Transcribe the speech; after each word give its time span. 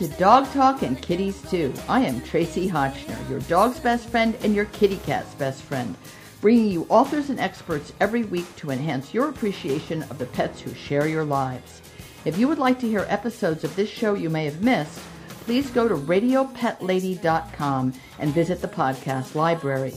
To 0.00 0.08
Dog 0.08 0.50
Talk 0.52 0.80
and 0.80 0.96
Kitties 1.02 1.42
Too. 1.50 1.74
I 1.86 2.00
am 2.00 2.22
Tracie 2.22 2.70
Hotchner, 2.70 3.28
your 3.28 3.40
dog's 3.40 3.78
best 3.78 4.08
friend 4.08 4.34
and 4.42 4.54
your 4.54 4.64
kitty 4.64 4.96
cat's 4.96 5.34
best 5.34 5.60
friend, 5.60 5.94
bringing 6.40 6.68
you 6.68 6.86
authors 6.88 7.28
and 7.28 7.38
experts 7.38 7.92
every 8.00 8.24
week 8.24 8.46
to 8.56 8.70
enhance 8.70 9.12
your 9.12 9.28
appreciation 9.28 10.02
of 10.04 10.16
the 10.16 10.24
pets 10.24 10.62
who 10.62 10.72
share 10.72 11.06
your 11.06 11.24
lives. 11.24 11.82
If 12.24 12.38
you 12.38 12.48
would 12.48 12.56
like 12.58 12.80
to 12.80 12.88
hear 12.88 13.04
episodes 13.10 13.62
of 13.62 13.76
this 13.76 13.90
show 13.90 14.14
you 14.14 14.30
may 14.30 14.46
have 14.46 14.62
missed, 14.62 14.98
please 15.40 15.68
go 15.68 15.86
to 15.86 15.96
radiopetlady.com 15.96 17.92
and 18.20 18.32
visit 18.32 18.62
the 18.62 18.68
podcast 18.68 19.34
library. 19.34 19.92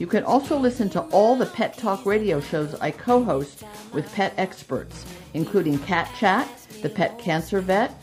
You 0.00 0.08
can 0.08 0.24
also 0.24 0.58
listen 0.58 0.90
to 0.90 1.02
all 1.12 1.36
the 1.36 1.46
Pet 1.46 1.78
Talk 1.78 2.04
radio 2.04 2.40
shows 2.40 2.74
I 2.80 2.90
co 2.90 3.22
host 3.22 3.62
with 3.92 4.12
pet 4.14 4.34
experts, 4.36 5.06
including 5.32 5.78
Cat 5.78 6.10
Chat, 6.18 6.48
The 6.82 6.90
Pet 6.90 7.20
Cancer 7.20 7.60
Vet, 7.60 7.94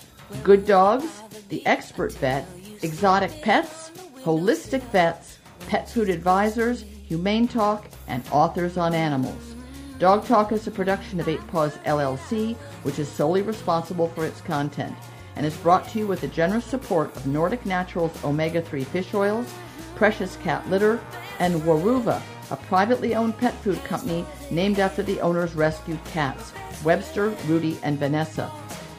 Good 0.43 0.65
Dogs, 0.65 1.21
The 1.49 1.63
Expert 1.67 2.13
Vet, 2.13 2.47
Exotic 2.81 3.43
Pets, 3.43 3.91
Holistic 4.23 4.81
Vets, 4.85 5.37
Pet 5.67 5.87
Food 5.87 6.09
Advisors, 6.09 6.83
Humane 7.07 7.47
Talk, 7.47 7.85
and 8.07 8.23
Authors 8.31 8.75
on 8.75 8.95
Animals. 8.95 9.53
Dog 9.99 10.25
Talk 10.25 10.51
is 10.51 10.65
a 10.65 10.71
production 10.71 11.19
of 11.19 11.27
Eight 11.27 11.45
Paws 11.47 11.77
LLC, 11.85 12.55
which 12.81 12.97
is 12.97 13.07
solely 13.07 13.43
responsible 13.43 14.07
for 14.09 14.25
its 14.25 14.41
content, 14.41 14.95
and 15.35 15.45
is 15.45 15.55
brought 15.57 15.87
to 15.89 15.99
you 15.99 16.07
with 16.07 16.21
the 16.21 16.27
generous 16.29 16.65
support 16.65 17.15
of 17.15 17.27
Nordic 17.27 17.63
Naturals 17.67 18.23
Omega 18.23 18.63
3 18.63 18.83
fish 18.85 19.13
oils, 19.13 19.53
Precious 19.95 20.37
Cat 20.37 20.67
Litter, 20.71 20.99
and 21.37 21.61
Weruva, 21.61 22.19
a 22.49 22.55
privately 22.55 23.13
owned 23.13 23.37
pet 23.37 23.53
food 23.55 23.81
company 23.83 24.25
named 24.49 24.79
after 24.79 25.03
the 25.03 25.21
owner's 25.21 25.53
rescued 25.53 26.03
cats, 26.05 26.51
Webster, 26.83 27.29
Rudy, 27.45 27.77
and 27.83 27.99
Vanessa. 27.99 28.51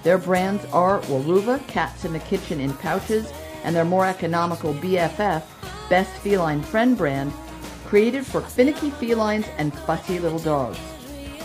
Their 0.02 0.18
brands 0.18 0.64
are 0.66 1.00
Weruva, 1.02 1.64
Cats 1.68 2.04
in 2.04 2.12
the 2.12 2.18
Kitchen 2.18 2.60
in 2.60 2.72
pouches, 2.74 3.32
and 3.62 3.74
their 3.74 3.84
more 3.84 4.06
economical 4.06 4.74
BFF, 4.74 5.42
Best 5.88 6.10
Feline 6.22 6.62
Friend 6.62 6.96
brand, 6.96 7.32
created 7.86 8.26
for 8.26 8.40
finicky 8.40 8.90
felines 8.90 9.46
and 9.58 9.72
fussy 9.80 10.18
little 10.18 10.38
dogs. 10.38 10.78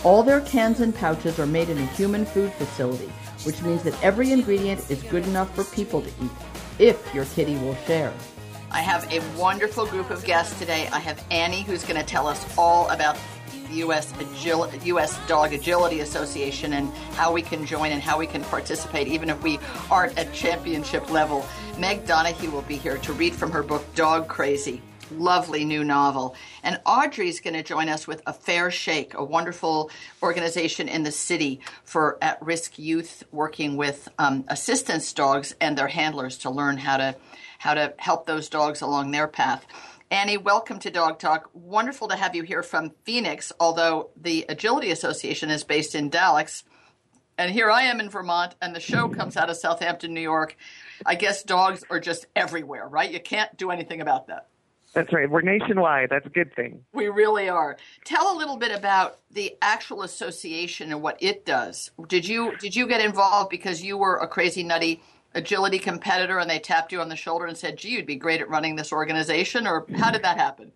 All 0.02 0.22
their 0.22 0.40
cans 0.40 0.80
and 0.80 0.94
pouches 0.94 1.38
are 1.38 1.46
made 1.46 1.68
in 1.68 1.78
a 1.78 1.86
human 1.86 2.24
food 2.24 2.52
facility, 2.54 3.12
which 3.44 3.62
means 3.62 3.82
that 3.84 4.02
every 4.02 4.32
ingredient 4.32 4.90
is 4.90 5.02
good 5.04 5.26
enough 5.26 5.54
for 5.54 5.64
people 5.64 6.02
to 6.02 6.08
eat, 6.08 6.30
if 6.78 7.14
your 7.14 7.26
kitty 7.26 7.56
will 7.56 7.76
share. 7.86 8.12
I 8.70 8.80
have 8.80 9.10
a 9.12 9.20
wonderful 9.38 9.86
group 9.86 10.10
of 10.10 10.24
guests 10.24 10.58
today. 10.58 10.88
I 10.92 10.98
have 10.98 11.24
Annie, 11.30 11.62
who's 11.62 11.84
going 11.84 12.00
to 12.00 12.06
tell 12.06 12.26
us 12.26 12.44
all 12.58 12.88
about 12.90 13.16
U.S. 13.72 14.12
Agil- 14.12 14.84
U.S. 14.86 15.18
Dog 15.26 15.52
Agility 15.52 16.00
Association 16.00 16.74
and 16.74 16.92
how 17.14 17.32
we 17.32 17.42
can 17.42 17.66
join 17.66 17.92
and 17.92 18.02
how 18.02 18.18
we 18.18 18.26
can 18.26 18.42
participate, 18.44 19.08
even 19.08 19.30
if 19.30 19.42
we 19.42 19.58
aren't 19.90 20.16
at 20.18 20.32
championship 20.32 21.10
level. 21.10 21.44
Meg 21.78 22.06
Donohue 22.06 22.50
will 22.50 22.62
be 22.62 22.76
here 22.76 22.98
to 22.98 23.12
read 23.12 23.34
from 23.34 23.50
her 23.50 23.62
book 23.62 23.84
Dog 23.94 24.28
Crazy. 24.28 24.82
Lovely 25.10 25.64
new 25.64 25.84
novel. 25.84 26.34
And 26.62 26.80
Audrey's 26.84 27.40
going 27.40 27.54
to 27.54 27.62
join 27.62 27.88
us 27.88 28.06
with 28.06 28.22
A 28.26 28.32
Fair 28.32 28.70
Shake, 28.70 29.14
a 29.14 29.24
wonderful 29.24 29.90
organization 30.22 30.86
in 30.88 31.02
the 31.02 31.12
city 31.12 31.60
for 31.84 32.18
at 32.20 32.42
risk 32.42 32.78
youth 32.78 33.24
working 33.32 33.76
with 33.76 34.08
um, 34.18 34.44
assistance 34.48 35.12
dogs 35.12 35.54
and 35.60 35.78
their 35.78 35.88
handlers 35.88 36.38
to 36.38 36.50
learn 36.50 36.76
how 36.76 36.98
to 36.98 37.16
how 37.58 37.74
to 37.74 37.92
help 37.98 38.26
those 38.26 38.48
dogs 38.48 38.82
along 38.82 39.10
their 39.10 39.26
path. 39.26 39.66
Annie, 40.10 40.38
welcome 40.38 40.78
to 40.78 40.90
Dog 40.90 41.18
Talk. 41.18 41.50
Wonderful 41.52 42.08
to 42.08 42.16
have 42.16 42.34
you 42.34 42.42
here 42.42 42.62
from 42.62 42.92
Phoenix, 43.04 43.52
although 43.60 44.08
the 44.16 44.46
Agility 44.48 44.90
Association 44.90 45.50
is 45.50 45.64
based 45.64 45.94
in 45.94 46.08
Dallas. 46.08 46.64
And 47.36 47.52
here 47.52 47.70
I 47.70 47.82
am 47.82 48.00
in 48.00 48.08
Vermont, 48.08 48.54
and 48.62 48.74
the 48.74 48.80
show 48.80 49.10
comes 49.10 49.36
out 49.36 49.50
of 49.50 49.58
Southampton, 49.58 50.14
New 50.14 50.22
York. 50.22 50.56
I 51.04 51.14
guess 51.14 51.42
dogs 51.42 51.84
are 51.90 52.00
just 52.00 52.24
everywhere, 52.34 52.88
right? 52.88 53.12
You 53.12 53.20
can't 53.20 53.54
do 53.58 53.70
anything 53.70 54.00
about 54.00 54.28
that. 54.28 54.46
That's 54.94 55.12
right. 55.12 55.28
We're 55.28 55.42
nationwide. 55.42 56.08
That's 56.08 56.24
a 56.24 56.30
good 56.30 56.54
thing. 56.54 56.82
We 56.94 57.08
really 57.08 57.50
are. 57.50 57.76
Tell 58.06 58.34
a 58.34 58.38
little 58.38 58.56
bit 58.56 58.74
about 58.74 59.18
the 59.30 59.56
actual 59.60 60.02
association 60.02 60.90
and 60.90 61.02
what 61.02 61.22
it 61.22 61.44
does. 61.44 61.90
Did 62.08 62.26
you 62.26 62.56
did 62.56 62.74
you 62.74 62.88
get 62.88 63.02
involved 63.02 63.50
because 63.50 63.82
you 63.82 63.98
were 63.98 64.16
a 64.16 64.26
crazy 64.26 64.62
nutty 64.62 65.02
agility 65.34 65.78
competitor 65.78 66.38
and 66.38 66.48
they 66.48 66.58
tapped 66.58 66.92
you 66.92 67.00
on 67.00 67.08
the 67.08 67.16
shoulder 67.16 67.46
and 67.46 67.56
said, 67.56 67.76
gee, 67.76 67.90
you'd 67.90 68.06
be 68.06 68.16
great 68.16 68.40
at 68.40 68.48
running 68.48 68.76
this 68.76 68.92
organization? 68.92 69.66
Or 69.66 69.86
how 69.96 70.10
did 70.10 70.22
that 70.22 70.38
happen? 70.38 70.72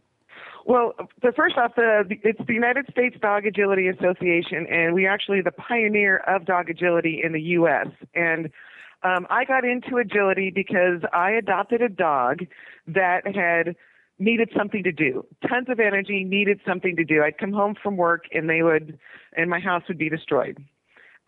Well, 0.64 0.92
the 1.22 1.32
first 1.32 1.56
off, 1.56 1.74
the, 1.74 2.04
it's 2.22 2.38
the 2.46 2.54
United 2.54 2.86
States 2.90 3.16
Dog 3.20 3.46
Agility 3.46 3.88
Association, 3.88 4.66
and 4.70 4.94
we 4.94 5.06
actually 5.06 5.40
the 5.40 5.50
pioneer 5.50 6.18
of 6.18 6.44
dog 6.44 6.70
agility 6.70 7.20
in 7.22 7.32
the 7.32 7.40
U.S. 7.40 7.88
And 8.14 8.50
um, 9.02 9.26
I 9.28 9.44
got 9.44 9.64
into 9.64 9.96
agility 9.96 10.52
because 10.54 11.00
I 11.12 11.32
adopted 11.32 11.82
a 11.82 11.88
dog 11.88 12.40
that 12.86 13.26
had 13.26 13.74
needed 14.18 14.50
something 14.56 14.84
to 14.84 14.92
do, 14.92 15.26
tons 15.48 15.68
of 15.68 15.80
energy, 15.80 16.22
needed 16.22 16.60
something 16.66 16.94
to 16.94 17.04
do. 17.04 17.22
I'd 17.24 17.38
come 17.38 17.52
home 17.52 17.74
from 17.82 17.96
work, 17.96 18.26
and 18.32 18.48
they 18.48 18.62
would, 18.62 18.98
and 19.36 19.50
my 19.50 19.58
house 19.58 19.82
would 19.88 19.98
be 19.98 20.08
destroyed. 20.08 20.64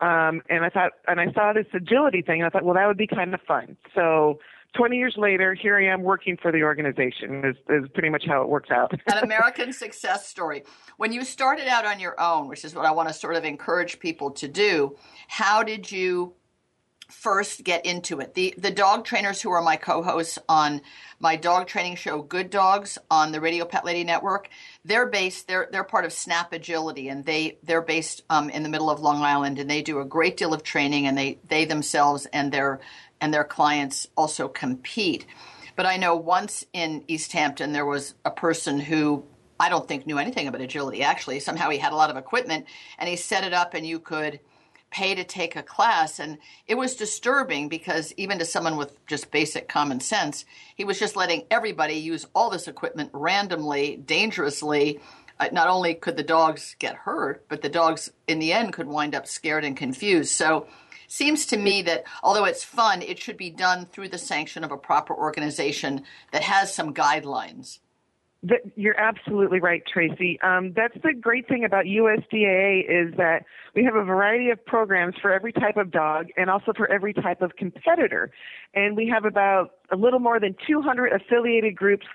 Um, 0.01 0.43
and 0.51 0.65
I 0.65 0.71
thought, 0.71 0.93
and 1.07 1.21
I 1.21 1.33
saw 1.33 1.53
this 1.53 1.67
agility 1.73 2.23
thing, 2.23 2.41
and 2.41 2.47
I 2.47 2.51
thought, 2.51 2.65
well, 2.65 2.75
that 2.75 2.87
would 2.87 2.97
be 2.97 3.07
kind 3.07 3.33
of 3.33 3.41
fun. 3.43 3.77
So 3.95 4.41
20 4.77 4.97
years 4.97 5.15
later, 5.17 5.55
here 5.55 5.79
I 5.79 5.87
am 5.87 6.03
working 6.03 6.37
for 6.37 6.51
the 6.51 6.63
organization. 6.63 7.45
Is, 7.45 7.57
is 7.69 7.89
pretty 7.95 8.11
much 8.11 8.25
how 8.27 8.43
it 8.43 8.49
works 8.49 8.71
out. 8.71 8.93
An 9.07 9.23
American 9.23 9.73
success 9.73 10.27
story. 10.27 10.65
When 10.97 11.13
you 11.13 11.25
started 11.25 11.69
out 11.69 11.87
on 11.87 12.01
your 12.01 12.21
own, 12.21 12.49
which 12.49 12.65
is 12.65 12.75
what 12.75 12.85
I 12.85 12.91
want 12.91 13.09
to 13.09 13.15
sort 13.15 13.37
of 13.37 13.45
encourage 13.45 14.01
people 14.01 14.31
to 14.33 14.49
do, 14.49 14.97
how 15.29 15.63
did 15.63 15.91
you 15.91 16.35
first 17.15 17.65
get 17.65 17.87
into 17.87 18.21
it. 18.21 18.35
The 18.35 18.55
the 18.59 18.71
dog 18.71 19.05
trainers 19.05 19.41
who 19.41 19.51
are 19.51 19.63
my 19.63 19.77
co-hosts 19.77 20.39
on 20.49 20.83
my 21.21 21.37
dog 21.37 21.67
training 21.67 21.97
show 21.97 22.21
Good 22.21 22.51
Dogs 22.51 22.99
on 23.11 23.33
the 23.33 23.41
Radio 23.41 23.65
Pet 23.65 23.85
Lady 23.85 24.05
Network, 24.05 24.49
they're 24.85 25.07
based 25.07 25.49
they're 25.49 25.69
they're 25.71 25.85
part 25.85 26.05
of 26.05 26.13
Snap 26.13 26.53
Agility 26.53 27.09
and 27.09 27.25
they 27.25 27.59
they're 27.63 27.81
based 27.81 28.23
um, 28.29 28.51
in 28.51 28.63
the 28.63 28.69
middle 28.69 28.91
of 28.91 29.01
Long 29.01 29.23
Island 29.23 29.59
and 29.59 29.71
they 29.71 29.81
do 29.81 30.01
a 30.01 30.05
great 30.05 30.37
deal 30.37 30.53
of 30.53 30.63
training 30.63 31.07
and 31.07 31.17
they 31.17 31.39
they 31.49 31.65
themselves 31.65 32.27
and 32.27 32.53
their 32.53 32.81
and 33.21 33.33
their 33.33 33.45
clients 33.45 34.09
also 34.17 34.49
compete. 34.49 35.25
But 35.77 35.87
I 35.87 35.97
know 35.97 36.17
once 36.17 36.67
in 36.73 37.05
East 37.09 37.33
Hampton 37.33 37.73
there 37.73 37.87
was 37.87 38.15
a 38.25 38.31
person 38.31 38.79
who 38.79 39.25
I 39.59 39.69
don't 39.69 39.87
think 39.87 40.07
knew 40.07 40.19
anything 40.19 40.49
about 40.49 40.61
agility 40.61 41.03
actually. 41.03 41.41
Somehow 41.41 41.71
he 41.71 41.79
had 41.79 41.93
a 41.93 41.97
lot 41.97 42.11
of 42.11 42.17
equipment 42.17 42.67
and 42.99 43.09
he 43.09 43.17
set 43.17 43.45
it 43.45 43.55
up 43.55 43.73
and 43.73 43.87
you 43.87 43.99
could 43.99 44.41
pay 44.95 45.13
to 45.17 45.25
take 45.25 45.57
a 45.57 45.63
class. 45.63 46.21
And 46.21 46.39
it 46.69 46.77
was 46.77 46.95
disturbing 46.95 47.69
because 47.69 48.15
even 48.17 48.39
to 48.39 48.45
someone 48.45 48.77
with 48.77 49.05
just 49.07 49.33
basic 49.33 49.69
common 49.69 49.99
sense, 49.99 50.45
he 50.77 50.85
was 50.85 51.01
just 51.01 51.17
letting 51.17 51.47
everybody 51.51 51.95
use 51.95 52.27
all 52.33 52.49
this 52.49 52.69
equipment 52.69 53.11
randomly, 53.13 53.97
dangerously. 53.97 55.01
Uh, 55.41 55.49
not 55.51 55.67
only 55.67 55.95
could 55.95 56.17
the 56.17 56.23
dogs 56.23 56.77
get 56.79 56.95
hurt, 56.95 57.45
but 57.49 57.61
the 57.61 57.69
dogs 57.69 58.13
in 58.29 58.39
the 58.39 58.53
end 58.53 58.73
could 58.73 58.87
wind 58.87 59.17
up 59.17 59.27
scared 59.27 59.65
and 59.65 59.77
confused. 59.77 60.31
So, 60.31 60.69
seems 61.09 61.47
to 61.47 61.57
me 61.57 61.83
that 61.83 62.05
although 62.23 62.45
it's 62.45 62.65
fun, 62.65 63.03
it 63.03 63.19
should 63.19 63.37
be 63.37 63.51
done 63.51 63.87
through 63.87 64.09
the 64.09 64.19
sanction 64.19 64.65
of 64.65 64.73
a 64.73 64.77
proper 64.77 65.15
organization 65.15 66.03
that 66.33 66.43
has 66.43 66.75
some 66.75 66.95
guidelines. 66.95 67.81
You're 68.77 68.99
absolutely 69.01 69.61
right, 69.61 69.83
Tracie. 69.87 70.39
Um, 70.43 70.73
that's 70.77 70.95
the 71.03 71.15
great 71.19 71.49
thing 71.49 71.65
about 71.65 71.87
USDAA 71.87 72.81
is 72.81 73.17
that 73.17 73.45
we 73.75 73.85
have 73.85 73.95
a 73.95 74.05
variety 74.05 74.51
of 74.51 74.65
programs 74.65 75.15
for 75.23 75.33
every 75.33 75.53
type 75.53 75.77
of 75.77 75.91
dog 75.91 76.27
and 76.37 76.51
also 76.51 76.73
for 76.77 76.91
every 76.91 77.15
type 77.15 77.41
of 77.41 77.57
competitor. 77.57 78.31
And 78.75 78.97
we 78.97 79.09
have 79.09 79.25
about 79.25 79.77
a 79.91 79.97
little 79.97 80.19
more 80.19 80.39
than 80.39 80.55
200 80.67 81.13
affiliated 81.13 81.75
groups 81.75 82.07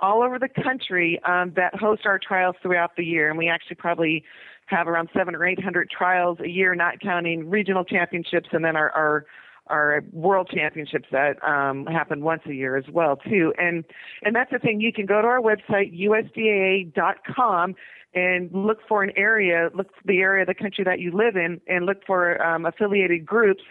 all 0.00 0.22
over 0.22 0.38
the 0.38 0.48
country 0.62 1.20
um, 1.24 1.52
that 1.56 1.74
host 1.74 2.02
our 2.04 2.18
trials 2.18 2.56
throughout 2.62 2.96
the 2.96 3.04
year. 3.04 3.28
And 3.28 3.38
we 3.38 3.48
actually 3.48 3.76
probably 3.76 4.24
have 4.66 4.88
around 4.88 5.08
seven 5.16 5.34
or 5.34 5.46
800 5.46 5.88
trials 5.88 6.38
a 6.40 6.48
year, 6.48 6.74
not 6.74 7.00
counting 7.00 7.48
regional 7.48 7.84
championships 7.84 8.48
and 8.52 8.64
then 8.64 8.76
our, 8.76 8.90
our 8.90 9.26
our 9.68 10.02
world 10.12 10.50
championships 10.52 11.08
that 11.12 11.42
um, 11.46 11.86
happen 11.86 12.22
once 12.22 12.42
a 12.46 12.54
year 12.54 12.76
as 12.76 12.84
well 12.92 13.16
too. 13.16 13.52
And 13.58 13.84
and 14.22 14.34
that's 14.34 14.50
the 14.50 14.58
thing. 14.58 14.80
You 14.80 14.92
can 14.92 15.06
go 15.06 15.20
to 15.20 15.28
our 15.28 15.40
website 15.40 15.92
usdaa.com 15.98 17.74
and 18.14 18.50
look 18.52 18.78
for 18.88 19.02
an 19.02 19.12
area, 19.16 19.68
look 19.74 19.88
for 19.88 20.02
the 20.06 20.18
area 20.18 20.42
of 20.42 20.48
the 20.48 20.54
country 20.54 20.84
that 20.84 21.00
you 21.00 21.12
live 21.12 21.36
in, 21.36 21.60
and 21.68 21.84
look 21.84 21.98
for 22.06 22.42
um, 22.42 22.64
affiliated 22.64 23.26
groups 23.26 23.62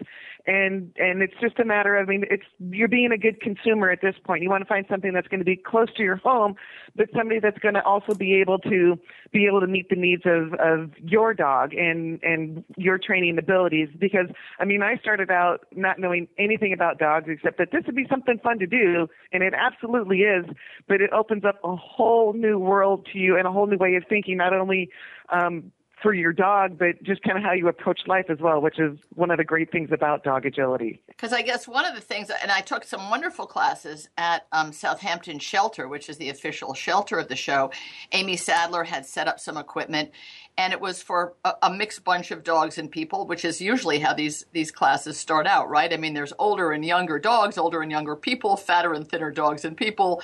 and 0.48 0.92
and 0.98 1.22
it's 1.22 1.34
just 1.42 1.60
a 1.60 1.66
matter 1.66 1.98
of 1.98 2.08
I 2.08 2.12
mean 2.12 2.26
it's 2.30 2.46
you're 2.60 2.88
being 2.88 3.12
a 3.12 3.18
good 3.18 3.42
consumer 3.42 3.90
at 3.90 4.02
this 4.02 4.16
point. 4.24 4.44
You 4.44 4.50
want 4.50 4.62
to 4.62 4.68
find 4.68 4.86
something 4.90 5.14
that's 5.14 5.28
going 5.28 5.40
to 5.40 5.46
be 5.46 5.56
close 5.56 5.88
to 5.98 6.04
your 6.04 6.18
home, 6.18 6.56
but 6.96 7.08
somebody 7.16 7.40
that's 7.40 7.58
going 7.60 7.74
to 7.74 7.84
also 7.84 8.14
be 8.14 8.36
able 8.42 8.60
to 8.60 9.00
be 9.32 9.48
able 9.48 9.62
to 9.62 9.68
meet 9.68 9.90
the 9.90 9.96
needs 9.96 10.24
of 10.26 10.54
of 10.56 10.92
your 11.00 11.34
dog 11.34 11.74
and 11.74 12.20
and 12.24 12.64
your 12.78 13.00
training 13.00 13.38
abilities. 13.40 13.90
Because 13.98 14.28
I 14.60 14.66
mean 14.66 14.84
I 14.84 14.98
started 14.98 15.32
out 15.32 15.66
not 15.72 15.98
knowing 16.00 16.28
anything 16.38 16.74
about 16.74 17.00
dogs 17.00 17.26
except 17.28 17.58
that 17.58 17.72
this 17.72 17.84
would 17.88 17.96
be 17.96 18.08
something 18.10 18.40
fun 18.44 18.60
to 18.60 18.68
do, 18.68 19.08
and 19.32 19.42
it 19.42 19.54
absolutely 19.58 20.20
is. 20.20 20.46
But 20.88 21.02
it 21.02 21.12
opens 21.12 21.44
up 21.44 21.60
a 21.64 21.76
whole 21.76 22.34
new 22.34 22.60
world 22.60 23.08
to 23.14 23.18
you 23.20 23.38
and 23.38 23.48
a 23.48 23.52
whole 23.52 23.68
new 23.68 23.78
way 23.78 23.96
of 23.96 24.04
thinking, 24.08 24.38
not 24.38 24.54
only 24.54 24.90
um, 25.30 25.72
for 26.06 26.14
your 26.14 26.34
dog, 26.34 26.78
but 26.78 27.02
just 27.02 27.24
kind 27.24 27.36
of 27.36 27.44
how 27.44 27.52
you 27.52 27.68
approach 27.68 28.02
life 28.06 28.28
as 28.30 28.38
well, 28.38 28.62
which 28.62 28.78
is 28.78 28.96
one 29.16 29.32
of 29.32 29.38
the 29.38 29.44
great 29.44 29.72
things 29.72 29.90
about 29.92 30.24
dog 30.24 30.46
agility. 30.46 31.02
Because 31.08 31.34
I 31.34 31.42
guess 31.42 31.68
one 31.68 31.84
of 31.84 31.96
the 31.96 32.00
things, 32.02 32.30
and 32.44 32.52
I 32.52 32.62
took 32.62 32.84
some 32.84 33.10
wonderful 33.10 33.48
classes 33.48 34.08
at 34.16 34.46
um, 34.52 34.72
Southampton 34.72 35.40
Shelter, 35.40 35.88
which 35.88 36.08
is 36.08 36.18
the 36.18 36.30
official 36.30 36.76
shelter 36.76 37.18
of 37.18 37.28
the 37.28 37.36
show. 37.36 37.72
Amy 38.12 38.36
Sadler 38.36 38.84
had 38.84 39.04
set 39.04 39.28
up 39.28 39.40
some 39.40 39.58
equipment, 39.58 40.12
and 40.58 40.72
it 40.72 40.80
was 40.80 41.02
for 41.02 41.34
a, 41.44 41.54
a, 41.64 41.70
mixed 41.70 42.04
bunch 42.04 42.32
of 42.32 42.44
dogs 42.44 42.78
and 42.78 42.90
people, 42.90 43.28
which 43.28 43.44
is 43.44 43.60
usually 43.60 44.00
how 44.00 44.14
these 44.14 44.46
these 44.54 44.72
classes 44.72 45.18
start 45.18 45.48
out, 45.48 45.70
right? 45.70 45.92
I 45.92 45.98
mean, 45.98 46.14
there's 46.14 46.34
older 46.40 46.72
and 46.72 46.86
younger 46.86 47.20
dogs, 47.20 47.58
older 47.58 47.82
and 47.82 47.92
younger 47.92 48.16
people, 48.16 48.56
fatter 48.56 48.94
and 48.94 49.08
thinner 49.08 49.32
dogs 49.32 49.66
and 49.66 49.76
people, 49.76 50.22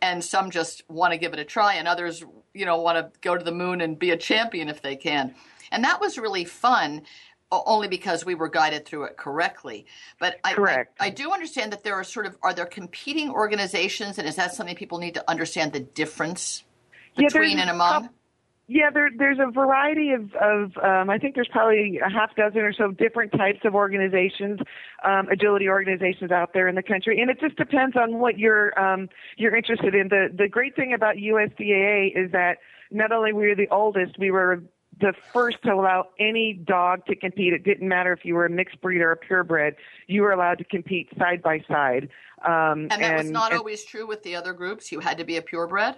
and 0.00 0.24
some 0.24 0.50
just 0.50 0.82
want 0.88 1.12
to 1.12 1.18
give 1.18 1.32
it 1.34 1.38
a 1.38 1.44
try, 1.44 1.74
and 1.74 1.86
others, 1.86 2.24
you 2.54 2.64
know, 2.64 2.80
want 2.80 2.98
to 2.98 3.18
go 3.20 3.36
to 3.36 3.44
the 3.44 3.52
moon 3.52 3.80
and 3.80 3.98
be 3.98 4.10
a 4.10 4.16
champion 4.16 4.68
if 4.68 4.80
they 4.80 4.96
can. 4.96 5.34
And 5.70 5.84
that 5.84 6.00
was 6.00 6.18
really 6.18 6.44
fun 6.44 7.02
only 7.50 7.88
because 7.88 8.24
we 8.24 8.34
were 8.34 8.48
guided 8.48 8.84
through 8.86 9.04
it 9.04 9.16
correctly. 9.16 9.86
But 10.18 10.40
I, 10.42 10.54
I, 10.58 11.06
I, 11.06 11.10
do 11.10 11.30
understand 11.30 11.72
that 11.72 11.84
there 11.84 11.94
are 11.94 12.02
sort 12.02 12.26
of 12.26 12.36
are 12.42 12.54
there 12.54 12.66
competing 12.66 13.30
organizations, 13.30 14.18
and 14.18 14.26
is 14.26 14.36
that 14.36 14.54
something 14.54 14.74
people 14.74 14.98
need 14.98 15.14
to 15.14 15.30
understand 15.30 15.72
the 15.72 15.80
difference 15.80 16.64
between 17.16 17.58
yeah, 17.58 17.62
and 17.62 17.70
among? 17.70 18.08
Yeah, 18.66 18.88
there, 18.90 19.10
there's 19.14 19.38
a 19.38 19.50
variety 19.50 20.12
of, 20.12 20.32
of 20.36 20.76
um, 20.82 21.10
I 21.10 21.18
think 21.18 21.34
there's 21.34 21.48
probably 21.48 21.98
a 21.98 22.10
half 22.10 22.34
dozen 22.34 22.60
or 22.60 22.72
so 22.72 22.92
different 22.92 23.32
types 23.32 23.60
of 23.64 23.74
organizations, 23.74 24.58
um, 25.04 25.28
agility 25.28 25.68
organizations 25.68 26.30
out 26.30 26.54
there 26.54 26.66
in 26.66 26.74
the 26.74 26.82
country, 26.82 27.20
and 27.20 27.30
it 27.30 27.38
just 27.40 27.56
depends 27.56 27.94
on 27.94 28.18
what 28.18 28.38
you're 28.38 28.78
um, 28.80 29.10
you're 29.36 29.54
interested 29.54 29.94
in. 29.94 30.08
The 30.08 30.28
the 30.34 30.48
great 30.48 30.74
thing 30.76 30.94
about 30.94 31.16
USDAA 31.16 32.16
is 32.16 32.32
that 32.32 32.58
not 32.90 33.12
only 33.12 33.34
we 33.34 33.48
were 33.48 33.54
the 33.54 33.68
oldest, 33.70 34.18
we 34.18 34.30
were 34.30 34.62
the 34.98 35.12
first 35.34 35.60
to 35.64 35.74
allow 35.74 36.06
any 36.18 36.54
dog 36.54 37.04
to 37.06 37.16
compete. 37.16 37.52
It 37.52 37.64
didn't 37.64 37.86
matter 37.86 38.14
if 38.14 38.24
you 38.24 38.34
were 38.34 38.46
a 38.46 38.50
mixed 38.50 38.80
breed 38.80 39.02
or 39.02 39.12
a 39.12 39.16
purebred; 39.16 39.76
you 40.06 40.22
were 40.22 40.32
allowed 40.32 40.56
to 40.58 40.64
compete 40.64 41.10
side 41.18 41.42
by 41.42 41.62
side. 41.68 42.08
Um, 42.46 42.88
and 42.90 42.90
that 42.92 43.02
and, 43.02 43.16
was 43.18 43.30
not 43.30 43.50
and, 43.50 43.58
always 43.58 43.84
true 43.84 44.06
with 44.06 44.22
the 44.22 44.36
other 44.36 44.54
groups. 44.54 44.90
You 44.90 45.00
had 45.00 45.18
to 45.18 45.24
be 45.24 45.36
a 45.36 45.42
purebred. 45.42 45.96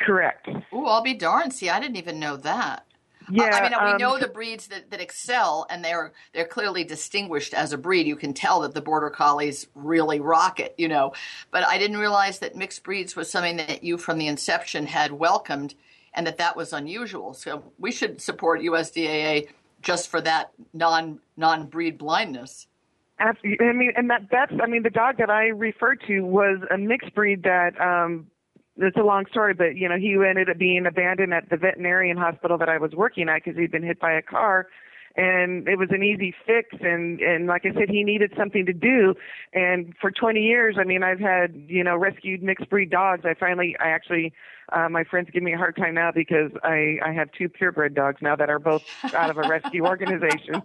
Correct. 0.00 0.48
Oh, 0.72 0.86
I'll 0.86 1.02
be 1.02 1.14
darned. 1.14 1.52
See, 1.52 1.68
I 1.68 1.80
didn't 1.80 1.96
even 1.96 2.20
know 2.20 2.36
that. 2.36 2.84
Yeah, 3.30 3.50
I 3.52 3.62
mean, 3.62 3.72
we 3.72 3.90
um, 3.92 3.98
know 3.98 4.18
the 4.18 4.28
breeds 4.28 4.68
that, 4.68 4.90
that 4.90 5.00
excel, 5.00 5.66
and 5.68 5.84
they're 5.84 6.12
they're 6.32 6.46
clearly 6.46 6.84
distinguished 6.84 7.52
as 7.52 7.72
a 7.72 7.78
breed. 7.78 8.06
You 8.06 8.16
can 8.16 8.32
tell 8.32 8.60
that 8.60 8.72
the 8.74 8.80
border 8.80 9.10
collies 9.10 9.66
really 9.74 10.20
rock 10.20 10.60
it, 10.60 10.74
you 10.78 10.88
know. 10.88 11.12
But 11.50 11.64
I 11.64 11.76
didn't 11.78 11.98
realize 11.98 12.38
that 12.38 12.56
mixed 12.56 12.82
breeds 12.84 13.16
was 13.16 13.30
something 13.30 13.58
that 13.58 13.84
you, 13.84 13.98
from 13.98 14.18
the 14.18 14.28
inception, 14.28 14.86
had 14.86 15.12
welcomed, 15.12 15.74
and 16.14 16.26
that 16.26 16.38
that 16.38 16.56
was 16.56 16.72
unusual. 16.72 17.34
So 17.34 17.62
we 17.78 17.92
should 17.92 18.20
support 18.22 18.60
USDAA 18.62 19.48
just 19.82 20.08
for 20.08 20.20
that 20.22 20.52
non 20.72 21.20
non 21.36 21.66
breed 21.66 21.98
blindness. 21.98 22.66
Absolutely. 23.18 23.66
I 23.66 23.72
mean, 23.72 23.92
and 23.96 24.08
that 24.10 24.28
that's 24.30 24.52
I 24.62 24.66
mean, 24.66 24.84
the 24.84 24.90
dog 24.90 25.18
that 25.18 25.28
I 25.28 25.48
referred 25.48 26.00
to 26.06 26.20
was 26.22 26.60
a 26.70 26.78
mixed 26.78 27.14
breed 27.14 27.42
that 27.42 27.78
um 27.80 28.28
it's 28.78 28.96
a 28.96 29.02
long 29.02 29.26
story, 29.30 29.54
but 29.54 29.76
you 29.76 29.88
know, 29.88 29.96
he 29.96 30.14
ended 30.14 30.48
up 30.48 30.58
being 30.58 30.86
abandoned 30.86 31.34
at 31.34 31.50
the 31.50 31.56
veterinarian 31.56 32.16
hospital 32.16 32.58
that 32.58 32.68
I 32.68 32.78
was 32.78 32.92
working 32.92 33.28
at 33.28 33.44
because 33.44 33.58
he'd 33.58 33.72
been 33.72 33.82
hit 33.82 34.00
by 34.00 34.12
a 34.12 34.22
car, 34.22 34.68
and 35.16 35.68
it 35.68 35.76
was 35.76 35.88
an 35.90 36.02
easy 36.02 36.34
fix. 36.46 36.68
And 36.80 37.20
and 37.20 37.46
like 37.46 37.62
I 37.64 37.74
said, 37.74 37.90
he 37.90 38.04
needed 38.04 38.32
something 38.36 38.64
to 38.66 38.72
do. 38.72 39.14
And 39.52 39.94
for 40.00 40.10
20 40.10 40.40
years, 40.40 40.76
I 40.78 40.84
mean, 40.84 41.02
I've 41.02 41.20
had 41.20 41.54
you 41.66 41.82
know 41.82 41.96
rescued 41.96 42.42
mixed 42.42 42.70
breed 42.70 42.90
dogs. 42.90 43.22
I 43.24 43.34
finally, 43.34 43.76
I 43.80 43.88
actually 43.88 44.32
uh, 44.72 44.88
my 44.88 45.04
friends 45.04 45.28
give 45.32 45.42
me 45.42 45.52
a 45.52 45.56
hard 45.56 45.76
time 45.76 45.94
now 45.94 46.12
because 46.12 46.50
I, 46.62 46.98
I 47.04 47.12
have 47.12 47.30
two 47.32 47.48
purebred 47.48 47.94
dogs 47.94 48.20
now 48.20 48.36
that 48.36 48.50
are 48.50 48.58
both 48.58 48.84
out 49.14 49.30
of 49.30 49.38
a 49.38 49.48
rescue 49.48 49.86
organization. 49.86 50.56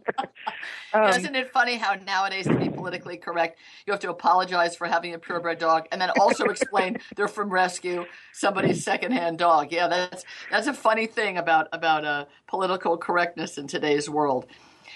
um, 0.94 1.10
Isn't 1.10 1.36
it 1.36 1.52
funny 1.52 1.78
how 1.78 1.96
nowadays 1.96 2.46
to 2.46 2.56
be 2.56 2.70
politically 2.70 3.18
correct, 3.18 3.60
you 3.86 3.94
have 3.94 4.00
to 4.02 4.10
apologize 4.10 4.76
for 4.76 4.88
having 4.88 5.14
a 5.14 5.20
purebred 5.20 5.60
dog 5.60 5.88
and 5.92 6.02
then 6.02 6.10
also 6.20 6.46
explain 6.46 6.98
they're 7.16 7.28
from 7.28 7.50
rescue, 7.50 8.06
somebody's 8.34 8.84
secondhand 8.84 9.38
dog. 9.38 9.72
Yeah, 9.72 9.88
that's 9.88 10.26
that's 10.52 10.68
a 10.68 10.74
funny 10.74 11.08
thing 11.08 11.38
about 11.38 11.68
about 11.72 12.06
uh, 12.06 12.26
political 12.48 12.98
correctness 12.98 13.58
in 13.58 13.68
today's 13.68 14.10
world. 14.10 14.46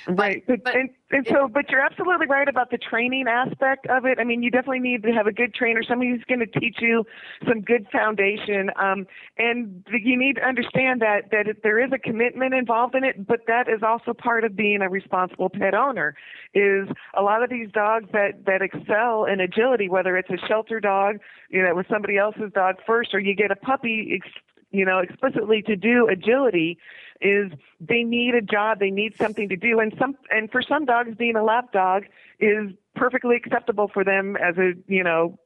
Right. 0.08 0.44
But, 0.48 0.64
but 0.64 0.76
and, 0.76 0.90
and 1.12 1.28
so, 1.28 1.50
but 1.54 1.70
you're 1.70 1.82
absolutely 1.82 2.28
right 2.28 2.48
about 2.48 2.72
the 2.72 2.78
training 2.78 3.26
aspect 3.28 3.88
of 3.88 4.06
it. 4.06 4.20
I 4.20 4.24
mean, 4.24 4.42
you 4.42 4.50
definitely 4.50 4.80
need 4.80 5.04
to 5.04 5.12
have 5.12 5.28
a 5.28 5.34
good 5.34 5.54
trainer, 5.54 5.84
somebody 5.84 6.12
who's 6.12 6.24
going 6.24 6.40
to 6.40 6.60
teach 6.60 6.78
you 6.80 7.06
some 7.46 7.62
good 7.62 7.88
foundation. 7.92 8.72
Um, 8.78 9.06
and 9.38 9.86
you 9.92 10.18
need 10.18 10.38
to 10.38 10.48
understand 10.48 11.02
that, 11.02 11.32
that 11.32 11.48
there 11.62 11.84
is 11.84 11.92
a 11.92 12.00
commitment 12.00 12.54
involved 12.54 12.96
in 12.96 13.04
it, 13.04 13.28
but 13.28 13.42
that 13.48 13.68
is 13.68 13.84
also 13.84 14.14
part 14.14 14.46
of 14.46 14.56
being 14.56 14.82
a 14.82 14.90
responsible 14.90 15.50
pet 15.50 15.74
owner 15.74 16.16
is 16.54 16.88
a 17.14 17.22
lot 17.22 17.44
of 17.44 17.50
these 17.50 17.70
dogs 17.72 18.08
that, 18.14 18.46
that 18.46 18.62
excel 18.62 19.26
in 19.26 19.42
agility, 19.42 19.90
whether 19.90 20.16
it's 20.16 20.30
a 20.30 20.48
shelter 20.48 20.80
dog, 20.80 21.18
you 21.50 21.62
know, 21.62 21.76
with 21.76 21.88
somebody 21.90 22.18
else's 22.18 22.52
dog 22.54 22.76
first, 22.86 23.14
or 23.14 23.20
you 23.20 23.36
get 23.36 23.52
a 23.52 23.56
puppy, 23.56 24.22
ex- 24.22 24.34
you 24.72 24.84
know, 24.84 25.00
explicitly 25.00 25.62
to 25.62 25.76
do 25.76 26.08
agility, 26.08 26.78
is 27.22 27.52
they 27.80 28.04
need 28.04 28.36
a 28.36 28.42
job, 28.42 28.80
they 28.80 28.92
need 28.92 29.16
something 29.18 29.50
to 29.50 29.56
do, 29.56 29.80
and 29.80 29.94
some 30.00 30.16
and 30.30 30.52
for 30.52 30.62
some 30.62 30.86
dogs, 30.86 31.16
being 31.18 31.36
a 31.36 31.44
lap 31.44 31.72
dog 31.72 32.04
is 32.40 32.72
perfectly 32.96 33.36
acceptable 33.36 33.90
for 33.94 34.04
them 34.04 34.36
as 34.38 34.58
a 34.58 34.74
you 34.88 35.04
know 35.04 35.40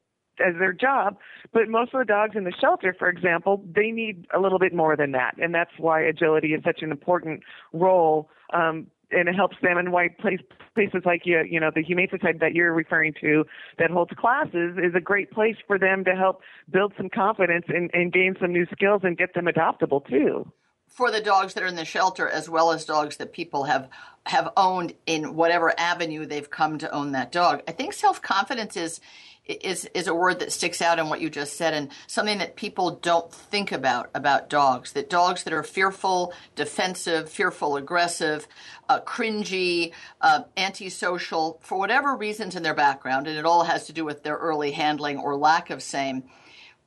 as 0.45 0.56
their 0.59 0.73
job. 0.73 1.18
But 1.53 1.69
most 1.69 1.94
of 1.94 2.00
the 2.00 2.06
dogs 2.06 2.35
in 2.35 2.44
the 2.44 2.53
shelter, 2.59 2.95
for 2.97 3.09
example, 3.09 3.63
they 3.69 3.91
need 3.91 4.27
a 4.33 4.39
little 4.39 4.59
bit 4.59 4.73
more 4.73 4.95
than 4.95 5.12
that, 5.12 5.35
and 5.38 5.53
that's 5.53 5.71
why 5.77 6.01
agility 6.01 6.53
is 6.53 6.63
such 6.63 6.81
an 6.81 6.91
important 6.91 7.41
role. 7.73 8.29
Um, 8.53 8.88
and 9.13 9.27
it 9.27 9.35
helps 9.35 9.57
them 9.62 9.77
and 9.77 9.91
why 9.91 10.07
place, 10.07 10.39
places 10.73 11.01
like 11.06 11.23
you, 11.25 11.44
you 11.44 11.59
know, 11.59 11.69
the 11.75 11.83
Humane 11.83 12.07
Society 12.09 12.38
that 12.39 12.53
you're 12.53 12.73
referring 12.73 13.13
to 13.19 13.44
that 13.77 13.91
holds 13.91 14.12
classes 14.18 14.77
is 14.77 14.95
a 14.95 15.01
great 15.01 15.31
place 15.31 15.57
for 15.68 15.77
them 15.77 16.06
to 16.06 16.15
help 16.15 16.39
build 16.69 16.94
some 16.95 17.09
confidence 17.09 17.65
and, 17.68 17.91
and 17.94 18.13
gain 18.13 18.35
some 18.39 18.53
new 18.53 18.65
skills 18.71 19.01
and 19.03 19.18
get 19.18 19.33
them 19.33 19.47
adoptable 19.47 20.07
too 20.07 20.50
for 20.92 21.10
the 21.10 21.22
dogs 21.22 21.54
that 21.54 21.64
are 21.64 21.68
in 21.68 21.76
the 21.76 21.86
shelter 21.86 22.30
as 22.30 22.50
well 22.50 22.72
as 22.72 22.86
dogs 22.86 23.18
that 23.18 23.34
people 23.34 23.64
have 23.64 23.90
have 24.28 24.50
owned 24.56 24.94
in 25.08 25.36
whatever 25.36 25.74
avenue 25.80 26.26
they've 26.26 26.52
come 26.52 26.78
to 26.78 26.92
own 26.92 27.14
that 27.14 27.32
dog. 27.32 27.64
I 27.68 27.72
think 27.72 27.94
self-confidence 27.94 28.78
is 28.78 29.02
is 29.48 29.86
is 29.95 30.07
a 30.07 30.14
word 30.14 30.40
that 30.40 30.52
sticks 30.52 30.81
out 30.81 31.00
in 31.00 31.10
what 31.10 31.19
you 31.19 31.30
just 31.30 31.57
said 31.57 31.74
and 31.74 31.90
something 32.06 32.38
that 32.38 32.56
people 32.56 32.92
don't 33.02 33.33
think 33.33 33.71
about 33.71 34.10
about 34.14 34.50
dogs 34.50 34.94
that 34.94 35.10
dogs 35.10 35.44
that 35.44 35.54
are 35.54 35.64
fearful 35.64 36.31
defensive 36.56 37.28
fearful 37.28 37.76
aggressive 37.76 38.48
uh, 38.88 39.00
cringy 39.02 39.92
uh, 40.21 40.44
antisocial 40.56 41.60
for 41.64 41.80
whatever 41.80 42.16
reasons 42.16 42.56
in 42.56 42.62
their 42.62 42.76
background 42.76 43.28
and 43.28 43.38
it 43.38 43.45
all 43.45 43.64
has 43.64 43.88
to 43.88 43.94
do 43.94 44.06
with 44.06 44.21
their 44.21 44.38
early 44.38 44.71
handling 44.71 45.18
or 45.18 45.36
lack 45.36 45.71
of 45.71 45.81
same 45.81 46.24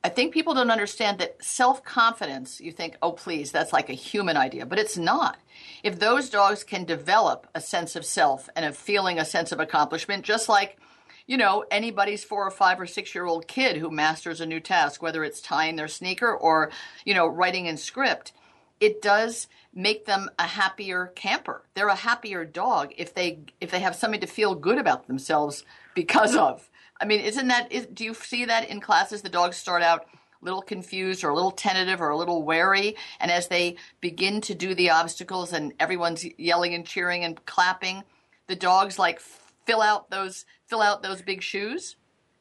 I 0.05 0.09
think 0.09 0.35
people 0.35 0.53
don't 0.53 0.69
understand 0.69 1.17
that 1.17 1.43
self 1.43 1.83
confidence, 1.83 2.61
you 2.61 2.71
think, 2.71 2.95
oh, 3.01 3.11
please, 3.13 3.51
that's 3.51 3.73
like 3.73 3.89
a 3.89 3.93
human 3.93 4.37
idea, 4.37 4.67
but 4.67 4.77
it's 4.77 4.99
not. 4.99 5.35
If 5.81 5.97
those 5.97 6.29
dogs 6.29 6.63
can 6.63 6.85
develop 6.85 7.47
a 7.55 7.59
sense 7.59 7.95
of 7.95 8.05
self 8.05 8.47
and 8.55 8.65
a 8.65 8.71
feeling, 8.71 9.17
a 9.17 9.25
sense 9.25 9.51
of 9.51 9.59
accomplishment, 9.59 10.23
just 10.23 10.47
like, 10.47 10.77
you 11.25 11.37
know, 11.37 11.65
anybody's 11.71 12.23
four 12.23 12.45
or 12.45 12.51
five 12.51 12.79
or 12.79 12.85
six 12.85 13.15
year 13.15 13.25
old 13.25 13.47
kid 13.47 13.77
who 13.77 13.89
masters 13.89 14.41
a 14.41 14.45
new 14.45 14.59
task, 14.59 15.01
whether 15.01 15.23
it's 15.23 15.41
tying 15.41 15.75
their 15.75 15.87
sneaker 15.87 16.31
or, 16.31 16.69
you 17.03 17.15
know, 17.15 17.25
writing 17.25 17.65
in 17.65 17.75
script, 17.75 18.31
it 18.79 19.01
does 19.01 19.47
make 19.73 20.05
them 20.05 20.29
a 20.37 20.43
happier 20.43 21.13
camper. 21.15 21.63
They're 21.73 21.87
a 21.87 21.95
happier 21.95 22.45
dog 22.45 22.93
if 22.95 23.15
they 23.15 23.39
if 23.59 23.71
they 23.71 23.79
have 23.79 23.95
something 23.95 24.21
to 24.21 24.27
feel 24.27 24.53
good 24.53 24.77
about 24.77 25.07
themselves 25.07 25.65
because 25.95 26.35
of. 26.35 26.69
I 26.99 27.05
mean, 27.05 27.19
isn't 27.19 27.47
that? 27.47 27.71
Is, 27.71 27.87
do 27.87 28.03
you 28.03 28.13
see 28.13 28.45
that 28.45 28.69
in 28.69 28.79
classes? 28.79 29.21
The 29.21 29.29
dogs 29.29 29.57
start 29.57 29.83
out 29.83 30.05
a 30.41 30.45
little 30.45 30.61
confused 30.61 31.23
or 31.23 31.29
a 31.29 31.35
little 31.35 31.51
tentative 31.51 32.01
or 32.01 32.09
a 32.09 32.17
little 32.17 32.43
wary, 32.43 32.95
and 33.19 33.31
as 33.31 33.47
they 33.47 33.75
begin 33.99 34.41
to 34.41 34.55
do 34.55 34.73
the 34.75 34.89
obstacles 34.91 35.53
and 35.53 35.73
everyone's 35.79 36.25
yelling 36.37 36.73
and 36.73 36.85
cheering 36.85 37.23
and 37.23 37.43
clapping, 37.45 38.03
the 38.47 38.55
dogs 38.55 38.97
like 38.97 39.19
fill 39.65 39.81
out 39.81 40.09
those 40.09 40.45
fill 40.67 40.81
out 40.81 41.03
those 41.03 41.21
big 41.21 41.41
shoes. 41.41 41.95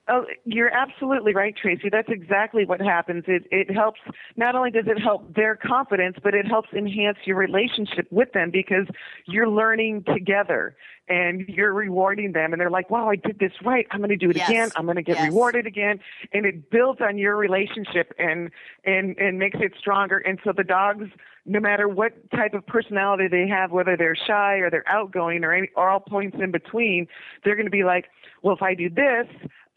Oh, 0.06 0.26
you're 0.44 0.68
absolutely 0.68 1.32
right, 1.34 1.56
Tracie. 1.56 1.88
That's 1.88 2.10
exactly 2.10 2.66
what 2.66 2.78
happens. 2.78 3.24
It 3.26 3.46
it 3.50 3.70
helps 3.70 4.00
not 4.36 4.54
only 4.54 4.70
does 4.70 4.84
it 4.86 5.00
help 5.00 5.34
their 5.34 5.56
confidence, 5.56 6.18
but 6.22 6.34
it 6.34 6.46
helps 6.46 6.68
enhance 6.74 7.16
your 7.24 7.36
relationship 7.36 8.06
with 8.10 8.32
them 8.32 8.50
because 8.50 8.86
you're 9.24 9.48
learning 9.48 10.04
together 10.04 10.76
and 11.08 11.48
you're 11.48 11.72
rewarding 11.72 12.32
them 12.32 12.52
and 12.52 12.60
they're 12.60 12.70
like, 12.70 12.90
"Wow, 12.90 13.08
I 13.08 13.16
did 13.16 13.38
this 13.38 13.52
right. 13.64 13.86
I'm 13.92 14.00
going 14.00 14.10
to 14.10 14.16
do 14.16 14.28
it 14.28 14.36
yes. 14.36 14.50
again. 14.50 14.70
I'm 14.76 14.84
going 14.84 14.96
to 14.96 15.02
get 15.02 15.16
yes. 15.16 15.28
rewarded 15.28 15.66
again." 15.66 16.00
And 16.34 16.44
it 16.44 16.70
builds 16.70 17.00
on 17.00 17.16
your 17.16 17.36
relationship 17.36 18.12
and 18.18 18.50
and 18.84 19.16
and 19.16 19.38
makes 19.38 19.56
it 19.58 19.72
stronger. 19.78 20.18
And 20.18 20.38
so 20.44 20.52
the 20.54 20.64
dogs 20.64 21.08
no 21.46 21.60
matter 21.60 21.88
what 21.88 22.12
type 22.30 22.54
of 22.54 22.66
personality 22.66 23.28
they 23.28 23.46
have, 23.46 23.70
whether 23.70 23.96
they're 23.96 24.16
shy 24.16 24.56
or 24.56 24.70
they're 24.70 24.88
outgoing 24.88 25.44
or 25.44 25.52
any 25.52 25.68
or 25.76 25.90
all 25.90 26.00
points 26.00 26.36
in 26.40 26.50
between, 26.50 27.06
they're 27.44 27.54
going 27.54 27.66
to 27.66 27.70
be 27.70 27.84
like, 27.84 28.06
well, 28.42 28.54
if 28.54 28.62
I 28.62 28.74
do 28.74 28.88
this, 28.88 29.26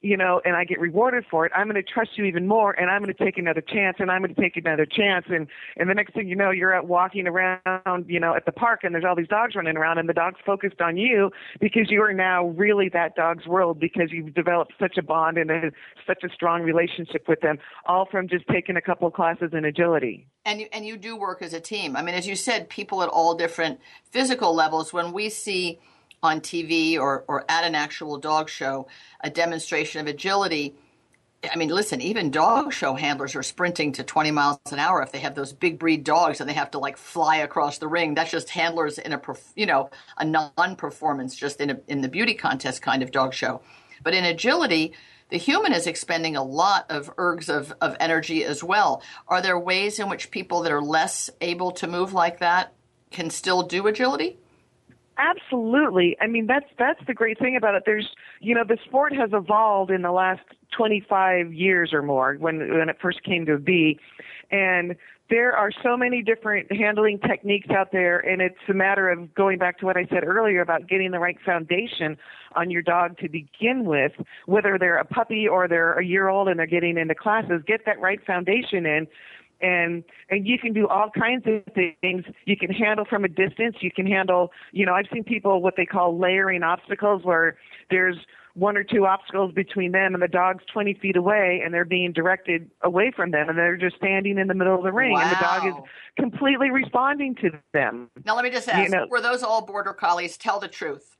you 0.01 0.15
know, 0.15 0.41
and 0.45 0.55
I 0.55 0.63
get 0.63 0.79
rewarded 0.79 1.25
for 1.29 1.45
it, 1.45 1.51
I'm 1.55 1.67
going 1.67 1.75
to 1.75 1.83
trust 1.83 2.11
you 2.15 2.25
even 2.25 2.47
more, 2.47 2.71
and 2.71 2.89
I'm 2.89 3.01
going 3.01 3.13
to 3.13 3.23
take 3.23 3.37
another 3.37 3.61
chance, 3.61 3.97
and 3.99 4.11
I'm 4.11 4.21
going 4.21 4.33
to 4.33 4.39
take 4.41 4.55
another 4.55 4.85
chance, 4.85 5.25
and 5.29 5.47
and 5.75 5.89
the 5.89 5.95
next 5.95 6.13
thing 6.13 6.27
you 6.27 6.35
know, 6.35 6.51
you're 6.51 6.73
out 6.73 6.87
walking 6.87 7.27
around, 7.27 8.05
you 8.07 8.19
know, 8.19 8.35
at 8.35 8.45
the 8.45 8.51
park, 8.51 8.81
and 8.83 8.93
there's 8.93 9.05
all 9.05 9.15
these 9.15 9.27
dogs 9.27 9.55
running 9.55 9.75
around, 9.75 9.97
and 9.97 10.07
the 10.07 10.13
dog's 10.13 10.39
focused 10.45 10.81
on 10.81 10.97
you 10.97 11.31
because 11.59 11.89
you 11.89 12.01
are 12.03 12.13
now 12.13 12.47
really 12.49 12.89
that 12.89 13.15
dog's 13.15 13.47
world 13.47 13.79
because 13.79 14.11
you've 14.11 14.33
developed 14.33 14.73
such 14.79 14.97
a 14.97 15.01
bond 15.01 15.37
and 15.37 15.49
a, 15.49 15.71
such 16.05 16.23
a 16.23 16.29
strong 16.29 16.61
relationship 16.61 17.27
with 17.27 17.41
them, 17.41 17.57
all 17.85 18.07
from 18.09 18.27
just 18.27 18.45
taking 18.47 18.75
a 18.77 18.81
couple 18.81 19.07
of 19.07 19.13
classes 19.13 19.49
in 19.53 19.65
agility. 19.65 20.27
And 20.45 20.61
you 20.61 20.67
and 20.71 20.85
you 20.85 20.97
do 20.97 21.17
work 21.17 21.41
as 21.41 21.53
a 21.53 21.59
team. 21.59 21.95
I 21.95 22.03
mean, 22.03 22.15
as 22.15 22.27
you 22.27 22.35
said, 22.35 22.69
people 22.69 23.01
at 23.01 23.09
all 23.09 23.35
different 23.35 23.79
physical 24.11 24.53
levels. 24.53 24.93
When 24.93 25.11
we 25.11 25.29
see 25.29 25.79
on 26.27 26.41
TV 26.41 26.99
or, 26.99 27.25
or 27.27 27.45
at 27.49 27.63
an 27.63 27.75
actual 27.75 28.17
dog 28.17 28.49
show, 28.49 28.87
a 29.21 29.29
demonstration 29.29 30.01
of 30.01 30.07
agility. 30.07 30.75
I 31.49 31.55
mean, 31.55 31.69
listen, 31.69 32.01
even 32.01 32.31
dog 32.31 32.73
show 32.73 32.93
handlers 32.95 33.35
are 33.35 33.43
sprinting 33.43 33.93
to 33.93 34.03
20 34.03 34.31
miles 34.31 34.59
an 34.71 34.79
hour 34.79 35.01
if 35.01 35.11
they 35.11 35.19
have 35.19 35.35
those 35.35 35.53
big 35.53 35.79
breed 35.79 36.03
dogs 36.03 36.39
and 36.39 36.49
they 36.49 36.53
have 36.53 36.71
to 36.71 36.79
like 36.79 36.97
fly 36.97 37.37
across 37.37 37.77
the 37.77 37.87
ring. 37.87 38.13
That's 38.13 38.31
just 38.31 38.49
handlers 38.49 38.97
in 38.97 39.13
a, 39.13 39.21
you 39.55 39.65
know, 39.65 39.89
a 40.17 40.25
non-performance, 40.25 41.35
just 41.35 41.61
in 41.61 41.69
a, 41.71 41.79
in 41.87 42.01
the 42.01 42.09
beauty 42.09 42.33
contest 42.33 42.81
kind 42.81 43.01
of 43.01 43.11
dog 43.11 43.33
show. 43.33 43.61
But 44.03 44.13
in 44.13 44.25
agility, 44.25 44.93
the 45.29 45.37
human 45.37 45.73
is 45.73 45.87
expending 45.87 46.35
a 46.35 46.43
lot 46.43 46.89
of 46.89 47.13
ergs 47.17 47.49
of, 47.49 47.73
of 47.81 47.97
energy 47.99 48.45
as 48.45 48.63
well. 48.63 49.01
Are 49.27 49.41
there 49.41 49.59
ways 49.59 49.99
in 49.99 50.09
which 50.09 50.31
people 50.31 50.61
that 50.61 50.71
are 50.71 50.81
less 50.81 51.29
able 51.41 51.71
to 51.71 51.87
move 51.87 52.13
like 52.13 52.39
that 52.39 52.73
can 53.11 53.29
still 53.29 53.63
do 53.63 53.87
agility? 53.87 54.37
Absolutely. 55.17 56.15
I 56.21 56.27
mean, 56.27 56.45
that's 56.45 56.67
that's 56.77 56.99
the 57.07 57.13
great 57.13 57.39
thing 57.39 57.55
about 57.55 57.73
it. 57.75 57.83
There's, 57.85 58.07
you 58.39 58.53
know, 58.53 58.63
the 58.63 58.77
sport 58.85 59.13
has 59.15 59.31
evolved 59.33 59.89
in 59.89 60.03
the 60.03 60.11
last 60.11 60.41
25 60.75 61.53
years 61.53 61.91
or 61.91 62.03
more 62.03 62.35
when 62.35 62.59
when 62.77 62.87
it 62.89 62.97
first 63.01 63.23
came 63.23 63.45
to 63.47 63.57
be, 63.57 63.99
and 64.51 64.95
there 65.29 65.53
are 65.57 65.71
so 65.83 65.97
many 65.97 66.21
different 66.21 66.71
handling 66.71 67.19
techniques 67.19 67.67
out 67.69 67.91
there, 67.91 68.19
and 68.19 68.41
it's 68.41 68.55
a 68.69 68.73
matter 68.73 69.09
of 69.09 69.33
going 69.33 69.57
back 69.57 69.79
to 69.79 69.85
what 69.85 69.97
I 69.97 70.05
said 70.05 70.23
earlier 70.23 70.61
about 70.61 70.87
getting 70.87 71.11
the 71.11 71.19
right 71.19 71.37
foundation 71.45 72.17
on 72.55 72.69
your 72.71 72.81
dog 72.81 73.17
to 73.17 73.27
begin 73.27 73.85
with, 73.85 74.13
whether 74.45 74.77
they're 74.79 74.97
a 74.99 75.05
puppy 75.05 75.47
or 75.47 75.67
they're 75.67 75.93
a 75.93 76.05
year 76.05 76.29
old 76.29 76.47
and 76.47 76.59
they're 76.59 76.65
getting 76.65 76.97
into 76.97 77.15
classes. 77.15 77.61
Get 77.65 77.85
that 77.85 77.99
right 77.99 78.23
foundation 78.25 78.85
in 78.85 79.07
and 79.61 80.03
and 80.29 80.47
you 80.47 80.57
can 80.57 80.73
do 80.73 80.87
all 80.87 81.09
kinds 81.17 81.45
of 81.47 81.73
things. 81.73 82.23
You 82.45 82.57
can 82.57 82.71
handle 82.71 83.05
from 83.05 83.23
a 83.23 83.29
distance. 83.29 83.77
You 83.81 83.91
can 83.91 84.05
handle 84.05 84.51
you 84.71 84.85
know 84.85 84.93
i've 84.93 85.05
seen 85.11 85.23
people 85.23 85.61
what 85.61 85.75
they 85.75 85.85
call 85.85 86.17
layering 86.17 86.63
obstacles 86.63 87.23
where 87.23 87.57
there's 87.89 88.17
one 88.53 88.75
or 88.75 88.83
two 88.83 89.05
obstacles 89.05 89.53
between 89.53 89.91
them 89.91 90.15
and 90.15 90.23
the 90.23 90.27
dog's 90.27 90.63
20 90.73 90.95
feet 90.95 91.15
away 91.15 91.61
and 91.63 91.71
they're 91.71 91.85
being 91.85 92.11
directed 92.11 92.71
away 92.83 93.11
from 93.15 93.29
them 93.29 93.49
and 93.49 93.57
they're 93.57 93.77
just 93.77 93.95
standing 93.97 94.39
in 94.39 94.47
the 94.47 94.55
middle 94.55 94.75
of 94.75 94.83
the 94.83 94.91
ring 94.91 95.13
wow. 95.13 95.21
and 95.21 95.31
the 95.31 95.39
dog 95.39 95.67
is 95.67 95.75
completely 96.17 96.71
responding 96.71 97.35
to 97.35 97.51
them. 97.73 98.09
Now 98.25 98.35
let 98.35 98.43
me 98.43 98.49
just 98.49 98.67
ask 98.67 98.83
you 98.83 98.89
know, 98.89 99.05
were 99.09 99.21
those 99.21 99.43
all 99.43 99.63
border 99.63 99.93
collies? 99.93 100.37
Tell 100.37 100.59
the 100.59 100.67
truth 100.67 101.16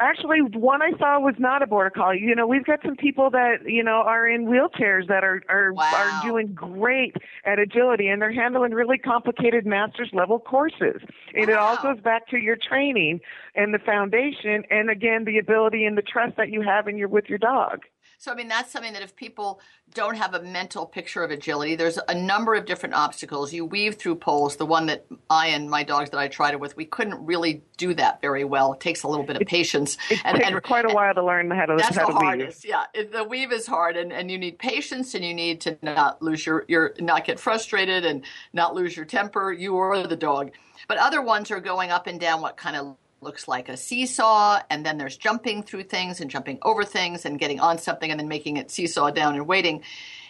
Actually, 0.00 0.38
one 0.40 0.80
I 0.80 0.92
saw 0.96 1.18
was 1.18 1.34
not 1.38 1.60
a 1.60 1.66
border 1.66 1.90
collie. 1.90 2.20
You 2.20 2.34
know, 2.34 2.46
we've 2.46 2.64
got 2.64 2.80
some 2.84 2.94
people 2.94 3.30
that 3.30 3.58
you 3.66 3.82
know 3.82 4.02
are 4.06 4.28
in 4.28 4.46
wheelchairs 4.46 5.08
that 5.08 5.24
are 5.24 5.42
are 5.48 5.72
wow. 5.72 5.90
are 5.92 6.26
doing 6.26 6.52
great 6.54 7.16
at 7.44 7.58
agility, 7.58 8.06
and 8.06 8.22
they're 8.22 8.32
handling 8.32 8.72
really 8.72 8.98
complicated 8.98 9.66
master's 9.66 10.10
level 10.12 10.38
courses. 10.38 11.02
And 11.34 11.48
wow. 11.48 11.52
it 11.52 11.54
all 11.54 11.76
goes 11.82 12.00
back 12.00 12.28
to 12.28 12.36
your 12.36 12.56
training 12.56 13.20
and 13.56 13.74
the 13.74 13.80
foundation, 13.80 14.62
and 14.70 14.88
again 14.88 15.24
the 15.24 15.38
ability 15.38 15.84
and 15.84 15.98
the 15.98 16.02
trust 16.02 16.36
that 16.36 16.50
you 16.50 16.62
have 16.62 16.86
in 16.86 16.96
your 16.96 17.08
with 17.08 17.24
your 17.28 17.38
dog. 17.38 17.80
So, 18.20 18.32
I 18.32 18.34
mean, 18.34 18.48
that's 18.48 18.72
something 18.72 18.94
that 18.94 19.02
if 19.02 19.14
people 19.14 19.60
don't 19.94 20.16
have 20.16 20.34
a 20.34 20.42
mental 20.42 20.84
picture 20.84 21.22
of 21.22 21.30
agility, 21.30 21.76
there's 21.76 22.00
a 22.08 22.14
number 22.14 22.54
of 22.56 22.66
different 22.66 22.96
obstacles. 22.96 23.52
You 23.52 23.64
weave 23.64 23.94
through 23.94 24.16
poles. 24.16 24.56
The 24.56 24.66
one 24.66 24.86
that 24.86 25.06
I 25.30 25.46
and 25.48 25.70
my 25.70 25.84
dogs 25.84 26.10
that 26.10 26.18
I 26.18 26.26
tried 26.26 26.54
it 26.54 26.58
with, 26.58 26.76
we 26.76 26.84
couldn't 26.84 27.24
really 27.24 27.62
do 27.76 27.94
that 27.94 28.20
very 28.20 28.42
well. 28.42 28.72
It 28.72 28.80
takes 28.80 29.04
a 29.04 29.08
little 29.08 29.24
bit 29.24 29.40
of 29.40 29.46
patience. 29.46 29.96
It, 30.10 30.20
and, 30.24 30.36
takes 30.36 30.50
and, 30.50 30.60
quite 30.64 30.84
a 30.84 30.92
while 30.92 31.14
to 31.14 31.24
learn 31.24 31.48
how 31.48 31.66
to, 31.66 31.76
that's 31.76 31.96
how 31.96 32.06
the 32.06 32.12
to 32.12 32.18
hardest, 32.18 32.64
weave. 32.64 32.70
Yeah, 32.70 32.84
it, 32.92 33.12
the 33.12 33.22
weave 33.22 33.52
is 33.52 33.68
hard, 33.68 33.96
and, 33.96 34.12
and 34.12 34.32
you 34.32 34.36
need 34.36 34.58
patience, 34.58 35.14
and 35.14 35.24
you 35.24 35.32
need 35.32 35.60
to 35.60 35.78
not 35.82 36.20
lose 36.20 36.44
your, 36.44 36.64
your 36.66 36.94
not 36.98 37.24
get 37.24 37.38
frustrated 37.38 38.04
and 38.04 38.24
not 38.52 38.74
lose 38.74 38.96
your 38.96 39.06
temper. 39.06 39.52
You 39.52 39.74
or 39.76 40.08
the 40.08 40.16
dog. 40.16 40.50
But 40.88 40.98
other 40.98 41.22
ones 41.22 41.52
are 41.52 41.60
going 41.60 41.92
up 41.92 42.08
and 42.08 42.18
down 42.18 42.40
what 42.40 42.56
kind 42.56 42.74
of 42.74 42.96
looks 43.20 43.48
like 43.48 43.68
a 43.68 43.76
seesaw, 43.76 44.60
and 44.70 44.84
then 44.84 44.98
there's 44.98 45.16
jumping 45.16 45.62
through 45.62 45.84
things 45.84 46.20
and 46.20 46.30
jumping 46.30 46.58
over 46.62 46.84
things 46.84 47.24
and 47.24 47.38
getting 47.38 47.60
on 47.60 47.78
something 47.78 48.10
and 48.10 48.18
then 48.18 48.28
making 48.28 48.56
it 48.56 48.70
seesaw 48.70 49.10
down 49.10 49.34
and 49.34 49.46
waiting. 49.46 49.82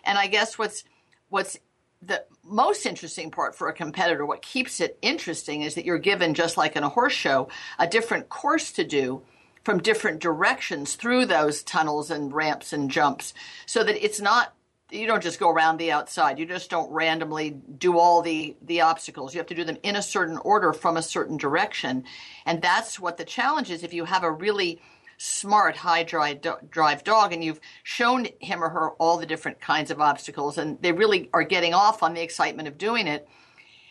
And 0.04 0.18
I 0.18 0.26
guess 0.26 0.58
what's 0.58 0.84
what's 1.28 1.58
the 2.00 2.24
most 2.44 2.86
interesting 2.86 3.30
part 3.30 3.56
for 3.56 3.68
a 3.68 3.72
competitor, 3.72 4.24
what 4.24 4.40
keeps 4.40 4.80
it 4.80 4.98
interesting, 5.02 5.62
is 5.62 5.74
that 5.74 5.84
you're 5.84 5.98
given, 5.98 6.32
just 6.32 6.56
like 6.56 6.76
in 6.76 6.84
a 6.84 6.88
horse 6.88 7.12
show, 7.12 7.48
a 7.78 7.86
different 7.86 8.28
course 8.28 8.72
to 8.72 8.84
do 8.84 9.22
from 9.64 9.82
different 9.82 10.20
directions 10.20 10.94
through 10.94 11.26
those 11.26 11.62
tunnels 11.62 12.10
and 12.10 12.32
ramps 12.32 12.72
and 12.72 12.90
jumps, 12.90 13.34
so 13.66 13.82
that 13.84 14.02
it's 14.02 14.20
not 14.20 14.54
you 14.90 15.06
don't 15.06 15.22
just 15.22 15.38
go 15.38 15.50
around 15.50 15.76
the 15.76 15.92
outside. 15.92 16.38
You 16.38 16.46
just 16.46 16.70
don't 16.70 16.90
randomly 16.90 17.50
do 17.50 17.98
all 17.98 18.22
the 18.22 18.56
the 18.62 18.80
obstacles. 18.80 19.34
You 19.34 19.38
have 19.38 19.46
to 19.48 19.54
do 19.54 19.64
them 19.64 19.78
in 19.82 19.96
a 19.96 20.02
certain 20.02 20.38
order 20.38 20.72
from 20.72 20.96
a 20.96 21.02
certain 21.02 21.36
direction, 21.36 22.04
and 22.46 22.62
that's 22.62 22.98
what 22.98 23.16
the 23.16 23.24
challenge 23.24 23.70
is. 23.70 23.82
If 23.82 23.92
you 23.92 24.04
have 24.04 24.24
a 24.24 24.30
really 24.30 24.80
smart 25.18 25.76
high 25.76 26.04
drive, 26.04 26.40
drive 26.70 27.02
dog 27.02 27.32
and 27.32 27.42
you've 27.42 27.60
shown 27.82 28.28
him 28.40 28.62
or 28.62 28.68
her 28.68 28.90
all 28.92 29.18
the 29.18 29.26
different 29.26 29.60
kinds 29.60 29.90
of 29.90 30.00
obstacles 30.00 30.58
and 30.58 30.80
they 30.80 30.92
really 30.92 31.28
are 31.34 31.42
getting 31.42 31.74
off 31.74 32.04
on 32.04 32.14
the 32.14 32.22
excitement 32.22 32.68
of 32.68 32.78
doing 32.78 33.08
it 33.08 33.26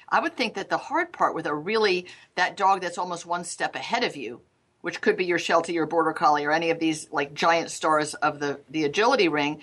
i 0.08 0.22
would 0.22 0.38
think 0.38 0.54
that 0.54 0.70
the 0.70 0.78
hard 0.78 1.12
part 1.12 1.36
with 1.36 1.46
a 1.46 1.54
really 1.54 2.08
that 2.36 2.56
dog 2.56 2.80
that's 2.80 2.98
almost 2.98 3.26
one 3.26 3.44
step 3.44 3.76
ahead 3.76 4.06
of 4.06 4.16
you 4.16 4.40
which 4.80 5.02
could 5.02 5.18
be 5.18 5.26
your 5.26 5.38
sheltie 5.38 5.78
or 5.78 5.86
border 5.86 6.14
collie 6.14 6.46
or 6.46 6.52
any 6.54 6.70
of 6.70 6.80
these 6.80 7.12
like 7.12 7.34
giant 7.34 7.70
stars 7.70 8.14
of 8.14 8.40
the 8.40 8.62
the 8.70 8.86
agility 8.86 9.28
ring 9.28 9.60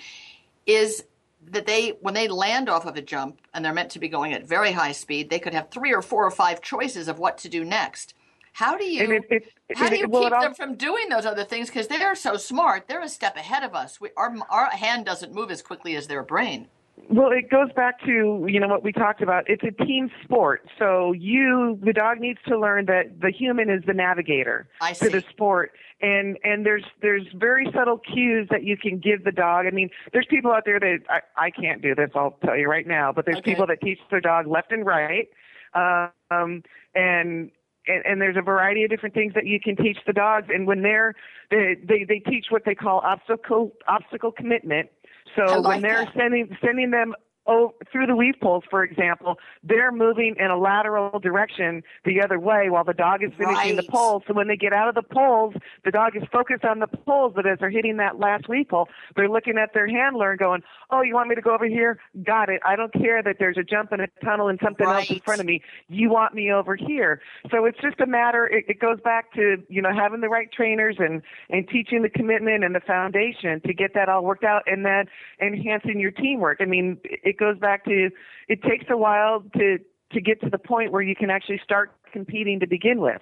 is 0.66 1.02
that 1.50 1.66
they 1.66 1.90
when 2.00 2.14
they 2.14 2.28
land 2.28 2.68
off 2.68 2.86
of 2.86 2.96
a 2.96 3.02
jump 3.02 3.40
and 3.52 3.64
they're 3.64 3.72
meant 3.72 3.90
to 3.90 3.98
be 3.98 4.08
going 4.08 4.32
at 4.32 4.46
very 4.46 4.72
high 4.72 4.92
speed, 4.92 5.30
they 5.30 5.38
could 5.38 5.54
have 5.54 5.70
three 5.70 5.92
or 5.92 6.02
four 6.02 6.24
or 6.24 6.30
five 6.30 6.60
choices 6.60 7.08
of 7.08 7.18
what 7.18 7.38
to 7.38 7.48
do 7.48 7.64
next. 7.64 8.14
How 8.52 8.76
do 8.76 8.84
you 8.84 9.12
it, 9.12 9.24
it, 9.30 9.76
how 9.76 9.88
do 9.88 9.96
you 9.96 10.08
well, 10.08 10.30
keep 10.30 10.40
them 10.40 10.54
from 10.54 10.76
doing 10.76 11.08
those 11.08 11.26
other 11.26 11.44
things? 11.44 11.68
Because 11.68 11.88
they're 11.88 12.14
so 12.14 12.36
smart, 12.36 12.86
they're 12.86 13.02
a 13.02 13.08
step 13.08 13.36
ahead 13.36 13.64
of 13.64 13.74
us. 13.74 14.00
We, 14.00 14.10
our 14.16 14.34
our 14.48 14.70
hand 14.70 15.04
doesn't 15.04 15.34
move 15.34 15.50
as 15.50 15.60
quickly 15.60 15.96
as 15.96 16.06
their 16.06 16.22
brain. 16.22 16.68
Well, 17.10 17.32
it 17.32 17.50
goes 17.50 17.72
back 17.74 18.00
to 18.04 18.46
you 18.48 18.60
know 18.60 18.68
what 18.68 18.84
we 18.84 18.92
talked 18.92 19.22
about. 19.22 19.48
It's 19.48 19.64
a 19.64 19.84
team 19.84 20.08
sport, 20.22 20.68
so 20.78 21.12
you 21.12 21.78
the 21.82 21.92
dog 21.92 22.20
needs 22.20 22.38
to 22.46 22.58
learn 22.58 22.86
that 22.86 23.20
the 23.20 23.32
human 23.32 23.68
is 23.68 23.82
the 23.86 23.92
navigator 23.92 24.68
to 25.00 25.10
the 25.10 25.24
sport, 25.30 25.72
and 26.00 26.38
and 26.44 26.66
there's 26.66 26.84
there's 27.02 27.26
very 27.34 27.68
subtle 27.74 27.98
cues 27.98 28.48
that 28.50 28.64
you 28.64 28.76
can 28.76 28.98
give 28.98 29.24
the 29.24 29.32
dog. 29.32 29.66
I 29.66 29.70
mean, 29.70 29.90
there's 30.12 30.26
people 30.28 30.52
out 30.52 30.64
there 30.64 30.80
that 30.80 30.98
I, 31.08 31.20
I 31.36 31.50
can't 31.50 31.82
do 31.82 31.94
this. 31.94 32.10
I'll 32.14 32.36
tell 32.44 32.56
you 32.56 32.68
right 32.68 32.86
now, 32.86 33.12
but 33.12 33.24
there's 33.24 33.38
okay. 33.38 33.52
people 33.52 33.66
that 33.68 33.80
teach 33.80 33.98
their 34.10 34.20
dog 34.20 34.46
left 34.46 34.72
and 34.72 34.84
right, 34.84 35.28
um, 35.74 36.62
and 36.94 37.50
and, 37.86 38.06
and 38.06 38.20
there's 38.20 38.36
a 38.36 38.42
variety 38.42 38.84
of 38.84 38.90
different 38.90 39.14
things 39.14 39.34
that 39.34 39.46
you 39.46 39.60
can 39.60 39.76
teach 39.76 39.98
the 40.06 40.12
dogs. 40.12 40.46
And 40.52 40.66
when 40.66 40.82
they're 40.82 41.14
they 41.50 41.76
they, 41.82 42.04
they 42.04 42.18
teach 42.18 42.46
what 42.50 42.64
they 42.64 42.74
call 42.74 43.00
obstacle 43.00 43.72
obstacle 43.88 44.32
commitment 44.32 44.90
so 45.36 45.60
like 45.60 45.64
when 45.64 45.82
they're 45.82 46.04
that. 46.04 46.14
sending 46.16 46.56
sending 46.64 46.90
them 46.90 47.14
oh, 47.46 47.74
through 47.92 48.06
the 48.06 48.16
weave 48.16 48.34
poles, 48.42 48.64
for 48.70 48.82
example, 48.82 49.38
they're 49.62 49.92
moving 49.92 50.34
in 50.38 50.50
a 50.50 50.58
lateral 50.58 51.18
direction 51.20 51.82
the 52.04 52.20
other 52.22 52.38
way 52.38 52.70
while 52.70 52.84
the 52.84 52.94
dog 52.94 53.22
is 53.22 53.30
finishing 53.36 53.54
Right. 53.54 53.76
the 53.76 53.82
pole. 53.90 54.22
So 54.26 54.32
when 54.34 54.48
they 54.48 54.56
get 54.56 54.72
out 54.72 54.88
of 54.88 54.94
the 54.94 55.02
poles, 55.02 55.54
the 55.84 55.90
dog 55.90 56.16
is 56.16 56.22
focused 56.32 56.64
on 56.64 56.78
the 56.78 56.86
poles, 56.86 57.32
but 57.36 57.46
as 57.46 57.58
they're 57.58 57.70
hitting 57.70 57.98
that 57.98 58.18
last 58.18 58.48
weave 58.48 58.68
pole, 58.68 58.88
they're 59.16 59.28
looking 59.28 59.58
at 59.58 59.74
their 59.74 59.86
handler 59.86 60.30
and 60.30 60.38
going, 60.38 60.62
"Oh, 60.90 61.02
you 61.02 61.14
want 61.14 61.28
me 61.28 61.34
to 61.34 61.40
go 61.42 61.52
over 61.54 61.66
here? 61.66 61.98
Got 62.22 62.48
it. 62.48 62.60
I 62.64 62.76
don't 62.76 62.92
care 62.92 63.22
that 63.22 63.36
there's 63.38 63.58
a 63.58 63.62
jump 63.62 63.92
in 63.92 64.00
a 64.00 64.06
tunnel 64.24 64.48
and 64.48 64.58
something 64.62 64.86
else 64.86 65.10
in 65.10 65.20
front 65.20 65.40
of 65.40 65.46
me. 65.46 65.62
You 65.88 66.10
want 66.10 66.34
me 66.34 66.50
over 66.52 66.76
here." 66.76 67.20
So 67.50 67.64
it's 67.66 67.78
just 67.80 68.00
a 68.00 68.06
matter. 68.06 68.46
It, 68.46 68.64
it 68.68 68.80
goes 68.80 69.00
back 69.00 69.32
to 69.34 69.62
you 69.68 69.82
know 69.82 69.92
having 69.92 70.20
the 70.20 70.28
right 70.28 70.50
trainers 70.50 70.96
and 70.98 71.22
and 71.50 71.68
teaching 71.68 72.02
the 72.02 72.08
commitment 72.08 72.64
and 72.64 72.74
the 72.74 72.80
foundation 72.80 73.60
to 73.62 73.74
get 73.74 73.94
that 73.94 74.08
all 74.08 74.24
worked 74.24 74.44
out, 74.44 74.62
and 74.66 74.84
then 74.84 75.06
enhancing 75.40 76.00
your 76.00 76.10
teamwork. 76.10 76.58
I 76.60 76.64
mean, 76.64 76.98
it 77.04 77.33
goes 77.38 77.58
back 77.58 77.84
to 77.84 78.10
it 78.48 78.62
takes 78.62 78.86
a 78.90 78.96
while 78.96 79.42
to 79.56 79.78
to 80.12 80.20
get 80.20 80.40
to 80.42 80.50
the 80.50 80.58
point 80.58 80.92
where 80.92 81.02
you 81.02 81.16
can 81.16 81.30
actually 81.30 81.60
start 81.64 81.92
competing 82.12 82.60
to 82.60 82.66
begin 82.66 83.00
with. 83.00 83.20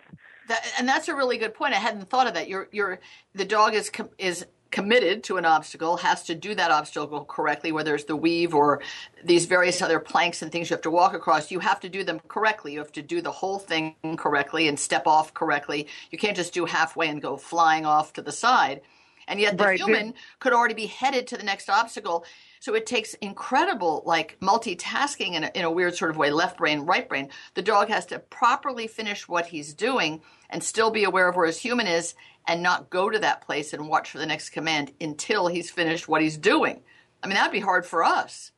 That, 0.49 0.65
and 0.79 0.89
that's 0.89 1.09
a 1.09 1.15
really 1.15 1.39
good 1.39 1.55
point. 1.55 1.73
I 1.73 1.79
hadn't 1.79 2.09
thought 2.11 2.27
of 2.27 2.35
that. 2.35 2.49
You're, 2.49 2.69
you're, 2.73 2.99
the 3.35 3.45
dog 3.45 3.75
is 3.75 3.89
com- 3.91 4.11
is 4.19 4.45
committed 4.71 5.23
to 5.25 5.37
an 5.37 5.45
obstacle, 5.45 5.99
has 5.99 6.25
to 6.25 6.35
do 6.35 6.55
that 6.55 6.71
obstacle 6.71 7.25
correctly, 7.25 7.73
whether 7.73 7.95
it's 7.95 8.05
the 8.05 8.17
weave 8.17 8.55
or 8.55 8.81
these 9.23 9.45
various 9.45 9.83
other 9.83 10.01
planks 10.01 10.43
and 10.43 10.51
things 10.51 10.71
you 10.71 10.75
have 10.75 10.83
to 10.83 10.91
walk 10.91 11.15
across. 11.15 11.51
You 11.51 11.61
have 11.61 11.79
to 11.81 11.89
do 11.89 12.03
them 12.03 12.21
correctly. 12.27 12.73
You 12.73 12.79
have 12.79 12.93
to 12.93 13.03
do 13.03 13.21
the 13.21 13.31
whole 13.31 13.59
thing 13.59 13.95
correctly 14.17 14.69
and 14.69 14.81
step 14.81 15.07
off 15.07 15.33
correctly. 15.35 15.87
You 16.11 16.19
can't 16.19 16.37
just 16.37 16.55
do 16.55 16.65
halfway 16.65 17.09
and 17.09 17.21
go 17.21 17.37
flying 17.37 17.87
off 17.87 18.15
to 18.15 18.23
the 18.23 18.33
side. 18.33 18.81
And 19.29 19.39
yet 19.39 19.57
the 19.57 19.65
Right. 19.65 19.79
human 19.79 20.15
could 20.41 20.53
already 20.53 20.75
be 20.75 20.87
headed 20.87 21.27
to 21.29 21.37
the 21.37 21.45
next 21.45 21.69
obstacle. 21.71 22.25
So 22.63 22.75
it 22.75 22.87
takes 22.87 23.15
incredible, 23.15 24.05
like 24.07 24.39
multitasking 24.39 25.35
in 25.35 25.43
a, 25.43 25.51
in 25.53 25.65
a 25.65 25.71
weird 25.71 25.97
sort 25.97 26.13
of 26.13 26.17
way, 26.17 26.31
left 26.31 26.59
brain, 26.59 26.83
right 26.83 27.09
brain. 27.09 27.29
The 27.55 27.63
dog 27.63 27.89
has 27.89 28.07
to 28.07 28.21
properly 28.21 28.87
finish 28.87 29.27
what 29.27 29.47
he's 29.47 29.75
doing 29.75 30.23
and 30.49 30.63
still 30.63 30.93
be 30.93 31.03
aware 31.03 31.29
of 31.29 31.35
where 31.35 31.47
his 31.47 31.59
human 31.59 31.89
is 31.89 32.15
and 32.47 32.63
not 32.63 32.89
go 32.89 33.11
to 33.11 33.19
that 33.19 33.41
place 33.41 33.73
and 33.73 33.89
watch 33.89 34.13
for 34.13 34.19
the 34.19 34.27
next 34.27 34.51
command 34.51 34.93
until 35.01 35.49
he's 35.49 35.73
finished 35.73 36.07
what 36.07 36.23
he's 36.23 36.39
doing. 36.39 36.81
I 37.21 37.27
mean, 37.27 37.35
that'd 37.35 37.51
be 37.51 37.59
hard 37.59 37.85
for 37.85 38.05
us. 38.05 38.53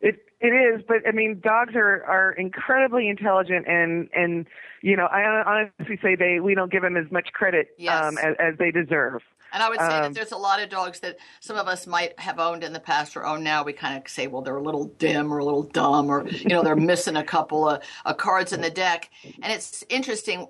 It 0.00 0.16
it 0.40 0.48
is, 0.48 0.82
but 0.88 1.06
I 1.06 1.12
mean, 1.12 1.40
dogs 1.40 1.76
are 1.76 2.02
are 2.06 2.32
incredibly 2.32 3.08
intelligent, 3.08 3.68
and 3.68 4.08
and 4.16 4.46
you 4.82 4.96
know, 4.96 5.06
I 5.06 5.70
honestly 5.78 5.96
say 6.02 6.16
they 6.16 6.40
we 6.40 6.56
don't 6.56 6.72
give 6.72 6.82
them 6.82 6.96
as 6.96 7.08
much 7.12 7.28
credit 7.32 7.68
Yes. 7.78 8.02
um, 8.02 8.18
as, 8.18 8.34
as 8.40 8.58
they 8.58 8.72
deserve. 8.72 9.22
And 9.54 9.62
I 9.62 9.68
would 9.70 9.78
say 9.78 9.88
that 9.88 10.04
Um, 10.04 10.12
there's 10.12 10.32
a 10.32 10.36
lot 10.36 10.60
of 10.60 10.68
dogs 10.68 11.00
that 11.00 11.16
some 11.40 11.56
of 11.56 11.68
us 11.68 11.86
might 11.86 12.18
have 12.18 12.40
owned 12.40 12.64
in 12.64 12.72
the 12.72 12.80
past 12.80 13.16
or 13.16 13.24
own 13.24 13.44
now. 13.44 13.62
We 13.62 13.72
kind 13.72 13.96
of 13.96 14.10
say, 14.10 14.26
well, 14.26 14.42
they're 14.42 14.56
a 14.56 14.62
little 14.62 14.86
dim 14.98 15.32
or 15.32 15.38
a 15.38 15.44
little 15.44 15.62
dumb, 15.62 16.10
or 16.10 16.28
you 16.28 16.48
know, 16.48 16.62
they're 16.62 16.74
missing 16.74 17.16
a 17.16 17.24
couple 17.24 17.68
of, 17.68 17.82
of 18.04 18.16
cards 18.16 18.52
in 18.52 18.60
the 18.60 18.70
deck. 18.70 19.08
And 19.42 19.52
it's 19.52 19.84
interesting 19.88 20.48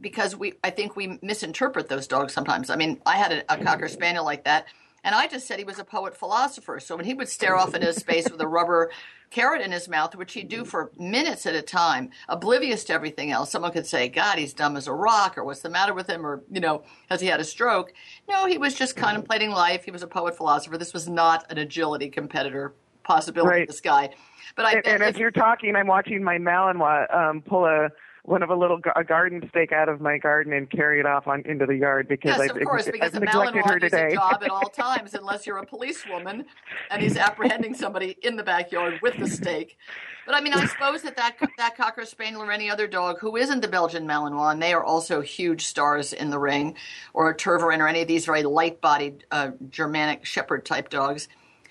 because 0.00 0.36
we, 0.36 0.54
I 0.62 0.70
think 0.70 0.94
we 0.94 1.18
misinterpret 1.22 1.88
those 1.88 2.06
dogs 2.06 2.32
sometimes. 2.32 2.70
I 2.70 2.76
mean, 2.76 3.00
I 3.04 3.16
had 3.16 3.32
a, 3.32 3.52
a 3.52 3.64
cocker 3.64 3.88
spaniel 3.88 4.24
like 4.24 4.44
that, 4.44 4.66
and 5.06 5.14
I 5.14 5.28
just 5.28 5.46
said 5.46 5.60
he 5.60 5.64
was 5.64 5.78
a 5.78 5.84
poet 5.84 6.16
philosopher. 6.16 6.80
So 6.80 6.96
when 6.96 7.04
he 7.04 7.14
would 7.14 7.28
stare 7.28 7.56
off 7.56 7.76
into 7.76 7.92
space 7.92 8.28
with 8.28 8.40
a 8.40 8.46
rubber 8.48 8.90
carrot 9.30 9.62
in 9.62 9.70
his 9.70 9.88
mouth, 9.88 10.16
which 10.16 10.32
he'd 10.32 10.48
do 10.48 10.64
for 10.64 10.90
minutes 10.98 11.46
at 11.46 11.54
a 11.54 11.62
time, 11.62 12.10
oblivious 12.28 12.82
to 12.84 12.92
everything 12.92 13.30
else, 13.30 13.52
someone 13.52 13.70
could 13.70 13.86
say, 13.86 14.08
God, 14.08 14.36
he's 14.36 14.52
dumb 14.52 14.76
as 14.76 14.88
a 14.88 14.92
rock, 14.92 15.38
or 15.38 15.44
what's 15.44 15.60
the 15.60 15.70
matter 15.70 15.94
with 15.94 16.08
him, 16.08 16.26
or, 16.26 16.42
you 16.50 16.60
know, 16.60 16.82
has 17.08 17.20
he 17.20 17.28
had 17.28 17.38
a 17.38 17.44
stroke? 17.44 17.92
No, 18.28 18.46
he 18.46 18.58
was 18.58 18.74
just 18.74 18.96
contemplating 18.96 19.50
life. 19.50 19.84
He 19.84 19.92
was 19.92 20.02
a 20.02 20.08
poet 20.08 20.36
philosopher. 20.36 20.76
This 20.76 20.92
was 20.92 21.08
not 21.08 21.46
an 21.50 21.58
agility 21.58 22.10
competitor 22.10 22.74
possibility, 23.04 23.60
Right. 23.60 23.68
this 23.68 23.80
guy. 23.80 24.10
But 24.56 24.66
I 24.66 24.72
And, 24.72 24.86
and 24.88 25.02
as 25.04 25.16
you're 25.16 25.30
talking, 25.30 25.76
I'm 25.76 25.86
watching 25.86 26.24
my 26.24 26.38
Malinois 26.38 27.14
um, 27.14 27.42
pull 27.42 27.64
a 27.64 27.90
one 28.26 28.42
of 28.42 28.50
a 28.50 28.54
little 28.54 28.80
a 28.96 29.04
garden 29.04 29.46
stake 29.50 29.72
out 29.72 29.88
of 29.88 30.00
my 30.00 30.18
garden 30.18 30.52
and 30.52 30.68
carry 30.68 30.98
it 30.98 31.06
off 31.06 31.26
on 31.28 31.42
into 31.46 31.64
the 31.64 31.76
yard 31.76 32.08
because 32.08 32.36
Yes, 32.38 32.50
I've, 32.50 32.56
of 32.56 32.64
course, 32.64 32.86
because 32.86 33.14
I've 33.14 33.22
neglected 33.22 33.62
Malinois 33.62 33.70
her 33.70 33.86
is 33.86 33.92
a 33.92 34.14
job 34.14 34.42
at 34.42 34.50
all 34.50 34.68
times, 34.76 35.14
unless 35.14 35.46
you're 35.46 35.58
a 35.58 35.66
policewoman 35.66 36.44
and 36.90 37.02
he's 37.02 37.16
apprehending 37.16 37.74
somebody 37.74 38.16
in 38.22 38.36
the 38.36 38.42
backyard 38.42 38.98
with 39.00 39.16
the 39.18 39.28
stake. 39.28 39.78
But 40.26 40.34
I 40.34 40.40
mean, 40.40 40.54
I 40.54 40.66
suppose 40.66 41.02
that 41.02 41.16
that, 41.16 41.36
that 41.56 41.76
Cocker 41.76 42.04
Spaniel 42.04 42.42
or 42.42 42.50
any 42.50 42.68
other 42.68 42.88
dog 42.88 43.18
who 43.20 43.36
isn't 43.36 43.60
the 43.60 43.68
Belgian 43.68 44.06
Malinois, 44.06 44.52
and 44.52 44.62
they 44.62 44.72
are 44.72 44.84
also 44.84 45.20
huge 45.20 45.64
stars 45.64 46.12
in 46.12 46.30
the 46.30 46.38
ring, 46.38 46.74
or 47.14 47.30
a 47.30 47.36
Tervuren 47.36 47.78
or 47.78 47.86
any 47.86 48.02
of 48.02 48.08
these 48.08 48.26
very 48.26 48.42
light-bodied 48.42 49.24
uh, 49.30 49.52
Germanic 49.70 50.24
Shepherd 50.24 50.66
type 50.66 50.90
dogs. 50.90 51.28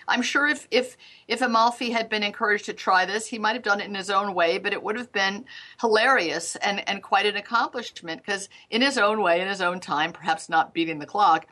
I'm 0.08 0.22
sure 0.22 0.48
if 0.48 0.68
if 0.72 0.98
if 1.28 1.42
Amalfi 1.42 1.92
had 1.92 2.10
been 2.10 2.24
encouraged 2.24 2.66
to 2.66 2.74
try 2.74 3.06
this, 3.06 3.28
he 3.28 3.40
might 3.40 3.54
have 3.54 3.64
done 3.64 3.82
it 3.82 3.88
in 3.88 3.96
his 3.96 4.10
own 4.10 4.34
way, 4.34 4.58
but 4.58 4.74
it 4.74 4.84
would 4.84 4.98
have 4.98 5.12
been 5.12 5.46
hilarious 5.82 6.56
and 6.58 6.88
and 6.88 7.02
quite 7.02 7.26
an 7.26 7.36
accomplishment 7.36 8.22
because 8.24 8.50
in 8.70 8.82
his 8.82 8.98
own 8.98 9.22
way, 9.22 9.42
in 9.42 9.48
his 9.48 9.62
own 9.62 9.80
time, 9.80 10.12
perhaps 10.14 10.50
not 10.50 10.74
beating 10.74 11.00
the 11.00 11.06
clock, 11.06 11.48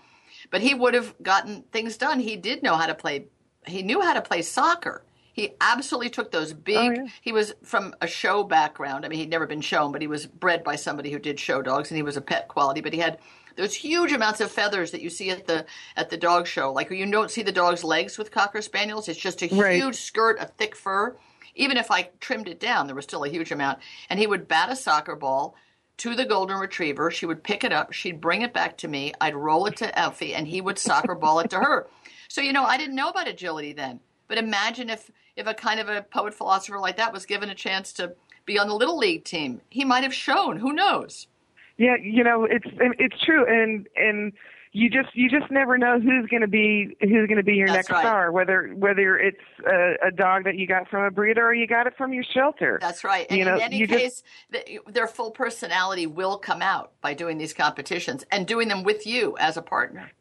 but 0.51 0.62
he 0.62 0.74
would 0.74 0.93
have 0.93 1.15
gotten 1.22 1.63
things 1.72 1.98
done. 1.98 2.19
He 2.19 2.36
did 2.36 2.63
know 2.63 2.75
how 2.75 2.88
to 2.88 2.95
play. 2.95 3.27
He 3.65 3.81
knew 3.81 4.01
how 4.01 4.13
to 4.13 4.22
play 4.22 4.41
soccer. 4.41 5.03
He 5.33 5.55
absolutely 5.60 6.12
took 6.12 6.31
those 6.31 6.53
oh, 6.53 6.57
big. 6.57 6.77
Oh, 6.77 6.91
yeah. 6.91 7.07
He 7.22 7.31
was 7.31 7.55
from 7.63 7.95
a 8.01 8.07
show 8.07 8.43
background. 8.43 9.03
I 9.03 9.10
mean, 9.10 9.17
he'd 9.17 9.31
never 9.31 9.48
been 9.48 9.62
shown, 9.62 9.91
but 9.91 10.01
he 10.01 10.07
was 10.07 10.27
bred 10.27 10.63
by 10.63 10.75
somebody 10.75 11.12
who 11.12 11.17
did 11.17 11.39
show 11.39 11.62
dogs, 11.63 11.89
and 11.89 11.98
he 11.98 12.03
was 12.03 12.17
a 12.17 12.22
pet 12.22 12.48
quality. 12.48 12.81
But 12.81 12.93
he 12.93 13.00
had 13.00 13.17
those 13.55 13.74
huge 13.74 14.12
amounts 14.12 14.41
of 14.41 14.51
feathers 14.51 14.91
that 14.91 15.01
you 15.01 15.10
see 15.10 15.29
at 15.29 15.45
the 15.48 15.65
at 15.95 16.10
the 16.10 16.17
dog 16.17 16.48
show. 16.48 16.72
Like 16.72 16.89
you 16.91 17.10
don't 17.10 17.31
see 17.31 17.43
the 17.43 17.51
dog's 17.51 17.83
legs 17.83 18.17
with 18.17 18.31
cocker 18.31 18.62
spaniels. 18.62 19.07
It's 19.07 19.19
just 19.19 19.41
a 19.41 19.48
Right. 19.48 19.75
huge 19.75 19.95
skirt 19.95 20.39
of 20.39 20.51
thick 20.51 20.75
fur. 20.75 21.15
Even 21.56 21.78
if 21.78 21.91
I 21.91 22.10
trimmed 22.19 22.47
it 22.47 22.60
down, 22.60 22.88
there 22.88 22.95
was 22.95 23.06
still 23.06 23.23
a 23.23 23.30
huge 23.30 23.51
amount. 23.51 23.80
And 24.10 24.19
he 24.19 24.28
would 24.28 24.47
bat 24.47 24.71
a 24.71 24.75
soccer 24.75 25.15
ball 25.15 25.56
to 25.97 26.15
the 26.15 26.25
golden 26.25 26.58
retriever. 26.58 27.12
She 27.12 27.28
would 27.28 27.43
pick 27.43 27.63
it 27.63 27.71
up. 27.71 27.93
She'd 27.93 28.19
bring 28.19 28.41
it 28.41 28.54
back 28.54 28.78
to 28.80 28.88
me. 28.88 29.13
I'd 29.21 29.36
roll 29.36 29.67
it 29.67 29.75
to 29.78 29.97
Elfie, 29.99 30.34
and 30.34 30.47
he 30.47 30.62
would 30.62 30.80
soccer 30.80 31.13
ball 31.13 31.39
it 31.39 31.51
to 31.51 31.60
her. 31.60 31.88
So 32.28 32.41
you 32.41 32.54
know, 32.54 32.63
I 32.65 32.78
didn't 32.78 32.95
know 32.95 33.10
about 33.10 33.28
agility 33.28 33.73
then. 33.73 33.99
But 34.28 34.38
imagine 34.39 34.89
if 34.89 35.12
if 35.36 35.45
a 35.45 35.54
kind 35.54 35.80
of 35.80 35.89
a 35.89 36.01
poet 36.01 36.34
philosopher 36.34 36.80
like 36.80 36.97
that 36.97 37.13
was 37.13 37.25
given 37.28 37.49
a 37.49 37.56
chance 37.56 37.93
to 37.93 38.15
be 38.45 38.58
on 38.58 38.67
the 38.67 38.75
little 38.75 38.97
league 38.97 39.23
team, 39.23 39.62
he 39.69 39.86
might 39.86 40.04
have 40.04 40.13
shown. 40.13 40.58
Who 40.58 40.73
knows? 40.73 41.28
Yeah, 41.77 41.95
you 42.01 42.23
know, 42.23 42.45
it's 42.45 42.67
it's 42.99 43.19
true, 43.23 43.45
and 43.47 43.88
and 43.95 44.33
you 44.73 44.89
just 44.89 45.15
you 45.15 45.29
just 45.29 45.51
never 45.51 45.77
know 45.77 45.99
who's 45.99 46.27
going 46.29 46.41
to 46.41 46.47
be 46.47 46.95
who's 47.01 47.27
going 47.27 47.38
to 47.38 47.43
be 47.43 47.53
your 47.55 47.67
That's 47.67 47.77
next 47.77 47.89
right. 47.91 48.01
star. 48.01 48.31
Whether 48.31 48.69
whether 48.75 49.17
it's 49.17 49.38
a, 49.67 50.07
a 50.07 50.12
dog 50.12 50.43
that 50.45 50.55
you 50.55 50.67
got 50.67 50.88
from 50.89 51.03
a 51.03 51.12
breeder 51.12 51.45
or 51.47 51.53
you 51.53 51.65
got 51.67 51.88
it 51.88 51.93
from 51.97 52.13
your 52.13 52.23
shelter. 52.23 52.77
That's 52.81 53.03
right. 53.03 53.25
And 53.29 53.39
You 53.39 53.45
know, 53.45 53.55
in 53.55 53.62
any 53.62 53.86
just- 53.88 53.99
case, 53.99 54.23
the, 54.51 54.79
their 54.91 55.07
full 55.07 55.31
personality 55.31 56.05
will 56.07 56.38
come 56.38 56.62
out 56.62 56.91
by 57.01 57.13
doing 57.13 57.38
these 57.38 57.53
competitions 57.53 58.23
and 58.31 58.45
doing 58.47 58.67
them 58.67 58.83
with 58.83 59.05
you 59.07 59.36
as 59.39 59.57
a 59.57 59.62
partner. 59.62 60.12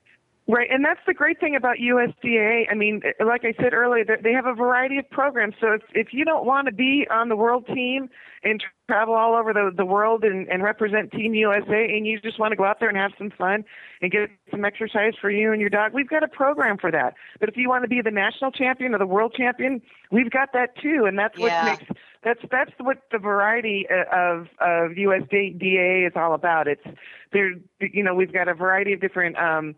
Right, 0.48 0.68
and 0.70 0.84
that's 0.84 1.00
the 1.06 1.14
great 1.14 1.38
thing 1.38 1.54
about 1.54 1.76
USDAA. 1.78 2.64
I 2.68 2.74
mean, 2.74 3.00
like 3.24 3.44
I 3.44 3.52
said 3.62 3.72
earlier, 3.72 4.04
they- 4.04 4.32
have 4.32 4.46
a 4.46 4.54
variety 4.54 4.98
of 4.98 5.08
programs. 5.10 5.54
So 5.60 5.72
if 5.72 5.82
if 5.94 6.12
you 6.12 6.24
don't 6.24 6.44
want 6.44 6.66
to 6.66 6.72
be 6.72 7.06
on 7.10 7.28
the 7.28 7.36
world 7.36 7.66
team 7.68 8.08
and 8.42 8.62
travel 8.88 9.14
all 9.14 9.34
over 9.36 9.52
the 9.52 9.70
the 9.76 9.84
world 9.84 10.24
and, 10.24 10.48
and 10.48 10.62
represent 10.64 11.12
Team 11.12 11.34
USA, 11.34 11.84
and 11.96 12.06
you 12.06 12.18
just 12.20 12.40
want 12.40 12.50
to 12.50 12.56
go 12.56 12.64
out 12.64 12.80
there 12.80 12.88
and 12.88 12.98
have 12.98 13.12
some 13.18 13.30
fun 13.30 13.64
and 14.00 14.10
get 14.10 14.30
some 14.50 14.64
exercise 14.64 15.12
for 15.20 15.30
you 15.30 15.52
and 15.52 15.60
your 15.60 15.70
dog, 15.70 15.92
we've 15.92 16.08
got 16.08 16.24
a 16.24 16.28
program 16.28 16.76
for 16.76 16.90
that. 16.90 17.14
But 17.38 17.48
if 17.48 17.56
you 17.56 17.68
want 17.68 17.84
to 17.84 17.88
be 17.88 18.00
the 18.00 18.10
national 18.10 18.50
champion 18.50 18.94
or 18.94 18.98
the 18.98 19.06
world 19.06 19.34
champion, 19.36 19.80
we've 20.10 20.30
got 20.30 20.52
that 20.54 20.76
too, 20.76 21.04
and 21.06 21.16
that's 21.16 21.38
what 21.38 21.52
Yeah. 21.52 21.64
makes 21.66 21.84
that's 22.24 22.40
that's 22.50 22.72
what 22.80 22.98
the 23.12 23.18
variety 23.18 23.86
uh, 23.88 24.04
of 24.10 24.48
of 24.60 24.92
USDAA 24.96 26.06
is 26.08 26.14
all 26.16 26.34
about. 26.34 26.66
It's 26.66 26.84
there, 27.32 27.52
you 27.80 28.02
know, 28.02 28.14
we've 28.14 28.32
got 28.32 28.48
a 28.48 28.54
variety 28.54 28.92
of 28.92 29.00
different. 29.00 29.36
um 29.38 29.76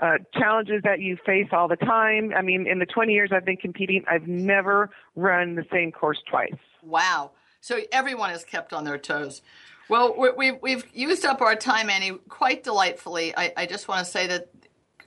uh, 0.00 0.18
challenges 0.34 0.82
that 0.84 1.00
you 1.00 1.16
face 1.24 1.48
all 1.52 1.68
the 1.68 1.76
time. 1.76 2.32
I 2.36 2.42
mean, 2.42 2.66
in 2.66 2.78
the 2.78 2.86
20 2.86 3.12
years 3.12 3.30
I've 3.32 3.44
been 3.44 3.56
competing, 3.56 4.04
I've 4.08 4.26
never 4.26 4.90
run 5.14 5.54
the 5.54 5.64
same 5.72 5.92
course 5.92 6.18
twice. 6.28 6.54
Wow. 6.82 7.32
So 7.60 7.80
everyone 7.92 8.30
is 8.30 8.44
kept 8.44 8.72
on 8.72 8.84
their 8.84 8.98
toes. 8.98 9.42
Well, 9.88 10.14
we- 10.18 10.30
we've, 10.30 10.58
we've 10.62 10.84
used 10.92 11.24
up 11.24 11.40
our 11.40 11.56
time, 11.56 11.88
Annie, 11.90 12.18
quite 12.28 12.62
delightfully. 12.62 13.36
I, 13.36 13.52
I 13.56 13.66
just 13.66 13.88
want 13.88 14.04
to 14.04 14.10
say 14.10 14.26
that 14.26 14.48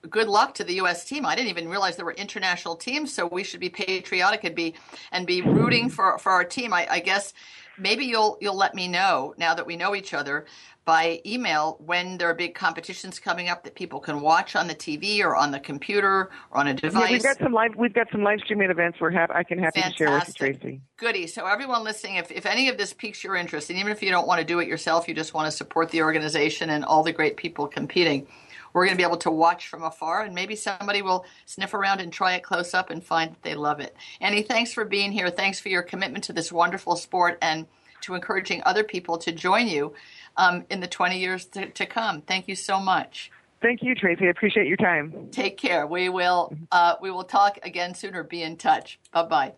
good 0.09 0.27
luck 0.27 0.55
to 0.55 0.63
the 0.63 0.75
U.S. 0.75 1.05
team. 1.05 1.25
I 1.25 1.35
didn't 1.35 1.49
even 1.49 1.67
realize 1.67 1.95
there 1.95 2.05
were 2.05 2.13
international 2.13 2.75
teams, 2.75 3.13
so 3.13 3.27
we 3.27 3.43
should 3.43 3.59
be 3.59 3.69
patriotic 3.69 4.43
and 4.43 4.55
be 4.55 4.75
and 5.11 5.27
be 5.27 5.41
rooting 5.41 5.89
for, 5.89 6.17
for 6.17 6.31
our 6.31 6.43
team. 6.45 6.73
I, 6.73 6.87
I 6.89 6.99
guess 6.99 7.33
maybe 7.77 8.05
you'll 8.05 8.37
you'll 8.41 8.57
let 8.57 8.75
me 8.75 8.87
know 8.87 9.33
now 9.37 9.53
that 9.53 9.65
we 9.65 9.75
know 9.75 9.95
each 9.95 10.13
other 10.13 10.45
by 10.89 11.21
email 11.23 11.77
when 11.85 12.17
there 12.17 12.27
are 12.27 12.33
big 12.33 12.55
competitions 12.55 13.19
coming 13.19 13.47
up 13.47 13.63
that 13.63 13.75
people 13.75 13.99
can 13.99 14.21
watch 14.21 14.55
on 14.55 14.65
the 14.65 14.73
TV 14.73 15.23
or 15.23 15.35
on 15.35 15.51
the 15.51 15.59
computer 15.59 16.31
or 16.49 16.57
on 16.57 16.65
a 16.65 16.71
Yeah, 16.71 16.75
device. 16.77 17.11
we've 17.11 17.21
got 17.21 17.37
some 17.37 17.53
live 17.53 17.75
we've 17.75 17.93
got 17.93 18.07
some 18.11 18.23
live 18.23 18.39
streaming 18.43 18.71
events 18.71 18.97
we're 18.99 19.11
hap- 19.11 19.29
I 19.29 19.43
can 19.43 19.59
happy 19.59 19.83
to 19.83 19.93
share 19.93 20.09
with 20.09 20.27
you, 20.29 20.33
Tracie. 20.33 20.81
Goody. 20.97 21.27
So 21.27 21.45
everyone 21.45 21.83
listening, 21.83 22.15
if, 22.15 22.31
if 22.31 22.47
any 22.47 22.69
of 22.69 22.79
this 22.79 22.91
piques 22.91 23.23
your 23.23 23.35
interest, 23.35 23.69
and 23.69 23.77
even 23.77 23.91
if 23.91 24.01
you 24.01 24.09
don't 24.09 24.25
want 24.25 24.39
to 24.39 24.43
do 24.43 24.61
it 24.61 24.67
yourself, 24.67 25.07
you 25.07 25.13
just 25.13 25.35
want 25.35 25.45
to 25.45 25.51
support 25.55 25.91
the 25.91 26.01
organization 26.01 26.71
and 26.71 26.83
all 26.83 27.03
the 27.03 27.11
great 27.11 27.37
people 27.37 27.67
competing, 27.67 28.25
we're 28.73 28.85
going 28.85 28.97
to 28.97 28.99
be 28.99 29.05
able 29.07 29.17
to 29.17 29.29
watch 29.29 29.67
from 29.67 29.83
afar, 29.83 30.23
and 30.23 30.33
maybe 30.33 30.55
somebody 30.55 31.03
will 31.03 31.23
sniff 31.45 31.75
around 31.75 32.01
and 32.01 32.11
try 32.11 32.33
it 32.33 32.41
close 32.41 32.73
up 32.73 32.89
and 32.89 33.03
find 33.03 33.29
that 33.29 33.43
they 33.43 33.53
love 33.53 33.79
it. 33.79 33.95
Annie, 34.21 34.41
thanks 34.41 34.73
for 34.73 34.85
being 34.85 35.11
here. 35.11 35.29
Thanks 35.29 35.59
for 35.59 35.69
your 35.69 35.83
commitment 35.83 36.23
to 36.23 36.33
this 36.33 36.51
wonderful 36.51 36.95
sport 36.95 37.37
and 37.43 37.67
to 38.01 38.15
encouraging 38.15 38.61
other 38.65 38.83
people 38.83 39.17
to 39.19 39.31
join 39.31 39.67
you 39.67 39.93
um, 40.37 40.65
in 40.69 40.79
the 40.79 40.87
20 40.87 41.19
years 41.19 41.45
to, 41.45 41.69
to 41.69 41.85
come. 41.85 42.21
Thank 42.21 42.47
you 42.47 42.55
so 42.55 42.79
much. 42.79 43.31
Thank 43.61 43.83
you, 43.83 43.93
Tracie. 43.93 44.25
I 44.25 44.29
appreciate 44.29 44.67
your 44.67 44.77
time. 44.77 45.27
Take 45.31 45.57
care. 45.57 45.85
We 45.85 46.07
will 46.07 46.53
uh, 46.71 46.95
we 47.01 47.11
will 47.11 47.25
talk 47.25 47.59
again 47.63 47.93
sooner. 47.93 48.23
be 48.23 48.41
in 48.41 48.55
touch. 48.55 48.99
Bye 49.11 49.23
bye. 49.23 49.53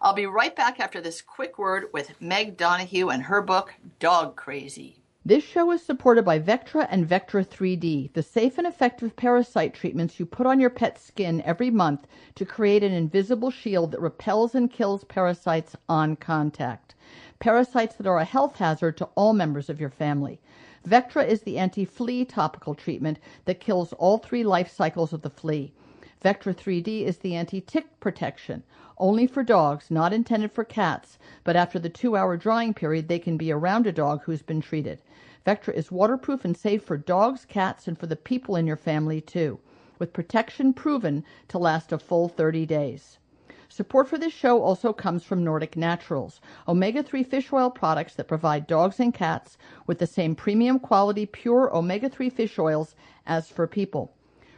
I'll 0.00 0.14
be 0.14 0.26
right 0.26 0.54
back 0.54 0.78
after 0.78 1.00
this 1.00 1.20
quick 1.20 1.58
word 1.58 1.86
with 1.92 2.20
Meg 2.20 2.56
Donohue 2.56 3.08
and 3.08 3.24
her 3.24 3.42
book 3.42 3.74
Dog 3.98 4.36
Crazy. 4.36 5.00
This 5.22 5.44
show 5.44 5.70
is 5.72 5.82
supported 5.82 6.24
by 6.24 6.38
Vectra 6.38 6.86
and 6.90 7.06
Vectra 7.06 7.46
3D, 7.46 8.14
the 8.14 8.22
safe 8.22 8.56
and 8.56 8.66
effective 8.66 9.14
parasite 9.16 9.74
treatments 9.74 10.18
you 10.18 10.24
put 10.24 10.46
on 10.46 10.58
your 10.58 10.70
pet's 10.70 11.04
skin 11.04 11.42
every 11.42 11.70
month 11.70 12.06
to 12.36 12.46
create 12.46 12.82
an 12.82 12.92
invisible 12.92 13.50
shield 13.50 13.90
that 13.92 14.00
repels 14.00 14.54
and 14.54 14.72
kills 14.72 15.04
parasites 15.04 15.76
on 15.90 16.16
contact. 16.16 16.94
Parasites 17.40 17.96
that 17.96 18.06
are 18.06 18.18
a 18.18 18.24
health 18.26 18.56
hazard 18.56 18.98
to 18.98 19.08
all 19.14 19.32
members 19.32 19.70
of 19.70 19.80
your 19.80 19.88
family. 19.88 20.38
Vectra 20.86 21.26
is 21.26 21.40
the 21.40 21.56
anti 21.56 21.86
flea 21.86 22.22
topical 22.22 22.74
treatment 22.74 23.18
that 23.46 23.60
kills 23.60 23.94
all 23.94 24.18
three 24.18 24.44
life 24.44 24.70
cycles 24.70 25.14
of 25.14 25.22
the 25.22 25.30
flea. 25.30 25.72
Vectra 26.22 26.54
3D 26.54 27.06
is 27.06 27.16
the 27.16 27.34
anti 27.34 27.62
tick 27.62 27.98
protection, 27.98 28.62
only 28.98 29.26
for 29.26 29.42
dogs, 29.42 29.90
not 29.90 30.12
intended 30.12 30.52
for 30.52 30.64
cats, 30.64 31.18
but 31.42 31.56
after 31.56 31.78
the 31.78 31.88
two 31.88 32.14
hour 32.14 32.36
drying 32.36 32.74
period, 32.74 33.08
they 33.08 33.18
can 33.18 33.38
be 33.38 33.50
around 33.50 33.86
a 33.86 33.92
dog 33.92 34.20
who's 34.24 34.42
been 34.42 34.60
treated. 34.60 35.00
Vectra 35.46 35.72
is 35.72 35.90
waterproof 35.90 36.44
and 36.44 36.58
safe 36.58 36.84
for 36.84 36.98
dogs, 36.98 37.46
cats, 37.46 37.88
and 37.88 37.98
for 37.98 38.06
the 38.06 38.16
people 38.16 38.54
in 38.54 38.66
your 38.66 38.76
family, 38.76 39.22
too. 39.22 39.58
with 39.98 40.12
protection 40.12 40.74
proven 40.74 41.24
to 41.48 41.56
last 41.56 41.90
a 41.90 41.98
full 41.98 42.28
30 42.28 42.66
days. 42.66 43.18
Support 43.72 44.08
for 44.08 44.18
this 44.18 44.32
show 44.32 44.60
also 44.64 44.92
comes 44.92 45.22
from 45.22 45.44
Nordic 45.44 45.76
Naturals, 45.76 46.40
omega 46.66 47.04
3 47.04 47.22
fish 47.22 47.52
oil 47.52 47.70
products 47.70 48.16
that 48.16 48.26
provide 48.26 48.66
dogs 48.66 48.98
and 48.98 49.14
cats 49.14 49.56
with 49.86 50.00
the 50.00 50.08
same 50.08 50.34
premium 50.34 50.80
quality 50.80 51.24
pure 51.24 51.72
omega 51.72 52.08
3 52.08 52.30
fish 52.30 52.58
oils 52.58 52.96
as 53.28 53.48
for 53.48 53.68
people. 53.68 54.12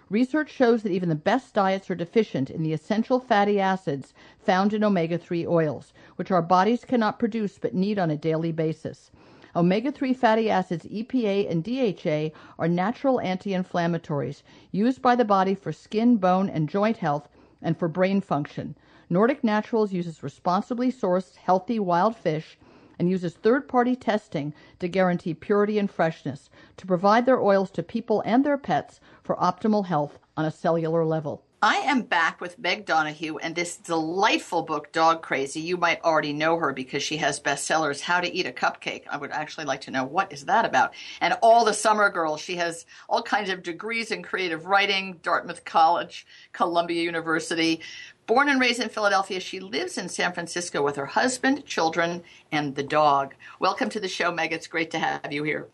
Research 0.09 0.48
shows 0.48 0.83
that 0.83 0.92
even 0.92 1.11
the 1.11 1.14
best 1.14 1.53
diets 1.53 1.90
are 1.90 1.94
deficient 1.94 2.48
in 2.48 2.62
the 2.62 2.72
essential 2.72 3.20
fatty 3.20 3.61
acids 3.61 4.14
found 4.38 4.72
in 4.72 4.83
omega 4.83 5.18
3 5.18 5.46
oils, 5.46 5.92
which 6.16 6.31
our 6.31 6.40
bodies 6.40 6.87
cannot 6.87 7.18
produce 7.18 7.59
but 7.59 7.75
need 7.75 7.98
on 7.98 8.11
a 8.11 8.16
daily 8.16 8.51
basis. 8.51 9.11
Omega 9.55 9.92
3 9.92 10.14
fatty 10.14 10.48
acids 10.48 10.87
EPA 10.87 11.51
and 11.51 11.62
DHA 11.62 12.35
are 12.59 12.66
natural 12.66 13.20
anti 13.20 13.51
inflammatories 13.51 14.42
used 14.70 15.03
by 15.03 15.14
the 15.14 15.27
body 15.27 15.55
for 15.55 15.70
skin, 15.70 16.16
bone, 16.16 16.48
and 16.48 16.66
joint 16.70 16.96
health 16.96 17.29
and 17.61 17.77
for 17.77 17.88
brain 17.88 18.22
function. 18.22 18.75
Nordic 19.12 19.44
Naturals 19.44 19.92
uses 19.92 20.22
responsibly 20.22 20.90
sourced, 20.90 21.37
healthy 21.37 21.79
wild 21.79 22.16
fish 22.16 22.57
and 22.98 23.11
uses 23.11 23.35
third 23.35 23.68
party 23.68 23.94
testing 23.94 24.55
to 24.79 24.88
guarantee 24.88 25.35
purity 25.35 25.79
and 25.79 25.90
freshness 25.90 26.48
to 26.79 26.87
provide 26.87 27.27
their 27.27 27.38
oils 27.38 27.70
to 27.72 27.83
people 27.83 28.22
and 28.25 28.42
their 28.42 28.57
pets 28.57 29.01
for 29.22 29.37
optimal 29.37 29.85
health 29.85 30.18
on 30.35 30.46
a 30.46 30.51
cellular 30.51 31.05
level. 31.05 31.44
I 31.64 31.77
am 31.77 32.03
back 32.03 32.40
with 32.40 32.59
Meg 32.59 32.87
Donohue 32.87 33.37
and 33.37 33.55
this 33.55 33.77
delightful 33.77 34.62
book, 34.62 34.90
Dog 34.90 35.22
Crazy. 35.22 35.61
You 35.61 35.77
might 35.77 36.03
already 36.03 36.33
know 36.33 36.57
her 36.57 36.72
because 36.72 37.05
she 37.05 37.18
has 37.18 37.38
bestsellers, 37.38 38.01
How 38.01 38.20
to 38.20 38.35
Eat 38.35 38.46
a 38.46 38.51
Cupcake. 38.51 39.05
I 39.09 39.16
would 39.16 39.31
actually 39.31 39.66
like 39.66 39.83
to 39.83 39.92
know 39.92 40.05
what 40.05 40.33
is 40.33 40.46
that 40.46 40.64
about. 40.64 40.92
And 41.20 41.38
All 41.40 41.64
the 41.64 41.72
Summer 41.72 42.11
Girls. 42.11 42.40
She 42.40 42.57
has 42.57 42.85
all 43.09 43.22
kinds 43.22 43.48
of 43.48 43.62
degrees 43.62 44.11
in 44.11 44.25
creative 44.25 44.66
writing, 44.66 45.20
Dartmouth 45.22 45.64
College, 45.64 46.27
Columbia 46.53 47.01
University. 47.01 47.81
Born 48.26 48.48
and 48.48 48.61
raised 48.61 48.80
in 48.80 48.88
Philadelphia, 48.88 49.40
she 49.40 49.58
lives 49.58 49.98
in 49.98 50.08
San 50.08 50.32
Francisco 50.32 50.80
with 50.80 50.94
her 50.94 51.06
husband, 51.06 51.66
children, 51.66 52.22
and 52.52 52.76
the 52.76 52.82
dog. 52.82 53.35
Welcome 53.58 53.88
to 53.90 54.00
the 54.00 54.08
show, 54.08 54.30
Meg. 54.30 54.52
It's 54.52 54.68
great 54.68 54.92
to 54.92 54.98
have 55.00 55.32
you 55.32 55.42
here. 55.42 55.66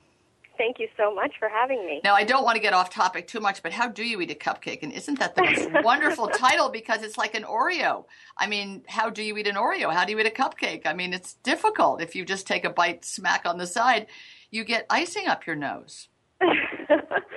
Thank 0.57 0.79
you 0.79 0.89
so 0.97 1.15
much 1.15 1.35
for 1.39 1.49
having 1.49 1.85
me. 1.87 2.01
Now, 2.03 2.15
I 2.15 2.25
don't 2.25 2.45
want 2.45 2.57
to 2.57 2.63
get 2.63 2.73
off 2.73 2.91
topic 2.91 3.29
too 3.29 3.39
much, 3.39 3.63
but 3.63 3.73
how 3.73 3.87
do 3.87 4.03
you 4.03 4.21
eat 4.23 4.31
a 4.31 4.35
cupcake? 4.35 4.83
And 4.83 4.93
isn't 4.93 5.19
that 5.19 5.37
the 5.37 5.43
most 5.45 5.69
wonderful 5.85 6.27
title 6.27 6.71
because 6.71 7.03
it's 7.03 7.19
like 7.19 7.35
an 7.35 7.45
Oreo? 7.45 8.07
I 8.37 8.47
mean, 8.47 8.83
how 8.89 9.11
do 9.11 9.23
you 9.23 9.37
eat 9.37 9.47
an 9.47 9.55
Oreo? 9.55 9.93
How 9.93 10.07
do 10.07 10.13
you 10.13 10.19
eat 10.19 10.27
a 10.27 10.31
cupcake? 10.31 10.87
I 10.87 10.95
mean, 10.95 11.13
it's 11.13 11.35
difficult. 11.35 12.01
If 12.01 12.17
you 12.17 12.25
just 12.25 12.47
take 12.47 12.65
a 12.65 12.71
bite, 12.71 13.05
smack 13.05 13.45
on 13.45 13.59
the 13.59 13.67
side, 13.67 14.07
you 14.51 14.65
get 14.65 14.87
icing 14.89 15.29
up 15.29 15.47
your 15.47 15.55
nose. 15.55 16.09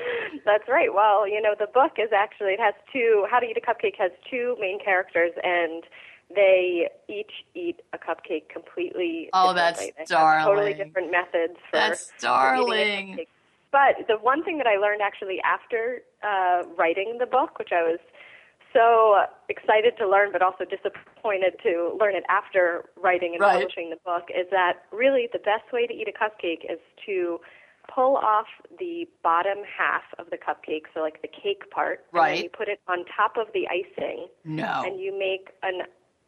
That's 0.46 0.68
right. 0.68 0.94
Well, 0.94 1.28
you 1.28 1.42
know, 1.42 1.56
the 1.58 1.68
book 1.68 1.94
is 1.98 2.10
actually, 2.16 2.54
it 2.54 2.60
has 2.60 2.74
two, 2.92 3.26
How 3.30 3.40
to 3.40 3.46
Eat 3.46 3.58
a 3.58 3.62
Cupcake 3.62 3.98
has 3.98 4.12
two 4.30 4.56
main 4.60 4.80
characters, 4.84 5.32
and 5.44 5.84
they 6.34 6.90
each 7.10 7.32
eat 7.56 7.82
a 7.94 7.98
cupcake 7.98 8.50
completely. 8.50 9.30
Oh, 9.34 9.54
that's 9.54 9.86
darling. 10.08 10.46
Totally 10.46 10.74
different 10.74 11.12
methods 11.12 11.56
for 11.70 11.78
that's 11.78 12.12
darling. 12.20 13.26
But 13.72 14.08
the 14.08 14.18
one 14.18 14.44
thing 14.44 14.58
that 14.58 14.68
I 14.68 14.78
learned 14.78 15.02
actually 15.02 15.40
after 15.42 16.02
uh, 16.24 16.64
writing 16.78 17.18
the 17.20 17.26
book, 17.26 17.58
which 17.58 17.70
I 17.72 17.84
was 17.84 18.00
so 18.74 19.26
excited 19.50 19.98
to 19.98 20.08
learn, 20.08 20.32
but 20.32 20.42
also 20.42 20.66
disappointed 20.66 21.56
to 21.64 21.98
learn 22.00 22.16
it 22.16 22.24
after 22.30 22.86
writing 23.02 23.34
and 23.34 23.42
right. 23.42 23.54
publishing 23.54 23.90
the 23.90 23.98
book, 24.06 24.28
is 24.30 24.48
that 24.52 24.84
really 24.92 25.28
the 25.32 25.40
best 25.40 25.72
way 25.72 25.88
to 25.88 25.94
eat 25.94 26.08
a 26.08 26.12
cupcake 26.12 26.64
is 26.70 26.80
to 27.06 27.40
pull 27.94 28.18
off 28.18 28.48
the 28.80 29.08
bottom 29.24 29.60
half 29.66 30.04
of 30.18 30.30
the 30.30 30.38
cupcake, 30.38 30.84
so 30.94 31.02
like 31.02 31.22
the 31.22 31.28
cake 31.28 31.70
part, 31.72 32.06
right? 32.12 32.36
And 32.36 32.44
you 32.44 32.50
put 32.50 32.68
it 32.68 32.80
on 32.88 33.06
top 33.16 33.38
of 33.38 33.48
the 33.54 33.68
icing. 33.68 34.28
No. 34.46 34.84
And 34.86 35.00
you 35.00 35.18
make 35.18 35.50
an 35.64 35.82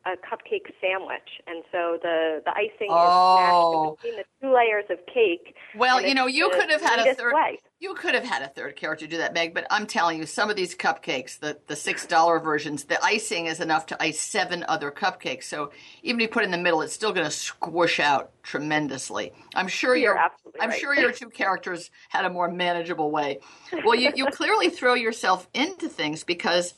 a 0.06 0.18
cupcake 0.18 0.70
sandwich, 0.82 1.42
and 1.48 1.64
so 1.72 1.98
the 2.02 2.42
the 2.44 2.52
icing 2.52 2.90
oh. 2.90 3.96
is 3.96 4.00
smashed 4.00 4.04
between 4.04 4.18
the 4.18 4.26
two 4.42 4.54
layers 4.54 4.86
of 4.90 5.06
cake. 5.06 5.56
Well, 5.78 6.02
you 6.02 6.14
know, 6.14 6.28
you 6.28 6.50
could 6.50 6.70
have 6.70 6.82
had 6.82 7.08
a 7.08 7.16
third. 7.16 7.34
Way. 7.34 7.60
You 7.84 7.96
could 7.96 8.16
have 8.16 8.24
had 8.24 8.42
a 8.42 8.48
third 8.48 8.78
character 8.78 9.08
do 9.08 9.18
that, 9.18 9.34
Meg. 9.34 9.54
But 9.54 9.68
I'm 9.70 9.86
telling 9.86 10.18
you, 10.18 10.26
some 10.26 10.50
of 10.50 10.56
these 10.56 10.74
cupcakes, 10.74 11.38
the 11.38 11.60
the 11.68 11.76
six 11.76 12.06
dollar 12.06 12.40
versions, 12.40 12.86
the 12.86 13.04
icing 13.04 13.48
is 13.48 13.60
enough 13.60 13.88
to 13.88 14.02
ice 14.02 14.22
seven 14.22 14.64
other 14.70 14.90
cupcakes. 14.90 15.44
So 15.44 15.74
even 16.02 16.22
if 16.22 16.30
you 16.30 16.30
put 16.30 16.44
it 16.44 16.46
in 16.46 16.52
the 16.52 16.58
middle, 16.58 16.82
it's 16.82 16.94
still 16.94 17.12
going 17.12 17.26
to 17.26 17.32
squish 17.32 18.00
out 18.00 18.32
tremendously. 18.42 19.34
I'm 19.54 19.68
sure 19.68 19.98
You're 19.98 20.14
your 20.14 20.18
absolutely 20.18 20.62
I'm 20.62 20.70
right. 20.70 20.80
sure 20.80 20.96
your 20.96 21.12
two 21.12 21.30
characters 21.30 21.92
had 22.08 22.24
a 22.24 22.30
more 22.30 22.50
manageable 22.50 23.12
way. 23.12 23.40
Well, 23.84 23.96
you 23.96 24.14
you 24.16 24.28
clearly 24.28 24.70
throw 24.70 24.94
yourself 24.94 25.50
into 25.54 25.90
things 25.90 26.24
because 26.24 26.76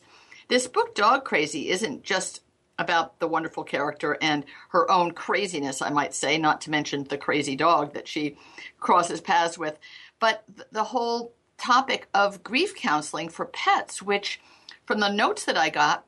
this 0.47 0.65
book, 0.65 0.95
Dog 0.95 1.23
Crazy, 1.23 1.69
isn't 1.69 2.01
just 2.01 2.41
about 2.77 3.19
the 3.19 3.27
wonderful 3.27 3.63
character 3.63 4.17
and 4.21 4.43
her 4.69 4.89
own 4.91 5.11
craziness, 5.11 5.81
I 5.81 5.89
might 5.89 6.13
say, 6.13 6.37
not 6.37 6.61
to 6.61 6.71
mention 6.71 7.05
the 7.05 7.17
crazy 7.17 7.55
dog 7.55 7.93
that 7.93 8.07
she 8.07 8.37
crosses 8.79 9.21
paths 9.21 9.57
with, 9.57 9.79
but 10.19 10.43
the 10.71 10.84
whole 10.84 11.34
topic 11.58 12.08
of 12.13 12.43
grief 12.43 12.75
counseling 12.75 13.30
for 13.30 13.45
pets, 13.45 14.01
which 14.01 14.39
from 14.86 14.99
the 14.99 15.10
notes 15.10 15.45
that 15.45 15.58
I 15.58 15.69
got 15.69 16.06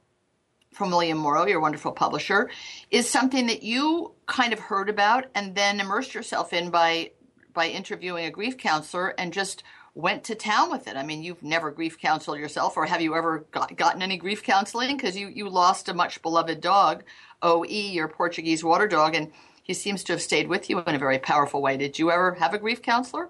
from 0.74 0.92
William 0.92 1.18
Morrow, 1.18 1.48
your 1.48 1.60
wonderful 1.60 1.92
publisher, 1.92 2.50
is 2.92 3.10
something 3.10 3.48
that 3.48 3.64
you 3.64 4.14
kind 4.28 4.54
of 4.54 4.60
heard 4.60 4.90
about 4.90 5.26
and 5.34 5.56
then 5.56 5.80
immersed 5.80 6.14
yourself 6.14 6.54
in 6.54 6.70
by 6.70 7.12
by 7.54 7.68
interviewing 7.68 8.26
a 8.26 8.32
grief 8.32 8.56
counselor 8.56 9.16
and 9.18 9.34
just 9.34 9.64
went 9.96 10.24
to 10.26 10.36
town 10.36 10.70
with 10.70 10.88
it. 10.88 10.96
I 10.96 11.02
mean, 11.02 11.24
you've 11.24 11.42
never 11.42 11.72
grief 11.72 12.00
counseled 12.00 12.38
yourself, 12.38 12.78
or 12.78 12.86
have 12.86 13.02
you 13.02 13.16
ever 13.16 13.48
got, 13.50 13.76
gotten 13.76 14.04
any 14.04 14.16
grief 14.16 14.44
counseling? 14.44 14.96
Because 14.96 15.18
you, 15.18 15.28
you 15.28 15.50
lost 15.50 15.90
a 15.90 15.94
much 15.96 16.22
beloved 16.22 16.62
dog, 16.62 17.04
OE, 17.42 17.64
your 17.66 18.08
Portuguese 18.08 18.64
water 18.64 18.88
dog, 18.88 19.16
and 19.16 19.32
he 19.64 19.74
seems 19.74 20.04
to 20.04 20.14
have 20.14 20.22
stayed 20.22 20.48
with 20.48 20.70
you 20.70 20.82
in 20.82 20.94
a 20.94 21.00
very 21.00 21.18
powerful 21.18 21.64
way. 21.64 21.78
Did 21.78 21.98
you 21.98 22.12
ever 22.12 22.36
have 22.36 22.54
a 22.54 22.60
grief 22.60 22.84
counselor? 22.84 23.30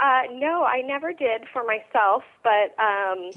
Uh, 0.00 0.22
no, 0.32 0.64
I 0.64 0.82
never 0.82 1.12
did 1.12 1.42
for 1.52 1.62
myself, 1.64 2.24
but 2.42 2.74
um, 2.82 3.32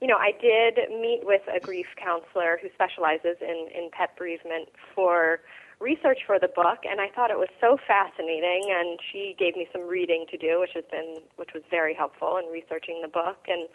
you 0.00 0.08
know, 0.08 0.16
I 0.16 0.32
did 0.32 0.90
meet 0.90 1.20
with 1.22 1.42
a 1.54 1.60
grief 1.60 1.86
counselor 1.96 2.58
who 2.60 2.68
specializes 2.74 3.36
in 3.40 3.68
in 3.74 3.90
pet 3.92 4.16
bereavement 4.18 4.68
for 4.94 5.40
research 5.78 6.20
for 6.26 6.38
the 6.38 6.48
book, 6.48 6.78
and 6.88 7.00
I 7.00 7.08
thought 7.08 7.30
it 7.30 7.38
was 7.38 7.50
so 7.60 7.76
fascinating. 7.86 8.74
And 8.74 8.98
she 9.12 9.36
gave 9.38 9.54
me 9.56 9.68
some 9.72 9.86
reading 9.86 10.26
to 10.30 10.36
do, 10.36 10.60
which 10.60 10.72
has 10.74 10.84
been 10.90 11.20
which 11.36 11.50
was 11.54 11.62
very 11.70 11.94
helpful 11.94 12.36
in 12.36 12.50
researching 12.50 13.00
the 13.02 13.08
book. 13.08 13.46
And 13.46 13.68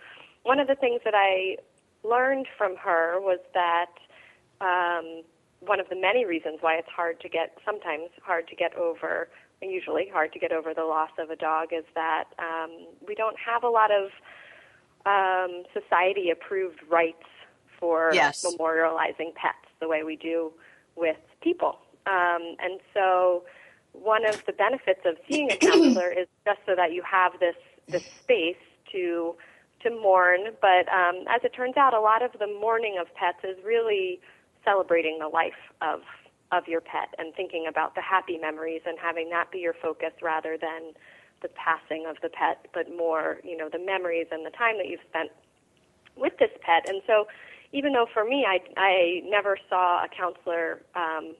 one 0.43 0.59
of 0.59 0.67
the 0.67 0.75
things 0.75 1.01
that 1.05 1.15
I 1.15 1.57
learned 2.03 2.47
from 2.57 2.75
her 2.75 3.19
was 3.19 3.39
that 3.53 3.95
um, 4.59 5.23
one 5.59 5.79
of 5.79 5.89
the 5.89 5.95
many 5.95 6.25
reasons 6.25 6.57
why 6.61 6.75
it's 6.75 6.89
hard 6.89 7.19
to 7.21 7.29
get 7.29 7.57
sometimes 7.65 8.09
hard 8.21 8.47
to 8.49 8.55
get 8.55 8.75
over 8.75 9.29
usually 9.61 10.07
hard 10.11 10.33
to 10.33 10.39
get 10.39 10.51
over 10.51 10.73
the 10.73 10.83
loss 10.83 11.11
of 11.17 11.29
a 11.29 11.35
dog 11.35 11.69
is 11.71 11.85
that 11.95 12.25
um, 12.39 12.87
we 13.07 13.15
don't 13.15 13.37
have 13.39 13.63
a 13.63 13.69
lot 13.69 13.89
of 13.91 14.09
um, 15.05 15.63
society 15.73 16.29
approved 16.29 16.79
rights 16.89 17.23
for 17.79 18.11
yes. 18.13 18.45
memorializing 18.45 19.33
pets 19.35 19.57
the 19.79 19.87
way 19.87 20.03
we 20.03 20.15
do 20.15 20.51
with 20.95 21.17
people. 21.41 21.79
Um, 22.05 22.55
and 22.59 22.79
so, 22.93 23.43
one 23.93 24.25
of 24.25 24.45
the 24.45 24.53
benefits 24.53 25.01
of 25.05 25.17
seeing 25.29 25.51
a 25.51 25.57
counselor 25.61 26.11
is 26.11 26.27
just 26.45 26.59
so 26.65 26.75
that 26.75 26.93
you 26.93 27.03
have 27.03 27.33
this 27.39 27.55
this 27.87 28.05
space 28.21 28.55
to 28.91 29.35
to 29.81 29.89
mourn. 29.89 30.51
But 30.61 30.87
um, 30.91 31.25
as 31.29 31.43
it 31.43 31.53
turns 31.53 31.77
out, 31.77 31.93
a 31.93 31.99
lot 31.99 32.23
of 32.23 32.31
the 32.39 32.47
mourning 32.47 32.97
of 32.99 33.07
pets 33.15 33.39
is 33.43 33.63
really 33.63 34.19
celebrating 34.63 35.19
the 35.19 35.27
life 35.27 35.53
of 35.81 36.01
of 36.51 36.67
your 36.67 36.81
pet 36.81 37.13
and 37.17 37.33
thinking 37.35 37.65
about 37.67 37.95
the 37.95 38.01
happy 38.01 38.37
memories 38.37 38.81
and 38.85 38.97
having 38.99 39.29
that 39.29 39.51
be 39.51 39.59
your 39.59 39.73
focus 39.73 40.13
rather 40.21 40.57
than 40.57 40.93
the 41.41 41.49
passing 41.49 42.05
of 42.07 42.17
the 42.21 42.29
pet, 42.29 42.65
but 42.73 42.87
more 42.95 43.37
you 43.43 43.57
know 43.57 43.69
the 43.69 43.79
memories 43.79 44.27
and 44.31 44.45
the 44.45 44.51
time 44.51 44.77
that 44.77 44.87
you've 44.87 45.05
spent 45.09 45.29
with 46.15 46.33
this 46.39 46.51
pet. 46.61 46.89
And 46.89 47.01
so, 47.05 47.27
even 47.73 47.93
though 47.93 48.07
for 48.11 48.23
me, 48.23 48.45
I 48.47 48.59
I 48.77 49.21
never 49.25 49.57
saw 49.69 50.03
a 50.03 50.07
counselor. 50.07 50.81
Um, 50.95 51.35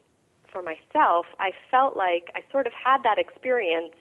for 0.52 0.62
myself, 0.62 1.26
I 1.40 1.52
felt 1.70 1.98
like 1.98 2.32
I 2.34 2.42
sort 2.52 2.68
of 2.68 2.74
had 2.74 3.04
that 3.04 3.20
experience 3.20 3.94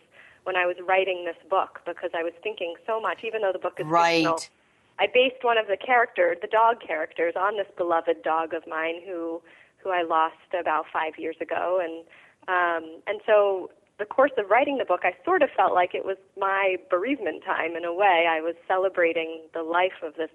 when 0.44 0.56
I 0.56 0.64
was 0.64 0.76
writing 0.86 1.24
this 1.24 1.36
book 1.50 1.80
because 1.84 2.10
I 2.14 2.22
was 2.22 2.32
thinking 2.40 2.74
so 2.86 3.00
much, 3.00 3.24
even 3.24 3.42
though 3.42 3.52
the 3.52 3.58
book 3.58 3.78
is 3.78 3.86
right. 3.86 4.24
fictional. 4.24 4.40
I 4.98 5.08
based 5.12 5.42
one 5.42 5.58
of 5.58 5.66
the 5.66 5.76
characters, 5.76 6.38
the 6.40 6.48
dog 6.48 6.80
characters, 6.80 7.34
on 7.36 7.56
this 7.56 7.66
beloved 7.76 8.22
dog 8.22 8.54
of 8.54 8.62
mine 8.66 9.02
who 9.04 9.42
who 9.86 9.92
I 9.92 10.02
lost 10.02 10.34
about 10.58 10.86
five 10.92 11.12
years 11.16 11.36
ago, 11.40 11.80
and 11.82 12.04
um, 12.48 13.00
and 13.06 13.20
so 13.24 13.70
the 13.98 14.04
course 14.04 14.32
of 14.36 14.50
writing 14.50 14.78
the 14.78 14.84
book, 14.84 15.00
I 15.04 15.12
sort 15.24 15.42
of 15.42 15.48
felt 15.56 15.72
like 15.72 15.94
it 15.94 16.04
was 16.04 16.16
my 16.36 16.76
bereavement 16.90 17.44
time 17.44 17.76
in 17.76 17.84
a 17.84 17.94
way. 17.94 18.26
I 18.28 18.40
was 18.40 18.54
celebrating 18.68 19.42
the 19.54 19.62
life 19.62 20.02
of 20.02 20.14
this 20.16 20.30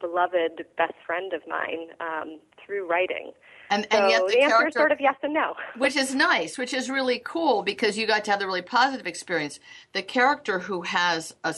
beloved 0.00 0.64
best 0.76 0.94
friend 1.04 1.32
of 1.32 1.42
mine 1.48 1.88
um, 2.00 2.38
through 2.64 2.88
writing. 2.88 3.32
And, 3.70 3.86
so 3.90 3.98
and 3.98 4.10
yet 4.10 4.22
the, 4.26 4.32
the 4.34 4.40
answer 4.42 4.68
is 4.68 4.74
sort 4.74 4.92
of 4.92 5.00
yes 5.00 5.16
and 5.22 5.34
no. 5.34 5.54
which 5.78 5.96
is 5.96 6.14
nice, 6.14 6.56
which 6.56 6.72
is 6.72 6.88
really 6.90 7.20
cool 7.24 7.62
because 7.62 7.98
you 7.98 8.06
got 8.06 8.24
to 8.24 8.30
have 8.30 8.40
the 8.40 8.46
really 8.46 8.62
positive 8.62 9.06
experience. 9.06 9.60
The 9.92 10.02
character 10.02 10.60
who 10.60 10.82
has 10.82 11.34
a, 11.44 11.54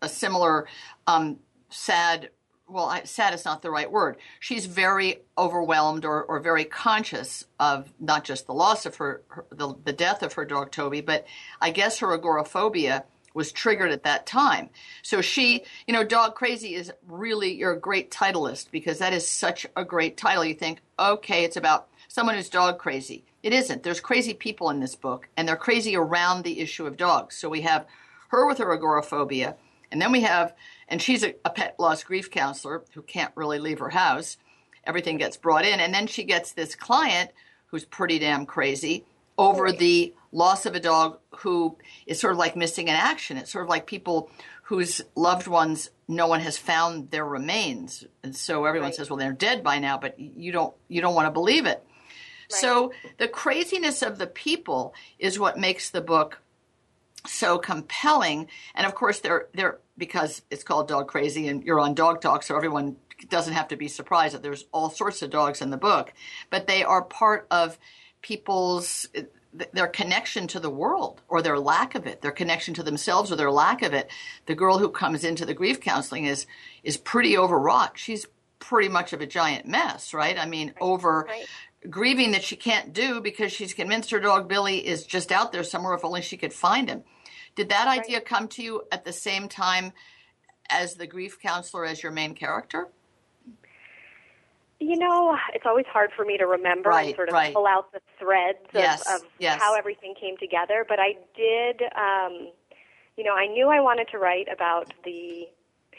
a 0.00 0.08
similar 0.08 0.66
um, 1.06 1.38
sad 1.70 2.30
well, 2.74 2.86
I, 2.86 3.04
sad 3.04 3.34
is 3.34 3.44
not 3.44 3.62
the 3.62 3.70
right 3.70 3.90
word. 3.90 4.16
She's 4.40 4.66
very 4.66 5.20
overwhelmed 5.38 6.04
or, 6.04 6.24
or 6.24 6.40
very 6.40 6.64
conscious 6.64 7.44
of 7.60 7.92
not 8.00 8.24
just 8.24 8.46
the 8.46 8.52
loss 8.52 8.84
of 8.84 8.96
her, 8.96 9.22
her 9.28 9.46
the, 9.50 9.76
the 9.84 9.92
death 9.92 10.24
of 10.24 10.32
her 10.32 10.44
dog 10.44 10.72
Toby, 10.72 11.00
but 11.00 11.24
I 11.60 11.70
guess 11.70 12.00
her 12.00 12.12
agoraphobia 12.12 13.04
was 13.32 13.52
triggered 13.52 13.92
at 13.92 14.02
that 14.02 14.26
time. 14.26 14.70
So 15.02 15.20
she, 15.20 15.62
you 15.86 15.94
know, 15.94 16.02
Dog 16.02 16.34
Crazy 16.34 16.74
is 16.74 16.92
really, 17.06 17.54
you're 17.54 17.74
a 17.74 17.80
great 17.80 18.10
titleist 18.10 18.72
because 18.72 18.98
that 18.98 19.12
is 19.12 19.26
such 19.26 19.66
a 19.76 19.84
great 19.84 20.16
title. 20.16 20.44
You 20.44 20.54
think, 20.54 20.80
okay, 20.98 21.44
it's 21.44 21.56
about 21.56 21.88
someone 22.08 22.34
who's 22.34 22.48
dog 22.48 22.78
crazy. 22.78 23.24
It 23.44 23.52
isn't. 23.52 23.84
There's 23.84 24.00
crazy 24.00 24.34
people 24.34 24.70
in 24.70 24.80
this 24.80 24.96
book, 24.96 25.28
and 25.36 25.46
they're 25.46 25.56
crazy 25.56 25.94
around 25.94 26.42
the 26.42 26.58
issue 26.58 26.86
of 26.86 26.96
dogs. 26.96 27.36
So 27.36 27.48
we 27.48 27.60
have 27.60 27.86
her 28.28 28.46
with 28.48 28.58
her 28.58 28.72
agoraphobia, 28.72 29.56
and 29.92 30.02
then 30.02 30.10
we 30.10 30.22
have, 30.22 30.54
and 30.88 31.00
she's 31.00 31.24
a, 31.24 31.34
a 31.44 31.50
pet 31.50 31.76
loss 31.78 32.02
grief 32.04 32.30
counselor 32.30 32.84
who 32.94 33.02
can't 33.02 33.32
really 33.34 33.58
leave 33.58 33.78
her 33.78 33.90
house. 33.90 34.36
Everything 34.84 35.16
gets 35.16 35.36
brought 35.36 35.64
in, 35.64 35.80
and 35.80 35.94
then 35.94 36.06
she 36.06 36.24
gets 36.24 36.52
this 36.52 36.74
client 36.74 37.30
who's 37.66 37.84
pretty 37.84 38.18
damn 38.18 38.46
crazy 38.46 39.04
over 39.36 39.72
the 39.72 40.14
loss 40.32 40.66
of 40.66 40.74
a 40.74 40.80
dog 40.80 41.18
who 41.38 41.76
is 42.06 42.20
sort 42.20 42.32
of 42.32 42.38
like 42.38 42.56
missing 42.56 42.88
in 42.88 42.94
action. 42.94 43.36
It's 43.36 43.50
sort 43.50 43.64
of 43.64 43.68
like 43.68 43.86
people 43.86 44.30
whose 44.64 45.02
loved 45.14 45.46
ones 45.46 45.90
no 46.06 46.26
one 46.26 46.40
has 46.40 46.58
found 46.58 47.10
their 47.10 47.24
remains, 47.24 48.04
and 48.22 48.34
so 48.34 48.64
everyone 48.64 48.88
right. 48.88 48.94
says, 48.94 49.10
"Well, 49.10 49.18
they're 49.18 49.32
dead 49.32 49.62
by 49.62 49.78
now," 49.78 49.98
but 49.98 50.18
you 50.18 50.52
don't 50.52 50.74
you 50.88 51.00
don't 51.00 51.14
want 51.14 51.26
to 51.26 51.30
believe 51.30 51.66
it. 51.66 51.84
Right. 52.52 52.60
So 52.60 52.92
the 53.18 53.28
craziness 53.28 54.02
of 54.02 54.18
the 54.18 54.26
people 54.26 54.94
is 55.18 55.38
what 55.38 55.58
makes 55.58 55.90
the 55.90 56.00
book 56.00 56.40
so 57.26 57.58
compelling. 57.58 58.48
And 58.74 58.86
of 58.86 58.94
course, 58.94 59.20
they're 59.20 59.48
they're 59.54 59.78
because 59.96 60.42
it's 60.50 60.64
called 60.64 60.88
Dog 60.88 61.08
Crazy, 61.08 61.48
and 61.48 61.62
you're 61.62 61.80
on 61.80 61.94
Dog 61.94 62.20
Talk, 62.20 62.42
so 62.42 62.56
everyone 62.56 62.96
doesn't 63.28 63.54
have 63.54 63.68
to 63.68 63.76
be 63.76 63.88
surprised 63.88 64.34
that 64.34 64.42
there's 64.42 64.64
all 64.72 64.90
sorts 64.90 65.22
of 65.22 65.30
dogs 65.30 65.62
in 65.62 65.70
the 65.70 65.76
book, 65.76 66.12
but 66.50 66.66
they 66.66 66.82
are 66.82 67.02
part 67.02 67.46
of 67.50 67.78
people's 68.22 69.08
their 69.72 69.86
connection 69.86 70.48
to 70.48 70.58
the 70.58 70.70
world 70.70 71.20
or 71.28 71.40
their 71.40 71.58
lack 71.58 71.94
of 71.94 72.06
it, 72.06 72.20
their 72.22 72.32
connection 72.32 72.74
to 72.74 72.82
themselves 72.82 73.30
or 73.30 73.36
their 73.36 73.50
lack 73.50 73.82
of 73.82 73.94
it. 73.94 74.10
The 74.46 74.54
girl 74.54 74.78
who 74.78 74.88
comes 74.88 75.22
into 75.24 75.46
the 75.46 75.54
grief 75.54 75.80
counseling 75.80 76.24
is 76.24 76.46
is 76.82 76.96
pretty 76.96 77.38
overwrought. 77.38 77.96
She's 77.96 78.26
pretty 78.58 78.88
much 78.88 79.12
of 79.12 79.20
a 79.20 79.26
giant 79.26 79.66
mess, 79.66 80.12
right? 80.12 80.38
I 80.38 80.46
mean, 80.46 80.74
over 80.80 81.26
right. 81.28 81.46
grieving 81.88 82.32
that 82.32 82.42
she 82.42 82.56
can't 82.56 82.92
do 82.92 83.20
because 83.20 83.52
she's 83.52 83.74
convinced 83.74 84.10
her 84.10 84.20
dog 84.20 84.48
Billy 84.48 84.84
is 84.84 85.04
just 85.04 85.30
out 85.30 85.52
there 85.52 85.62
somewhere 85.62 85.94
if 85.94 86.04
only 86.04 86.22
she 86.22 86.36
could 86.36 86.52
find 86.52 86.88
him. 86.88 87.04
Did 87.56 87.68
that 87.68 87.86
right. 87.86 88.00
idea 88.00 88.20
come 88.20 88.48
to 88.48 88.62
you 88.62 88.82
at 88.90 89.04
the 89.04 89.12
same 89.12 89.48
time 89.48 89.92
as 90.68 90.94
the 90.94 91.06
grief 91.06 91.40
counselor 91.40 91.84
as 91.84 92.02
your 92.02 92.12
main 92.12 92.34
character? 92.34 92.88
You 94.80 94.98
know, 94.98 95.36
it's 95.54 95.64
always 95.64 95.86
hard 95.86 96.10
for 96.14 96.24
me 96.24 96.36
to 96.36 96.46
remember 96.46 96.90
right, 96.90 97.06
and 97.06 97.16
sort 97.16 97.28
of 97.28 97.34
right. 97.34 97.54
pull 97.54 97.66
out 97.66 97.92
the 97.92 98.00
threads 98.18 98.58
of, 98.68 98.74
yes, 98.74 99.14
of 99.14 99.22
yes. 99.38 99.60
how 99.60 99.74
everything 99.76 100.14
came 100.20 100.36
together. 100.36 100.84
But 100.86 100.98
I 101.00 101.16
did, 101.36 101.82
um, 101.96 102.50
you 103.16 103.24
know, 103.24 103.34
I 103.34 103.46
knew 103.46 103.68
I 103.68 103.80
wanted 103.80 104.08
to 104.08 104.18
write 104.18 104.48
about 104.52 104.92
the 105.04 105.48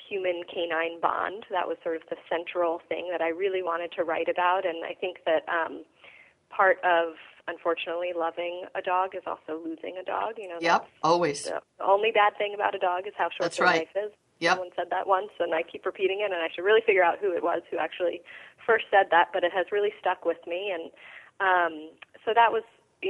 human 0.07 0.43
canine 0.53 0.99
bond. 0.99 1.45
That 1.49 1.67
was 1.67 1.77
sort 1.83 1.95
of 1.95 2.03
the 2.09 2.17
central 2.29 2.81
thing 2.87 3.07
that 3.11 3.21
I 3.21 3.29
really 3.29 3.63
wanted 3.63 3.91
to 3.93 4.03
write 4.03 4.29
about. 4.29 4.65
And 4.65 4.83
I 4.83 4.93
think 4.93 5.23
that 5.25 5.47
um, 5.49 5.83
part 6.49 6.77
of, 6.83 7.13
unfortunately, 7.47 8.11
loving 8.15 8.65
a 8.75 8.81
dog 8.81 9.15
is 9.15 9.23
also 9.25 9.61
losing 9.63 9.97
a 9.99 10.03
dog. 10.03 10.35
You 10.37 10.49
know, 10.49 10.57
yep, 10.59 10.87
always. 11.03 11.43
The, 11.43 11.61
only 11.83 12.11
bad 12.11 12.37
thing 12.37 12.53
about 12.53 12.75
a 12.75 12.79
dog 12.79 13.07
is 13.07 13.13
how 13.17 13.29
short 13.29 13.51
that's 13.51 13.57
their 13.57 13.67
right. 13.67 13.87
life 13.87 14.05
is. 14.05 14.11
Yep. 14.39 14.51
Someone 14.53 14.71
said 14.75 14.87
that 14.91 15.07
once, 15.07 15.31
and 15.39 15.53
I 15.53 15.63
keep 15.63 15.85
repeating 15.85 16.19
it, 16.19 16.31
and 16.31 16.41
I 16.41 16.49
should 16.53 16.65
really 16.65 16.81
figure 16.85 17.03
out 17.03 17.19
who 17.19 17.31
it 17.31 17.43
was 17.43 17.61
who 17.71 17.77
actually 17.77 18.21
first 18.65 18.85
said 18.91 19.07
that, 19.11 19.29
but 19.31 19.43
it 19.43 19.51
has 19.53 19.67
really 19.71 19.93
stuck 19.99 20.25
with 20.25 20.39
me. 20.45 20.73
And 20.75 20.91
um, 21.39 21.89
so 22.25 22.31
that 22.35 22.51
was 22.51 22.63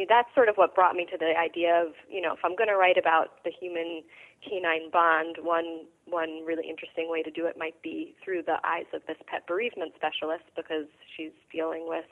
that's 0.10 0.28
sort 0.36 0.50
of 0.50 0.56
what 0.56 0.76
brought 0.76 0.95
me 0.95 1.06
to 1.10 1.17
the 1.17 1.34
idea 1.38 1.82
of 1.82 1.93
you 2.10 2.21
know 2.21 2.34
if 2.34 2.39
I'm 2.43 2.56
going 2.56 2.69
to 2.69 2.78
write 2.78 2.98
about 2.98 3.43
the 3.43 3.52
human 3.52 4.04
canine 4.43 4.91
bond, 4.91 5.38
one 5.41 5.86
one 6.06 6.45
really 6.45 6.69
interesting 6.69 7.10
way 7.10 7.24
to 7.24 7.32
do 7.32 7.48
it 7.48 7.58
might 7.58 7.82
be 7.82 8.13
through 8.24 8.43
the 8.43 8.58
eyes 8.63 8.86
of 8.93 9.02
this 9.08 9.17
pet 9.26 9.48
bereavement 9.48 9.93
specialist 9.95 10.45
because 10.56 10.86
she's 11.15 11.34
dealing 11.52 11.88
with 11.88 12.06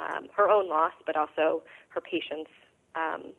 um, 0.00 0.28
her 0.36 0.48
own 0.48 0.68
loss, 0.68 0.92
but 1.06 1.16
also 1.16 1.62
her 1.88 2.00
patients' 2.00 2.50
um, 2.94 3.32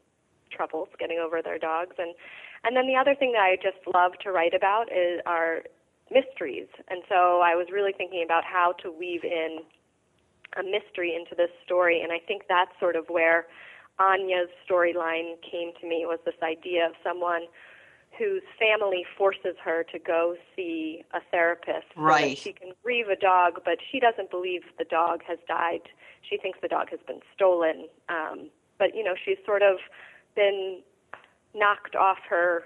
troubles 0.51 0.89
getting 0.99 1.19
over 1.19 1.41
their 1.41 1.57
dogs. 1.57 1.95
And 1.97 2.13
and 2.63 2.77
then 2.77 2.87
the 2.87 2.95
other 2.95 3.13
thing 3.15 3.33
that 3.33 3.41
I 3.41 3.57
just 3.57 3.83
love 3.93 4.13
to 4.23 4.31
write 4.31 4.53
about 4.53 4.91
is 4.91 5.19
are 5.25 5.63
mysteries. 6.11 6.67
And 6.89 7.03
so 7.09 7.41
I 7.43 7.55
was 7.55 7.67
really 7.71 7.91
thinking 7.91 8.23
about 8.23 8.43
how 8.43 8.73
to 8.83 8.91
weave 8.91 9.23
in 9.23 9.59
a 10.57 10.63
mystery 10.63 11.15
into 11.15 11.35
this 11.35 11.49
story. 11.65 12.01
And 12.01 12.11
I 12.11 12.19
think 12.19 12.43
that's 12.47 12.71
sort 12.79 12.95
of 12.95 13.09
where 13.09 13.47
Anya's 13.99 14.49
storyline 14.69 15.35
came 15.41 15.71
to 15.81 15.87
me 15.87 16.05
was 16.05 16.19
this 16.25 16.39
idea 16.41 16.85
of 16.85 16.93
someone 17.03 17.43
whose 18.17 18.43
family 18.59 19.05
forces 19.17 19.55
her 19.63 19.83
to 19.91 19.99
go 19.99 20.35
see 20.55 21.03
a 21.13 21.19
therapist 21.31 21.87
so 21.95 22.01
right. 22.01 22.29
that 22.29 22.37
she 22.37 22.53
can 22.53 22.71
grieve 22.83 23.07
a 23.07 23.15
dog, 23.15 23.61
but 23.65 23.77
she 23.91 23.99
doesn't 23.99 24.29
believe 24.29 24.61
the 24.77 24.85
dog 24.85 25.21
has 25.27 25.39
died. 25.47 25.81
She 26.21 26.37
thinks 26.37 26.59
the 26.61 26.67
dog 26.67 26.89
has 26.91 26.99
been 27.07 27.21
stolen. 27.35 27.87
Um, 28.09 28.49
but 28.77 28.95
you 28.95 29.03
know, 29.03 29.15
she's 29.23 29.37
sort 29.45 29.61
of 29.61 29.77
been 30.35 30.81
knocked 31.55 31.95
off 31.95 32.19
her 32.29 32.65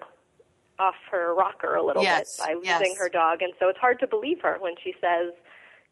off 0.80 0.96
her 1.10 1.34
rocker 1.34 1.76
a 1.76 1.84
little 1.84 2.04
yes, 2.04 2.38
bit 2.38 2.46
by 2.46 2.54
losing 2.54 2.92
yes. 2.92 2.98
her 2.98 3.10
dog, 3.10 3.42
and 3.42 3.54
so 3.60 3.68
it's 3.68 3.80
hard 3.80 4.00
to 4.00 4.08
believe 4.08 4.42
her 4.42 4.58
when 4.60 4.76
she 4.84 4.94
says, 5.02 5.34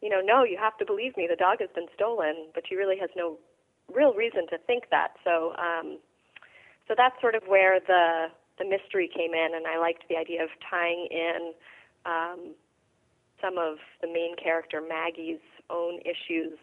you 0.00 0.08
know, 0.08 0.20
no, 0.22 0.44
you 0.44 0.56
have 0.58 0.76
to 0.78 0.84
believe 0.84 1.16
me. 1.16 1.26
The 1.28 1.36
dog 1.36 1.58
has 1.60 1.70
been 1.74 1.88
stolen, 1.94 2.46
but 2.54 2.64
she 2.68 2.76
really 2.76 2.96
has 2.98 3.10
no 3.16 3.38
real 3.92 4.12
reason 4.14 4.46
to 4.50 4.58
think 4.58 4.84
that. 4.90 5.14
So, 5.24 5.54
um, 5.58 5.98
so 6.86 6.94
that's 6.96 7.20
sort 7.20 7.34
of 7.34 7.42
where 7.48 7.80
the 7.80 8.26
the 8.58 8.64
mystery 8.64 9.10
came 9.14 9.34
in, 9.34 9.54
and 9.54 9.66
I 9.66 9.78
liked 9.78 10.04
the 10.08 10.16
idea 10.16 10.42
of 10.42 10.50
tying 10.68 11.08
in 11.10 11.52
um, 12.04 12.54
some 13.40 13.58
of 13.58 13.78
the 14.00 14.06
main 14.06 14.36
character 14.36 14.80
Maggie's 14.80 15.40
own 15.70 16.00
issues. 16.00 16.58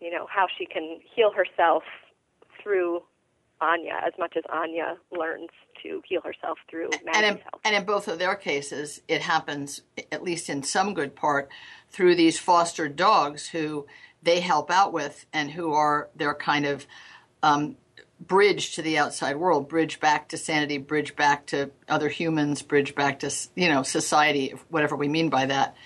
You 0.00 0.10
know, 0.10 0.26
how 0.28 0.46
she 0.58 0.66
can 0.66 1.00
heal 1.14 1.32
herself 1.32 1.82
through 2.62 3.02
Anya 3.60 4.00
as 4.06 4.12
much 4.18 4.36
as 4.36 4.44
Anya 4.52 4.96
learns 5.10 5.50
to 5.82 6.02
heal 6.06 6.20
herself 6.22 6.58
through 6.68 6.90
Maggie's 7.04 7.14
and 7.14 7.24
in, 7.26 7.32
help. 7.38 7.60
And 7.64 7.76
in 7.76 7.84
both 7.84 8.08
of 8.08 8.18
their 8.18 8.34
cases, 8.34 9.00
it 9.08 9.22
happens, 9.22 9.82
at 10.10 10.22
least 10.22 10.48
in 10.48 10.62
some 10.62 10.94
good 10.94 11.14
part, 11.14 11.50
through 11.90 12.16
these 12.16 12.38
foster 12.38 12.88
dogs 12.88 13.48
who 13.48 13.86
they 14.22 14.40
help 14.40 14.70
out 14.70 14.92
with 14.92 15.26
and 15.32 15.50
who 15.50 15.72
are 15.72 16.08
their 16.16 16.34
kind 16.34 16.66
of 16.66 16.86
um, 17.42 17.76
bridge 18.26 18.74
to 18.74 18.82
the 18.82 18.98
outside 18.98 19.36
world, 19.36 19.68
bridge 19.68 20.00
back 20.00 20.28
to 20.28 20.36
sanity, 20.36 20.78
bridge 20.78 21.16
back 21.16 21.46
to 21.46 21.70
other 21.88 22.08
humans, 22.08 22.62
bridge 22.62 22.94
back 22.94 23.20
to 23.20 23.30
you 23.54 23.68
know 23.68 23.82
society, 23.82 24.54
whatever 24.68 24.96
we 24.96 25.08
mean 25.08 25.28
by 25.28 25.46
that. 25.46 25.76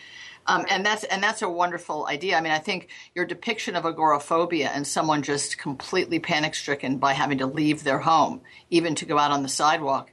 Um, 0.47 0.65
and 0.71 0.85
that's 0.85 1.05
and 1.05 1.23
that's 1.23 1.43
a 1.43 1.49
wonderful 1.49 2.07
idea. 2.07 2.37
I 2.37 2.41
mean, 2.41 2.53
I 2.53 2.59
think 2.59 2.89
your 3.15 3.27
depiction 3.27 3.77
of 3.77 3.85
agoraphobia 3.85 4.71
and 4.71 4.87
someone 4.87 5.23
just 5.23 5.59
completely 5.59 6.19
panic 6.19 6.55
stricken 6.55 6.97
by 6.97 7.13
having 7.13 7.39
to 7.39 7.47
leave 7.47 7.85
their 7.85 7.99
home, 7.99 8.41
even 8.71 8.95
to 8.97 9.05
go 9.05 9.19
out 9.19 9.31
on 9.31 9.43
the 9.43 9.49
sidewalk, 9.49 10.11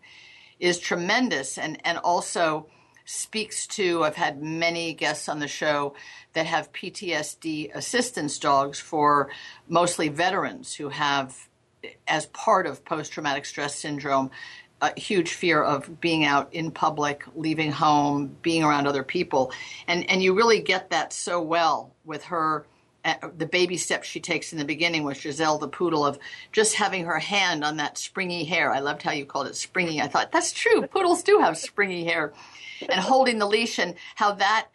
is 0.60 0.78
tremendous, 0.78 1.58
and 1.58 1.80
and 1.86 1.98
also 2.00 2.68
speaks 3.06 3.66
to. 3.68 4.04
I've 4.04 4.18
had 4.18 4.42
many 4.42 4.94
guests 4.94 5.30
on 5.30 5.40
the 5.40 5.48
show 5.48 5.96
that 6.34 6.46
have 6.46 6.74
PTSD 6.74 7.74
assistance 7.74 8.38
dogs 8.38 8.80
for 8.80 9.30
mostly 9.70 10.10
veterans 10.10 10.76
who 10.76 10.90
have, 10.90 11.48
as 12.08 12.26
part 12.28 12.68
of 12.68 12.84
post 12.86 13.12
traumatic 13.12 13.46
stress 13.46 13.76
syndrome, 13.76 14.32
a 14.82 15.00
huge 15.00 15.34
fear 15.34 15.64
of 15.64 16.00
being 16.02 16.26
out 16.26 16.54
in 16.54 16.72
public, 16.72 17.24
leaving 17.36 17.72
home, 17.72 18.36
being 18.42 18.64
around 18.64 18.88
other 18.88 19.04
people, 19.04 19.52
and 19.88 20.10
and 20.10 20.22
you 20.22 20.36
really 20.36 20.62
get 20.62 20.90
that 20.90 21.14
so 21.14 21.42
well 21.42 21.94
with 22.04 22.26
her. 22.26 22.66
Uh, 23.04 23.14
the 23.38 23.46
baby 23.46 23.78
steps 23.78 24.08
she 24.08 24.20
takes 24.20 24.52
in 24.52 24.58
the 24.58 24.66
beginning 24.66 25.04
with 25.04 25.22
Giselle 25.22 25.60
the 25.60 25.68
poodle 25.68 26.04
of 26.04 26.18
just 26.52 26.74
having 26.74 27.06
her 27.06 27.20
hand 27.20 27.64
on 27.64 27.78
that 27.78 28.00
springy 28.00 28.44
hair. 28.44 28.74
I 28.74 28.80
loved 28.80 29.04
how 29.04 29.12
you 29.12 29.26
called 29.26 29.46
it 29.46 29.56
springy. 29.56 30.02
I 30.02 30.08
thought 30.08 30.32
that's 30.32 30.52
true. 30.52 30.82
Poodles 30.88 31.22
do 31.22 31.38
have 31.40 31.56
springy 31.56 32.04
hair, 32.04 32.34
and 32.90 33.00
holding 33.00 33.38
the 33.38 33.46
leash 33.46 33.78
and 33.80 33.94
how 34.16 34.34
that 34.34 34.68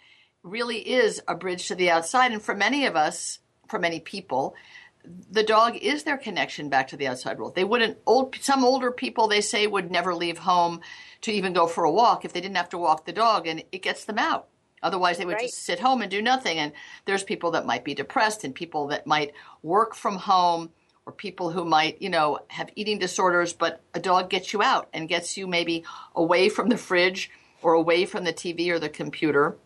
really 0.42 0.79
is 0.79 1.20
a 1.29 1.35
bridge 1.35 1.68
to 1.68 1.75
the 1.75 1.90
outside. 1.90 2.33
And 2.33 2.40
for 2.40 2.55
many 2.55 2.87
of 2.87 2.96
us, 2.96 3.40
for 3.68 3.79
many 3.79 4.01
people, 4.01 4.55
the 5.04 5.42
dog 5.42 5.76
is 5.76 6.02
their 6.02 6.18
connection 6.18 6.68
back 6.68 6.88
to 6.88 6.96
the 6.96 7.08
outside 7.08 7.38
world. 7.38 7.54
They 7.54 7.64
wouldn't 7.64 7.98
old 8.06 8.36
some 8.40 8.64
older 8.64 8.90
people 8.90 9.28
they 9.28 9.40
say 9.40 9.66
would 9.66 9.90
never 9.90 10.14
leave 10.14 10.38
home 10.38 10.80
to 11.22 11.32
even 11.32 11.52
go 11.52 11.66
for 11.66 11.84
a 11.84 11.90
walk 11.90 12.24
if 12.24 12.32
they 12.32 12.40
didn't 12.40 12.56
have 12.56 12.68
to 12.70 12.78
walk 12.78 13.04
the 13.04 13.12
dog 13.12 13.46
and 13.46 13.62
it 13.72 13.82
gets 13.82 14.04
them 14.04 14.18
out. 14.18 14.48
Otherwise 14.82 15.18
they 15.18 15.24
would 15.24 15.34
right. 15.34 15.42
just 15.42 15.62
sit 15.62 15.80
home 15.80 16.02
and 16.02 16.10
do 16.10 16.22
nothing 16.22 16.58
and 16.58 16.72
there's 17.04 17.22
people 17.22 17.50
that 17.52 17.66
might 17.66 17.84
be 17.84 17.94
depressed 17.94 18.44
and 18.44 18.54
people 18.54 18.88
that 18.88 19.06
might 19.06 19.32
work 19.62 19.94
from 19.94 20.16
home 20.16 20.70
or 21.06 21.12
people 21.12 21.50
who 21.50 21.64
might, 21.64 22.00
you 22.00 22.10
know, 22.10 22.38
have 22.48 22.70
eating 22.76 22.98
disorders 22.98 23.52
but 23.52 23.82
a 23.94 24.00
dog 24.00 24.30
gets 24.30 24.52
you 24.52 24.62
out 24.62 24.88
and 24.92 25.08
gets 25.08 25.36
you 25.36 25.46
maybe 25.46 25.84
away 26.14 26.48
from 26.48 26.68
the 26.68 26.78
fridge 26.78 27.30
or 27.62 27.74
away 27.74 28.06
from 28.06 28.24
the 28.24 28.32
TV 28.32 28.68
or 28.70 28.78
the 28.78 28.88
computer 28.88 29.56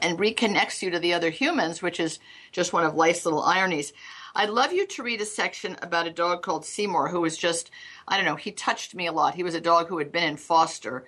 and 0.00 0.18
reconnects 0.18 0.82
you 0.82 0.90
to 0.90 0.98
the 0.98 1.12
other 1.12 1.30
humans, 1.30 1.82
which 1.82 2.00
is 2.00 2.18
just 2.50 2.72
one 2.72 2.84
of 2.84 2.94
life's 2.94 3.24
little 3.24 3.42
ironies. 3.42 3.92
I'd 4.34 4.50
love 4.50 4.72
you 4.72 4.86
to 4.86 5.02
read 5.02 5.20
a 5.20 5.26
section 5.26 5.76
about 5.82 6.06
a 6.06 6.12
dog 6.12 6.42
called 6.42 6.64
Seymour 6.64 7.08
who 7.08 7.20
was 7.20 7.36
just, 7.36 7.70
I 8.08 8.16
don't 8.16 8.24
know, 8.26 8.36
he 8.36 8.52
touched 8.52 8.94
me 8.94 9.06
a 9.06 9.12
lot. 9.12 9.34
He 9.34 9.42
was 9.42 9.54
a 9.54 9.60
dog 9.60 9.88
who 9.88 9.98
had 9.98 10.12
been 10.12 10.24
in 10.24 10.36
foster 10.36 11.04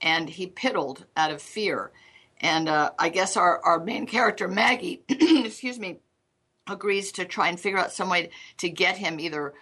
and 0.00 0.28
he 0.28 0.46
piddled 0.46 1.04
out 1.16 1.32
of 1.32 1.42
fear. 1.42 1.90
And 2.40 2.68
uh, 2.68 2.90
I 2.98 3.08
guess 3.08 3.36
our, 3.36 3.60
our 3.64 3.80
main 3.80 4.06
character, 4.06 4.46
Maggie, 4.46 5.02
excuse 5.08 5.78
me, 5.78 5.98
agrees 6.68 7.12
to 7.12 7.24
try 7.24 7.48
and 7.48 7.58
figure 7.58 7.78
out 7.78 7.92
some 7.92 8.10
way 8.10 8.30
to 8.58 8.68
get 8.68 8.96
him 8.96 9.18
either 9.18 9.54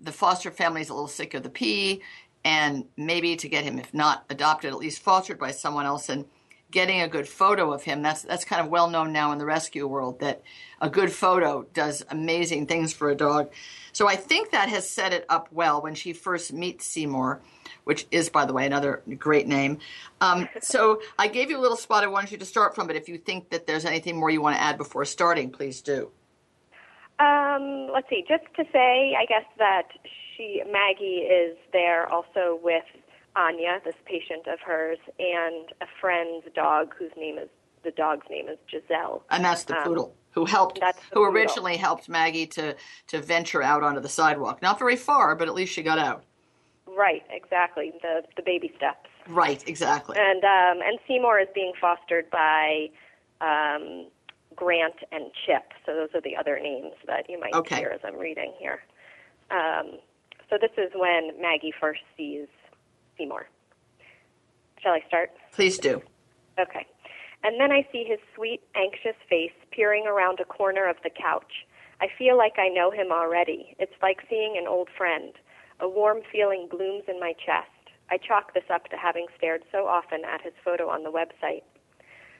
the 0.00 0.12
foster 0.12 0.50
family's 0.50 0.90
a 0.90 0.94
little 0.94 1.08
sick 1.08 1.34
of 1.34 1.42
the 1.42 1.50
pee 1.50 2.02
and 2.44 2.84
maybe 2.96 3.36
to 3.36 3.48
get 3.48 3.64
him, 3.64 3.78
if 3.78 3.94
not 3.94 4.24
adopted, 4.30 4.72
at 4.72 4.78
least 4.78 5.00
fostered 5.00 5.38
by 5.38 5.50
someone 5.50 5.86
else. 5.86 6.08
And 6.08 6.26
getting 6.72 7.00
a 7.00 7.06
good 7.06 7.28
photo 7.28 7.72
of 7.72 7.84
him, 7.84 8.02
that's, 8.02 8.22
that's 8.22 8.44
kind 8.44 8.60
of 8.60 8.68
well 8.68 8.90
known 8.90 9.12
now 9.12 9.30
in 9.30 9.38
the 9.38 9.44
rescue 9.44 9.86
world 9.86 10.18
that 10.20 10.42
a 10.80 10.90
good 10.90 11.12
photo 11.12 11.64
does 11.72 12.04
amazing 12.10 12.66
things 12.66 12.92
for 12.92 13.10
a 13.10 13.14
dog. 13.14 13.52
So 13.92 14.08
I 14.08 14.16
think 14.16 14.50
that 14.50 14.68
has 14.70 14.88
set 14.88 15.12
it 15.12 15.24
up 15.28 15.48
well 15.52 15.80
when 15.80 15.94
she 15.94 16.12
first 16.12 16.52
meets 16.52 16.86
Seymour, 16.86 17.40
which 17.84 18.06
is, 18.10 18.30
by 18.30 18.46
the 18.46 18.52
way, 18.52 18.66
another 18.66 19.02
great 19.18 19.46
name. 19.46 19.78
Um, 20.20 20.48
so 20.60 21.00
I 21.18 21.28
gave 21.28 21.50
you 21.50 21.58
a 21.58 21.62
little 21.62 21.76
spot 21.76 22.02
I 22.02 22.08
wanted 22.08 22.32
you 22.32 22.38
to 22.38 22.44
start 22.44 22.74
from, 22.74 22.86
but 22.86 22.96
if 22.96 23.08
you 23.08 23.18
think 23.18 23.50
that 23.50 23.66
there's 23.66 23.84
anything 23.84 24.18
more 24.18 24.30
you 24.30 24.40
want 24.40 24.56
to 24.56 24.62
add 24.62 24.78
before 24.78 25.04
starting, 25.04 25.50
please 25.50 25.82
do. 25.82 26.10
Um, 27.18 27.90
let's 27.92 28.08
see. 28.08 28.24
Just 28.26 28.44
to 28.56 28.64
say, 28.72 29.14
I 29.16 29.26
guess 29.26 29.44
that 29.58 29.88
she 30.36 30.62
Maggie 30.70 31.28
is 31.28 31.56
there 31.72 32.10
also 32.10 32.58
with 32.62 32.84
Anya, 33.34 33.80
this 33.84 33.94
patient 34.04 34.46
of 34.46 34.60
hers, 34.60 34.98
and 35.18 35.72
a 35.80 35.86
friend's 36.00 36.46
dog 36.54 36.94
whose 36.98 37.12
name 37.16 37.38
is 37.38 37.48
the 37.82 37.90
dog's 37.90 38.26
name 38.30 38.48
is 38.48 38.58
Giselle. 38.70 39.24
And 39.30 39.44
that's 39.44 39.64
the 39.64 39.76
um, 39.76 39.84
poodle 39.84 40.14
who 40.30 40.44
helped 40.44 40.78
who 40.78 40.92
poodle. 41.10 41.24
originally 41.24 41.76
helped 41.76 42.08
Maggie 42.08 42.46
to 42.48 42.76
to 43.08 43.20
venture 43.20 43.62
out 43.62 43.82
onto 43.82 44.00
the 44.00 44.08
sidewalk. 44.08 44.62
Not 44.62 44.78
very 44.78 44.96
far, 44.96 45.34
but 45.34 45.48
at 45.48 45.54
least 45.54 45.72
she 45.72 45.82
got 45.82 45.98
out. 45.98 46.24
Right, 46.86 47.24
exactly. 47.30 47.92
The 48.02 48.22
the 48.36 48.42
baby 48.42 48.72
steps. 48.76 49.08
Right, 49.28 49.66
exactly. 49.66 50.16
And 50.18 50.44
um, 50.44 50.86
and 50.86 50.98
Seymour 51.08 51.40
is 51.40 51.48
being 51.54 51.72
fostered 51.80 52.30
by 52.30 52.90
um, 53.40 54.06
Grant 54.54 54.96
and 55.10 55.30
Chip. 55.46 55.72
So 55.86 55.94
those 55.94 56.10
are 56.14 56.20
the 56.20 56.36
other 56.36 56.58
names 56.60 56.94
that 57.06 57.28
you 57.28 57.40
might 57.40 57.54
okay. 57.54 57.76
hear 57.76 57.88
as 57.88 58.00
I'm 58.04 58.18
reading 58.18 58.52
here. 58.58 58.80
Um, 59.50 59.98
so 60.48 60.58
this 60.60 60.70
is 60.76 60.92
when 60.94 61.40
Maggie 61.40 61.72
first 61.78 62.02
sees 62.16 62.48
Seymour. 63.16 63.48
Shall 64.82 64.92
I 64.92 65.00
start? 65.06 65.30
Please 65.52 65.78
do. 65.78 66.02
Okay. 66.58 66.86
And 67.44 67.60
then 67.60 67.72
I 67.72 67.86
see 67.90 68.04
his 68.04 68.18
sweet, 68.34 68.60
anxious 68.74 69.16
face 69.28 69.52
peering 69.70 70.06
around 70.06 70.40
a 70.40 70.44
corner 70.44 70.88
of 70.88 70.96
the 71.02 71.10
couch. 71.10 71.66
I 72.00 72.08
feel 72.18 72.36
like 72.36 72.58
I 72.58 72.68
know 72.68 72.90
him 72.90 73.12
already. 73.12 73.76
It's 73.78 73.94
like 74.02 74.26
seeing 74.28 74.56
an 74.56 74.66
old 74.66 74.88
friend. 74.96 75.32
A 75.80 75.88
warm 75.88 76.20
feeling 76.30 76.68
blooms 76.70 77.04
in 77.08 77.18
my 77.18 77.32
chest. 77.32 77.70
I 78.10 78.18
chalk 78.18 78.54
this 78.54 78.68
up 78.72 78.88
to 78.90 78.96
having 78.96 79.26
stared 79.36 79.62
so 79.72 79.86
often 79.86 80.24
at 80.24 80.42
his 80.42 80.52
photo 80.64 80.88
on 80.88 81.02
the 81.02 81.10
website. 81.10 81.62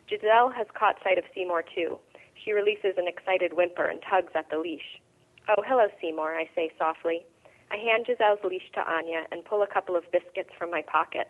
Giselle 0.08 0.50
has 0.50 0.66
caught 0.74 1.02
sight 1.02 1.18
of 1.18 1.24
Seymour 1.34 1.64
too. 1.74 1.98
She 2.44 2.52
releases 2.52 2.94
an 2.98 3.08
excited 3.08 3.54
whimper 3.54 3.86
and 3.86 4.00
tugs 4.02 4.32
at 4.34 4.50
the 4.50 4.58
leash. 4.58 5.00
Oh, 5.48 5.62
hello, 5.66 5.86
Seymour, 6.00 6.34
I 6.34 6.48
say 6.54 6.70
softly. 6.78 7.24
I 7.72 7.76
hand 7.76 8.04
Giselle's 8.06 8.44
leash 8.44 8.70
to 8.74 8.86
Anya 8.86 9.24
and 9.32 9.46
pull 9.46 9.62
a 9.62 9.66
couple 9.66 9.96
of 9.96 10.10
biscuits 10.12 10.50
from 10.58 10.70
my 10.70 10.82
pocket. 10.82 11.28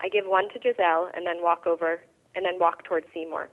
I 0.00 0.08
give 0.08 0.24
one 0.24 0.48
to 0.50 0.60
Giselle 0.60 1.10
and 1.12 1.26
then 1.26 1.42
walk 1.42 1.66
over 1.66 2.00
and 2.34 2.46
then 2.46 2.58
walk 2.58 2.84
toward 2.84 3.04
Seymour. 3.12 3.50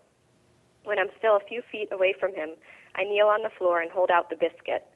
When 0.86 0.98
I'm 0.98 1.10
still 1.18 1.36
a 1.36 1.42
few 1.42 1.62
feet 1.70 1.90
away 1.92 2.16
from 2.18 2.34
him, 2.34 2.52
I 2.96 3.04
kneel 3.04 3.28
on 3.28 3.44
the 3.44 3.50
floor 3.50 3.82
and 3.82 3.92
hold 3.92 4.10
out 4.10 4.30
the 4.30 4.38
biscuit. 4.38 4.88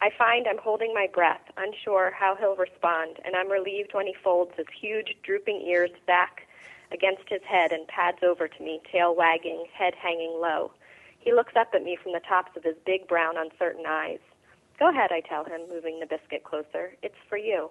I 0.00 0.10
find 0.18 0.48
I'm 0.48 0.58
holding 0.58 0.92
my 0.92 1.06
breath, 1.06 1.42
unsure 1.56 2.10
how 2.10 2.34
he'll 2.34 2.56
respond, 2.56 3.20
and 3.24 3.36
I'm 3.36 3.48
relieved 3.48 3.94
when 3.94 4.08
he 4.08 4.14
folds 4.24 4.50
his 4.56 4.66
huge, 4.80 5.16
drooping 5.22 5.62
ears 5.62 5.92
back 6.08 6.48
against 6.90 7.28
his 7.28 7.42
head 7.48 7.70
and 7.70 7.86
pads 7.86 8.18
over 8.24 8.48
to 8.48 8.62
me, 8.62 8.80
tail 8.90 9.14
wagging, 9.14 9.66
head 9.72 9.94
hanging 9.94 10.40
low. 10.40 10.72
He 11.20 11.32
looks 11.32 11.54
up 11.54 11.68
at 11.72 11.84
me 11.84 11.96
from 12.02 12.12
the 12.12 12.20
tops 12.28 12.56
of 12.56 12.64
his 12.64 12.76
big, 12.84 13.06
brown, 13.06 13.36
uncertain 13.36 13.84
eyes. 13.86 14.18
Go 14.82 14.88
ahead, 14.90 15.12
I 15.12 15.20
tell 15.20 15.44
him, 15.44 15.60
moving 15.70 16.00
the 16.00 16.10
biscuit 16.10 16.42
closer. 16.42 16.96
It's 17.04 17.22
for 17.28 17.38
you. 17.38 17.70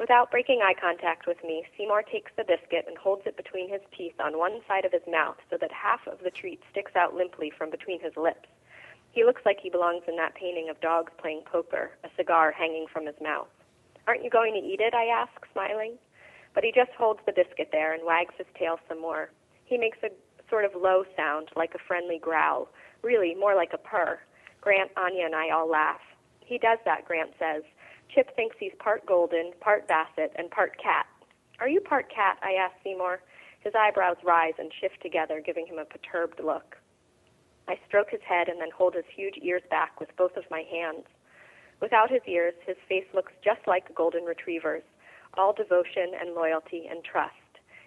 Without 0.00 0.30
breaking 0.30 0.62
eye 0.62 0.72
contact 0.72 1.26
with 1.26 1.36
me, 1.44 1.66
Seymour 1.76 2.02
takes 2.02 2.32
the 2.34 2.48
biscuit 2.48 2.86
and 2.88 2.96
holds 2.96 3.26
it 3.26 3.36
between 3.36 3.68
his 3.68 3.82
teeth 3.94 4.14
on 4.18 4.38
one 4.38 4.60
side 4.66 4.86
of 4.86 4.92
his 4.92 5.04
mouth 5.06 5.36
so 5.50 5.58
that 5.60 5.70
half 5.70 6.00
of 6.06 6.20
the 6.24 6.30
treat 6.30 6.62
sticks 6.70 6.96
out 6.96 7.12
limply 7.12 7.50
from 7.50 7.68
between 7.68 8.00
his 8.00 8.16
lips. 8.16 8.48
He 9.12 9.22
looks 9.22 9.42
like 9.44 9.58
he 9.60 9.68
belongs 9.68 10.04
in 10.08 10.16
that 10.16 10.34
painting 10.34 10.70
of 10.70 10.80
dogs 10.80 11.12
playing 11.18 11.42
poker, 11.44 11.90
a 12.04 12.08
cigar 12.16 12.52
hanging 12.52 12.86
from 12.90 13.04
his 13.04 13.20
mouth. 13.20 13.52
Aren't 14.06 14.24
you 14.24 14.30
going 14.30 14.54
to 14.54 14.66
eat 14.66 14.80
it? 14.80 14.94
I 14.94 15.04
ask, 15.04 15.44
smiling 15.52 15.98
but 16.54 16.64
he 16.64 16.72
just 16.72 16.92
holds 16.96 17.20
the 17.26 17.32
biscuit 17.32 17.68
there 17.70 17.92
and 17.92 18.02
wags 18.02 18.32
his 18.38 18.46
tail 18.58 18.80
some 18.88 19.02
more. 19.02 19.28
He 19.66 19.76
makes 19.76 19.98
a 20.02 20.08
sort 20.48 20.64
of 20.64 20.70
low 20.74 21.04
sound, 21.18 21.50
like 21.54 21.74
a 21.74 21.84
friendly 21.86 22.18
growl, 22.18 22.70
really 23.02 23.34
more 23.34 23.54
like 23.54 23.74
a 23.74 23.78
purr. 23.78 24.20
Grant, 24.62 24.90
Anya, 24.96 25.26
and 25.26 25.34
I 25.34 25.50
all 25.50 25.68
laugh. 25.68 26.00
He 26.44 26.58
does 26.58 26.78
that, 26.84 27.04
Grant 27.04 27.30
says. 27.38 27.62
Chip 28.14 28.34
thinks 28.36 28.56
he's 28.58 28.72
part 28.78 29.04
golden, 29.06 29.52
part 29.60 29.88
basset, 29.88 30.32
and 30.36 30.50
part 30.50 30.76
cat. 30.80 31.06
Are 31.60 31.68
you 31.68 31.80
part 31.80 32.12
cat? 32.14 32.38
I 32.42 32.52
ask 32.52 32.74
Seymour. 32.84 33.20
His 33.60 33.74
eyebrows 33.74 34.16
rise 34.22 34.54
and 34.58 34.70
shift 34.80 35.00
together, 35.02 35.40
giving 35.44 35.66
him 35.66 35.78
a 35.78 35.84
perturbed 35.84 36.40
look. 36.44 36.76
I 37.66 37.78
stroke 37.88 38.10
his 38.10 38.20
head 38.28 38.48
and 38.48 38.60
then 38.60 38.70
hold 38.76 38.94
his 38.94 39.08
huge 39.16 39.38
ears 39.42 39.62
back 39.70 39.98
with 39.98 40.14
both 40.16 40.36
of 40.36 40.44
my 40.50 40.62
hands. 40.70 41.06
Without 41.80 42.10
his 42.10 42.20
ears, 42.26 42.54
his 42.66 42.76
face 42.88 43.06
looks 43.14 43.32
just 43.42 43.66
like 43.66 43.88
a 43.88 43.94
golden 43.94 44.24
retriever's 44.24 44.82
all 45.36 45.52
devotion 45.52 46.12
and 46.20 46.34
loyalty 46.34 46.86
and 46.88 47.02
trust. 47.04 47.34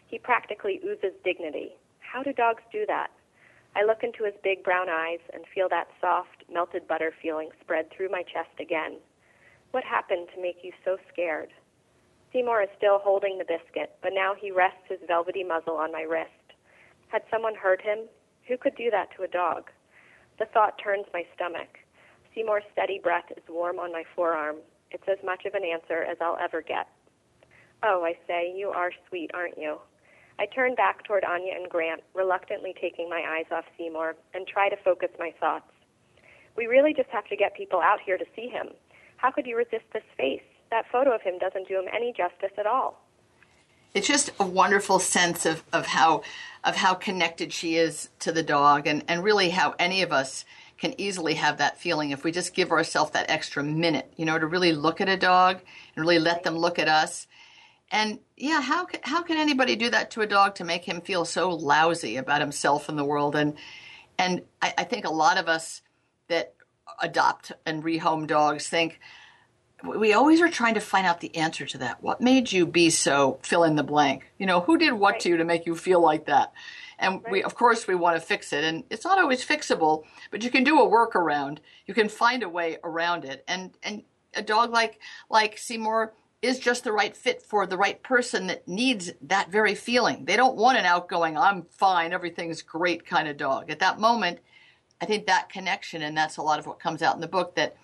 He 0.08 0.20
practically 0.20 0.82
oozes 0.84 1.14
dignity. 1.24 1.76
How 2.00 2.24
do 2.24 2.34
dogs 2.34 2.64
do 2.72 2.86
that? 2.88 3.08
I 3.78 3.86
look 3.86 4.02
into 4.02 4.24
his 4.24 4.34
big 4.44 4.64
brown 4.64 4.90
eyes 4.90 5.20
and 5.36 5.46
feel 5.54 5.70
that 5.70 5.90
soft, 6.02 6.44
melted 6.52 6.88
butter 6.88 7.14
feeling 7.22 7.50
spread 7.62 7.92
through 7.92 8.10
my 8.10 8.24
chest 8.24 8.58
again. 8.60 8.98
What 9.70 9.84
happened 9.84 10.30
to 10.34 10.42
make 10.42 10.64
you 10.64 10.72
so 10.84 10.98
scared? 11.14 11.50
Seymour 12.34 12.64
is 12.64 12.70
still 12.76 12.98
holding 12.98 13.38
the 13.38 13.46
biscuit, 13.46 13.94
but 14.02 14.14
now 14.16 14.34
he 14.34 14.50
rests 14.50 14.90
his 14.90 14.98
velvety 15.06 15.44
muzzle 15.44 15.76
on 15.76 15.92
my 15.92 16.02
wrist. 16.02 16.32
Had 17.10 17.22
someone 17.30 17.54
hurt 17.54 17.80
him? 17.84 18.10
Who 18.48 18.58
could 18.58 18.76
do 18.76 18.90
that 18.90 19.10
to 19.16 19.24
a 19.24 19.28
dog? 19.28 19.70
The 20.40 20.48
thought 20.48 20.82
turns 20.84 21.06
my 21.14 21.24
stomach. 21.36 21.78
Seymour's 22.34 22.64
steady 22.74 22.98
breath 22.98 23.30
is 23.30 23.44
warm 23.48 23.78
on 23.78 23.92
my 23.92 24.06
forearm. 24.16 24.56
It's 24.90 25.08
as 25.08 25.24
much 25.24 25.46
of 25.46 25.54
an 25.54 25.64
answer 25.64 26.02
as 26.04 26.18
I'll 26.20 26.40
ever 26.44 26.64
get. 26.64 26.88
Oh, 27.84 28.04
I 28.04 28.18
say, 28.26 28.52
you 28.56 28.70
are 28.70 28.92
sweet, 29.08 29.30
aren't 29.36 29.60
you? 29.60 29.78
I 30.40 30.46
turn 30.46 30.76
back 30.76 31.04
toward 31.04 31.24
Anya 31.24 31.54
and 31.56 31.70
Grant, 31.70 32.02
reluctantly 32.14 32.76
taking 32.80 33.10
my 33.10 33.24
eyes 33.28 33.46
off 33.52 33.66
Seymour, 33.78 34.16
and 34.34 34.48
try 34.48 34.70
to 34.70 34.78
focus 34.78 35.10
my 35.18 35.34
thoughts. 35.40 35.66
We 36.56 36.68
really 36.68 36.94
just 36.94 37.10
have 37.10 37.28
to 37.28 37.36
get 37.36 37.56
people 37.56 37.82
out 37.82 38.00
here 38.06 38.18
to 38.18 38.26
see 38.36 38.48
him. 38.48 38.70
How 39.18 39.32
could 39.32 39.48
you 39.48 39.58
resist 39.58 39.86
this 39.94 40.04
face? 40.16 40.42
That 40.70 40.86
photo 40.92 41.14
of 41.14 41.22
him 41.22 41.40
doesn't 41.40 41.68
do 41.68 41.80
him 41.80 41.86
any 41.94 42.14
justice 42.14 42.52
at 42.58 42.68
all. 42.68 43.02
It's 43.94 44.08
just 44.08 44.30
a 44.40 44.46
wonderful 44.46 45.00
sense 45.00 45.46
of, 45.46 45.64
of 45.74 45.88
how 45.88 46.22
of 46.64 46.76
how 46.76 46.94
connected 46.94 47.54
she 47.54 47.78
is 47.78 48.10
to 48.20 48.32
the 48.32 48.44
dog 48.44 48.86
and, 48.86 49.04
and 49.08 49.24
really 49.24 49.50
how 49.50 49.74
any 49.80 50.02
of 50.02 50.12
us 50.12 50.44
can 50.78 50.94
easily 51.00 51.34
have 51.36 51.58
that 51.58 51.80
feeling 51.80 52.12
if 52.12 52.24
we 52.24 52.32
just 52.32 52.54
give 52.54 52.72
ourselves 52.72 53.12
that 53.12 53.30
extra 53.30 53.64
minute, 53.64 54.12
you 54.18 54.26
know, 54.26 54.38
to 54.38 54.46
really 54.46 54.74
look 54.74 55.02
at 55.02 55.10
a 55.10 55.18
dog 55.18 55.62
and 55.96 56.04
really 56.04 56.20
let 56.20 56.44
them 56.44 56.58
look 56.58 56.78
at 56.78 56.88
us 56.88 57.26
and 57.92 58.20
yeah, 58.36 58.62
how 58.62 58.86
can, 58.86 59.00
how 59.04 59.22
can 59.22 59.38
anybody 59.38 59.76
do 59.76 59.90
that 59.90 60.12
to 60.12 60.22
a 60.22 60.28
dog 60.28 60.56
to 60.56 60.64
make 60.64 60.84
him 60.84 61.02
feel 61.02 61.26
so 61.26 61.50
lousy 61.50 62.18
about 62.18 62.42
himself 62.42 62.90
and 62.90 62.98
the 62.98 63.06
world? 63.06 63.36
And 63.36 63.56
and 64.18 64.42
I, 64.62 64.74
I 64.80 64.84
think 64.84 65.06
a 65.06 65.14
lot 65.14 65.38
of 65.38 65.48
us 65.48 65.82
that 66.28 66.54
adopt 67.02 67.52
and 67.66 67.84
rehome 67.84 68.28
dogs 68.28 68.68
think 68.68 69.00
we 69.84 70.14
always 70.14 70.42
are 70.42 70.50
trying 70.50 70.74
to 70.74 70.80
find 70.80 71.06
out 71.06 71.20
the 71.20 71.36
answer 71.36 71.66
to 71.66 71.78
that. 71.78 72.02
What 72.02 72.20
made 72.20 72.52
you 72.52 72.66
be 72.66 72.90
so 72.90 73.40
fill 73.44 73.64
in 73.64 73.76
the 73.76 73.84
blank? 73.84 74.32
You 74.40 74.48
know, 74.48 74.62
who 74.62 74.78
did 74.78 74.94
what 74.94 75.14
right. 75.14 75.20
to 75.22 75.30
you 75.30 75.38
to 75.38 75.46
make 75.46 75.66
you 75.66 75.76
feel 75.76 76.02
like 76.02 76.26
that? 76.26 76.52
And 77.00 77.22
right. 77.24 77.32
we, 77.32 77.44
of 77.44 77.54
course, 77.54 77.88
we 77.88 77.94
want 77.94 78.16
to 78.16 78.22
fix 78.22 78.52
it, 78.54 78.64
and 78.64 78.84
it's 78.90 79.06
not 79.06 79.20
always 79.20 79.46
fixable, 79.46 80.04
but 80.32 80.44
you 80.44 80.50
can 80.50 80.64
do 80.64 80.82
a 80.82 80.90
workaround. 80.90 81.60
You 81.86 81.94
can 81.94 82.10
find 82.10 82.42
a 82.42 82.50
way 82.50 82.80
around 82.84 83.24
it. 83.24 83.44
And 83.48 83.72
and 83.84 84.04
a 84.34 84.42
dog 84.42 84.72
like 84.72 85.00
like 85.30 85.58
Seymour 85.58 86.14
is 86.42 86.60
just 86.60 86.84
the 86.84 86.92
right 86.92 87.18
fit 87.18 87.42
for 87.42 87.66
the 87.66 87.78
right 87.78 88.02
person 88.04 88.48
that 88.48 88.68
needs 88.68 89.12
that 89.22 89.50
very 89.50 89.74
feeling. 89.74 90.26
They 90.26 90.36
don't 90.36 90.56
want 90.56 90.78
an 90.78 90.86
outgoing, 90.86 91.38
I'm 91.38 91.64
fine, 91.64 92.14
everything's 92.14 92.62
great 92.62 93.06
kind 93.06 93.28
of 93.28 93.38
dog. 93.38 93.72
At 93.72 93.80
that 93.80 94.00
moment, 94.00 94.40
I 95.02 95.06
think 95.06 95.26
that 95.26 95.50
connection, 95.50 96.02
and 96.02 96.16
that's 96.16 96.38
a 96.38 96.44
lot 96.44 96.60
of 96.60 96.68
what 96.68 96.80
comes 96.80 97.02
out 97.02 97.16
in 97.16 97.22
the 97.22 97.28
book, 97.28 97.56
that 97.56 97.76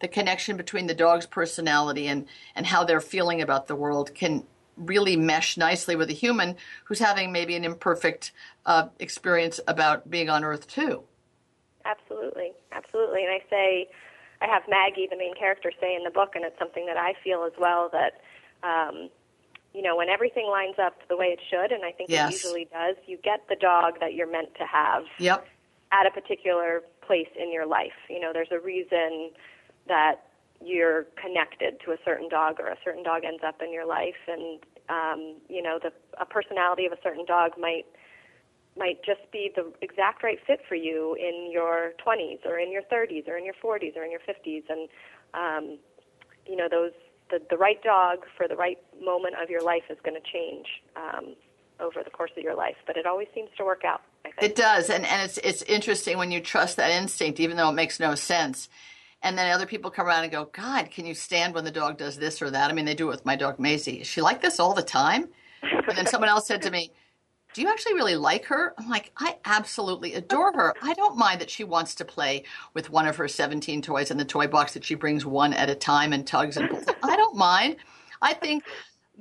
the 0.00 0.08
connection 0.08 0.56
between 0.56 0.86
the 0.86 0.94
dog's 0.94 1.26
personality 1.26 2.08
and, 2.08 2.26
and 2.56 2.66
how 2.66 2.84
they're 2.84 3.00
feeling 3.00 3.42
about 3.42 3.68
the 3.68 3.76
world 3.76 4.14
can 4.14 4.44
really 4.76 5.16
mesh 5.16 5.56
nicely 5.56 5.94
with 5.94 6.08
a 6.10 6.14
human 6.14 6.56
who's 6.84 6.98
having 6.98 7.30
maybe 7.30 7.54
an 7.54 7.64
imperfect 7.64 8.32
uh, 8.66 8.88
experience 8.98 9.60
about 9.68 10.10
being 10.10 10.30
on 10.30 10.42
Earth 10.42 10.66
too. 10.66 11.02
Absolutely, 11.84 12.52
absolutely. 12.72 13.24
And 13.24 13.32
I 13.32 13.42
say, 13.50 13.88
I 14.40 14.46
have 14.46 14.62
Maggie, 14.68 15.06
the 15.10 15.16
main 15.16 15.34
character, 15.34 15.72
say 15.80 15.94
in 15.94 16.04
the 16.04 16.10
book, 16.10 16.32
and 16.34 16.44
it's 16.44 16.58
something 16.58 16.86
that 16.86 16.96
I 16.96 17.14
feel 17.22 17.44
as 17.44 17.52
well 17.58 17.90
that, 17.92 18.20
um, 18.62 19.10
you 19.74 19.82
know, 19.82 19.96
when 19.96 20.08
everything 20.08 20.46
lines 20.46 20.76
up 20.82 20.94
the 21.08 21.16
way 21.16 21.26
it 21.26 21.40
should, 21.50 21.72
and 21.72 21.84
I 21.84 21.92
think 21.92 22.10
yes. 22.10 22.30
it 22.30 22.32
usually 22.34 22.68
does, 22.72 22.96
you 23.06 23.18
get 23.22 23.46
the 23.48 23.56
dog 23.56 24.00
that 24.00 24.14
you're 24.14 24.30
meant 24.30 24.54
to 24.56 24.64
have. 24.64 25.04
Yep. 25.18 25.46
At 25.92 26.06
a 26.06 26.10
particular 26.10 26.82
place 27.04 27.28
in 27.36 27.52
your 27.52 27.66
life. 27.66 27.98
You 28.08 28.20
know, 28.20 28.30
there's 28.32 28.52
a 28.52 28.60
reason 28.60 29.30
that 29.88 30.22
you're 30.64 31.06
connected 31.20 31.80
to 31.84 31.92
a 31.92 31.96
certain 32.04 32.28
dog 32.28 32.60
or 32.60 32.68
a 32.68 32.76
certain 32.84 33.02
dog 33.02 33.24
ends 33.24 33.42
up 33.44 33.60
in 33.62 33.72
your 33.72 33.86
life 33.86 34.28
and 34.28 34.60
um, 34.88 35.36
you 35.48 35.62
know 35.62 35.78
the 35.82 35.90
a 36.20 36.26
personality 36.26 36.84
of 36.84 36.92
a 36.92 36.98
certain 37.02 37.24
dog 37.24 37.52
might 37.58 37.86
might 38.76 39.02
just 39.04 39.20
be 39.32 39.50
the 39.54 39.72
exact 39.82 40.22
right 40.22 40.38
fit 40.46 40.60
for 40.68 40.74
you 40.74 41.14
in 41.14 41.50
your 41.52 41.92
20s 42.04 42.46
or 42.46 42.58
in 42.58 42.70
your 42.70 42.82
30s 42.82 43.28
or 43.28 43.36
in 43.36 43.44
your 43.44 43.54
40s 43.54 43.96
or 43.96 44.04
in 44.04 44.10
your 44.10 44.20
50s 44.20 44.62
and 44.68 44.88
um, 45.34 45.78
you 46.46 46.56
know 46.56 46.68
those 46.70 46.92
the, 47.30 47.40
the 47.50 47.56
right 47.56 47.82
dog 47.82 48.18
for 48.36 48.48
the 48.48 48.56
right 48.56 48.78
moment 49.02 49.34
of 49.40 49.50
your 49.50 49.62
life 49.62 49.84
is 49.90 49.98
going 50.04 50.20
to 50.20 50.32
change 50.32 50.66
um, 50.96 51.34
over 51.78 52.02
the 52.04 52.10
course 52.10 52.30
of 52.36 52.42
your 52.42 52.54
life 52.54 52.76
but 52.86 52.96
it 52.96 53.06
always 53.06 53.28
seems 53.34 53.50
to 53.56 53.64
work 53.64 53.82
out 53.84 54.02
it 54.40 54.54
does 54.54 54.90
and, 54.90 55.04
and 55.06 55.22
it's 55.22 55.38
it's 55.38 55.62
interesting 55.62 56.16
when 56.18 56.30
you 56.30 56.40
trust 56.40 56.76
that 56.76 56.90
instinct 56.90 57.40
even 57.40 57.56
though 57.56 57.70
it 57.70 57.74
makes 57.74 57.98
no 58.00 58.14
sense 58.14 58.68
and 59.22 59.36
then 59.36 59.52
other 59.52 59.66
people 59.66 59.90
come 59.90 60.06
around 60.06 60.22
and 60.22 60.32
go, 60.32 60.46
God, 60.46 60.90
can 60.90 61.04
you 61.04 61.14
stand 61.14 61.54
when 61.54 61.64
the 61.64 61.70
dog 61.70 61.98
does 61.98 62.16
this 62.16 62.40
or 62.40 62.50
that? 62.50 62.70
I 62.70 62.72
mean, 62.72 62.86
they 62.86 62.94
do 62.94 63.08
it 63.08 63.10
with 63.10 63.26
my 63.26 63.36
dog 63.36 63.58
Maisie. 63.58 64.00
Is 64.00 64.06
she 64.06 64.22
like 64.22 64.40
this 64.40 64.58
all 64.58 64.72
the 64.72 64.82
time? 64.82 65.28
And 65.62 65.96
then 65.96 66.06
someone 66.06 66.30
else 66.30 66.46
said 66.46 66.62
to 66.62 66.70
me, 66.70 66.90
Do 67.52 67.62
you 67.62 67.68
actually 67.68 67.94
really 67.94 68.16
like 68.16 68.44
her? 68.46 68.74
I'm 68.78 68.88
like, 68.88 69.10
I 69.16 69.38
absolutely 69.44 70.14
adore 70.14 70.52
her. 70.52 70.74
I 70.82 70.94
don't 70.94 71.16
mind 71.16 71.40
that 71.40 71.50
she 71.50 71.64
wants 71.64 71.96
to 71.96 72.04
play 72.04 72.44
with 72.74 72.90
one 72.90 73.06
of 73.06 73.16
her 73.16 73.26
17 73.26 73.82
toys 73.82 74.10
in 74.10 74.18
the 74.18 74.24
toy 74.24 74.46
box 74.46 74.74
that 74.74 74.84
she 74.84 74.94
brings 74.94 75.26
one 75.26 75.52
at 75.52 75.68
a 75.68 75.74
time 75.74 76.12
and 76.12 76.26
tugs 76.26 76.56
and 76.56 76.70
pulls. 76.70 76.84
I 77.02 77.16
don't 77.16 77.36
mind. 77.36 77.76
I 78.22 78.34
think 78.34 78.64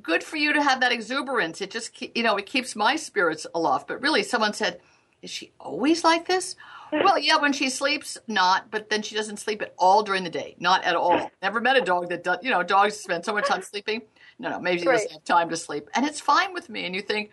good 0.01 0.23
for 0.23 0.37
you 0.37 0.53
to 0.53 0.61
have 0.61 0.81
that 0.81 0.91
exuberance. 0.91 1.59
It 1.61 1.71
just, 1.71 1.99
you 2.15 2.23
know, 2.23 2.37
it 2.37 2.45
keeps 2.45 2.75
my 2.75 2.95
spirits 2.95 3.47
aloft. 3.55 3.87
But 3.87 4.01
really, 4.01 4.21
someone 4.21 4.53
said, 4.53 4.79
Is 5.21 5.31
she 5.31 5.51
always 5.59 6.03
like 6.03 6.27
this? 6.27 6.55
well, 6.91 7.19
yeah, 7.19 7.37
when 7.37 7.53
she 7.53 7.69
sleeps, 7.69 8.17
not, 8.27 8.71
but 8.71 8.89
then 8.89 9.01
she 9.01 9.15
doesn't 9.15 9.37
sleep 9.37 9.61
at 9.61 9.73
all 9.77 10.03
during 10.03 10.23
the 10.23 10.29
day. 10.29 10.55
Not 10.59 10.83
at 10.83 10.95
all. 10.95 11.29
Never 11.41 11.61
met 11.61 11.77
a 11.77 11.81
dog 11.81 12.09
that 12.09 12.23
does, 12.23 12.39
you 12.41 12.49
know, 12.49 12.63
dogs 12.63 12.95
spend 12.95 13.25
so 13.25 13.33
much 13.33 13.47
time 13.47 13.61
sleeping. 13.61 14.01
No, 14.39 14.49
no, 14.49 14.59
maybe 14.59 14.81
she 14.81 14.87
right. 14.87 14.95
doesn't 14.95 15.11
have 15.11 15.23
time 15.23 15.49
to 15.49 15.57
sleep. 15.57 15.89
And 15.93 16.05
it's 16.05 16.19
fine 16.19 16.53
with 16.53 16.69
me. 16.69 16.85
And 16.85 16.95
you 16.95 17.01
think, 17.01 17.31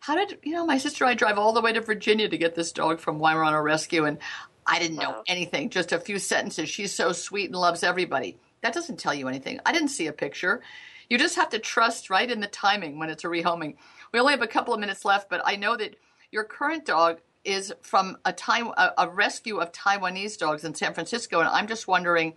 how 0.00 0.14
did, 0.14 0.38
you 0.42 0.52
know, 0.52 0.66
my 0.66 0.78
sister 0.78 1.04
and 1.04 1.10
I 1.10 1.14
drive 1.14 1.38
all 1.38 1.52
the 1.52 1.60
way 1.60 1.72
to 1.72 1.80
Virginia 1.80 2.28
to 2.28 2.38
get 2.38 2.54
this 2.54 2.72
dog 2.72 3.00
from 3.00 3.18
Weimaraner 3.18 3.62
Rescue. 3.62 4.04
And 4.04 4.18
I 4.66 4.78
didn't 4.78 4.98
know 4.98 5.22
anything, 5.26 5.70
just 5.70 5.92
a 5.92 5.98
few 5.98 6.18
sentences. 6.18 6.68
She's 6.68 6.94
so 6.94 7.12
sweet 7.12 7.46
and 7.46 7.56
loves 7.56 7.82
everybody. 7.82 8.38
That 8.62 8.74
doesn't 8.74 8.98
tell 8.98 9.14
you 9.14 9.28
anything. 9.28 9.60
I 9.64 9.72
didn't 9.72 9.88
see 9.88 10.06
a 10.06 10.12
picture. 10.12 10.62
You 11.08 11.18
just 11.18 11.36
have 11.36 11.48
to 11.50 11.58
trust 11.58 12.10
right 12.10 12.30
in 12.30 12.40
the 12.40 12.46
timing 12.48 12.98
when 12.98 13.08
it's 13.08 13.24
a 13.24 13.28
rehoming. 13.28 13.76
We 14.12 14.20
only 14.20 14.32
have 14.32 14.42
a 14.42 14.46
couple 14.46 14.74
of 14.74 14.80
minutes 14.80 15.04
left, 15.04 15.30
but 15.30 15.40
I 15.44 15.56
know 15.56 15.76
that 15.76 15.96
your 16.30 16.44
current 16.44 16.84
dog 16.84 17.20
is 17.44 17.72
from 17.80 18.18
a, 18.24 18.32
time, 18.32 18.68
a, 18.76 18.92
a, 18.98 19.08
rescue 19.08 19.58
of 19.58 19.72
Taiwanese 19.72 20.36
dogs 20.36 20.64
in 20.64 20.74
San 20.74 20.92
Francisco, 20.92 21.40
and 21.40 21.48
I'm 21.48 21.66
just 21.66 21.88
wondering, 21.88 22.34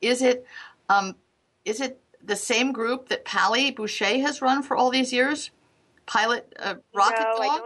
is 0.00 0.22
it 0.22 0.46
um, 0.88 1.16
is 1.64 1.80
it 1.80 2.00
the 2.22 2.36
same 2.36 2.72
group 2.72 3.08
that 3.08 3.24
Pali 3.24 3.70
Boucher 3.70 4.18
has 4.20 4.42
run 4.42 4.62
for 4.62 4.76
all 4.76 4.90
these 4.90 5.12
years? 5.12 5.50
Pilot 6.06 6.52
uh, 6.58 6.74
Rocket 6.94 7.26
no, 7.38 7.42
Dog. 7.42 7.60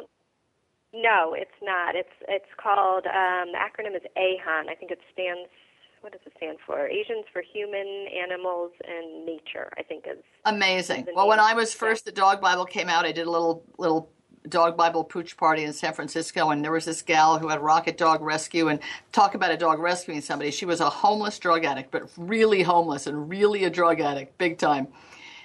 No, 0.94 1.34
it's 1.34 1.50
not. 1.62 1.94
It's 1.94 2.08
it's 2.28 2.48
called 2.56 3.06
um, 3.06 3.52
the 3.52 3.58
acronym 3.58 3.94
is 3.96 4.02
AHAN. 4.16 4.68
I 4.68 4.74
think 4.74 4.90
it 4.90 5.00
stands. 5.12 5.50
What 6.00 6.12
does 6.12 6.20
it 6.24 6.32
stand 6.36 6.58
for? 6.64 6.86
Asians 6.86 7.24
for 7.32 7.42
Human, 7.42 8.06
Animals, 8.16 8.70
and 8.86 9.26
Nature. 9.26 9.72
I 9.76 9.82
think 9.82 10.04
is 10.06 10.22
amazing. 10.44 11.02
Is 11.02 11.08
well, 11.14 11.28
when 11.28 11.40
I 11.40 11.54
was 11.54 11.74
first, 11.74 12.04
the 12.04 12.12
Dog 12.12 12.40
Bible 12.40 12.64
came 12.64 12.88
out. 12.88 13.04
I 13.04 13.12
did 13.12 13.26
a 13.26 13.30
little 13.30 13.64
little 13.78 14.10
dog 14.48 14.76
Bible 14.76 15.04
pooch 15.04 15.36
party 15.36 15.64
in 15.64 15.72
San 15.72 15.92
Francisco, 15.92 16.50
and 16.50 16.64
there 16.64 16.72
was 16.72 16.84
this 16.84 17.02
gal 17.02 17.38
who 17.38 17.48
had 17.48 17.60
Rocket 17.60 17.98
Dog 17.98 18.22
Rescue. 18.22 18.68
And 18.68 18.80
talk 19.12 19.34
about 19.34 19.50
a 19.50 19.56
dog 19.56 19.78
rescuing 19.78 20.20
somebody. 20.20 20.50
She 20.50 20.64
was 20.64 20.80
a 20.80 20.88
homeless 20.88 21.38
drug 21.38 21.64
addict, 21.64 21.90
but 21.90 22.10
really 22.16 22.62
homeless 22.62 23.06
and 23.06 23.28
really 23.28 23.64
a 23.64 23.70
drug 23.70 24.00
addict, 24.00 24.38
big 24.38 24.58
time. 24.58 24.88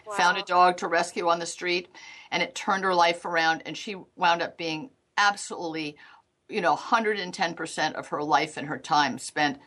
Wow. 0.05 0.13
Found 0.13 0.37
a 0.37 0.43
dog 0.43 0.77
to 0.77 0.87
rescue 0.87 1.29
on 1.29 1.39
the 1.39 1.45
street, 1.45 1.87
and 2.33 2.41
it 2.41 2.55
turned 2.55 2.83
her 2.83 2.95
life 2.95 3.23
around. 3.23 3.61
And 3.65 3.77
she 3.77 3.95
wound 4.17 4.41
up 4.41 4.57
being 4.57 4.89
absolutely, 5.17 5.95
you 6.49 6.59
know, 6.59 6.75
110% 6.75 7.93
of 7.93 8.07
her 8.07 8.23
life 8.23 8.57
and 8.57 8.67
her 8.67 8.79
time 8.79 9.19
spent 9.19 9.59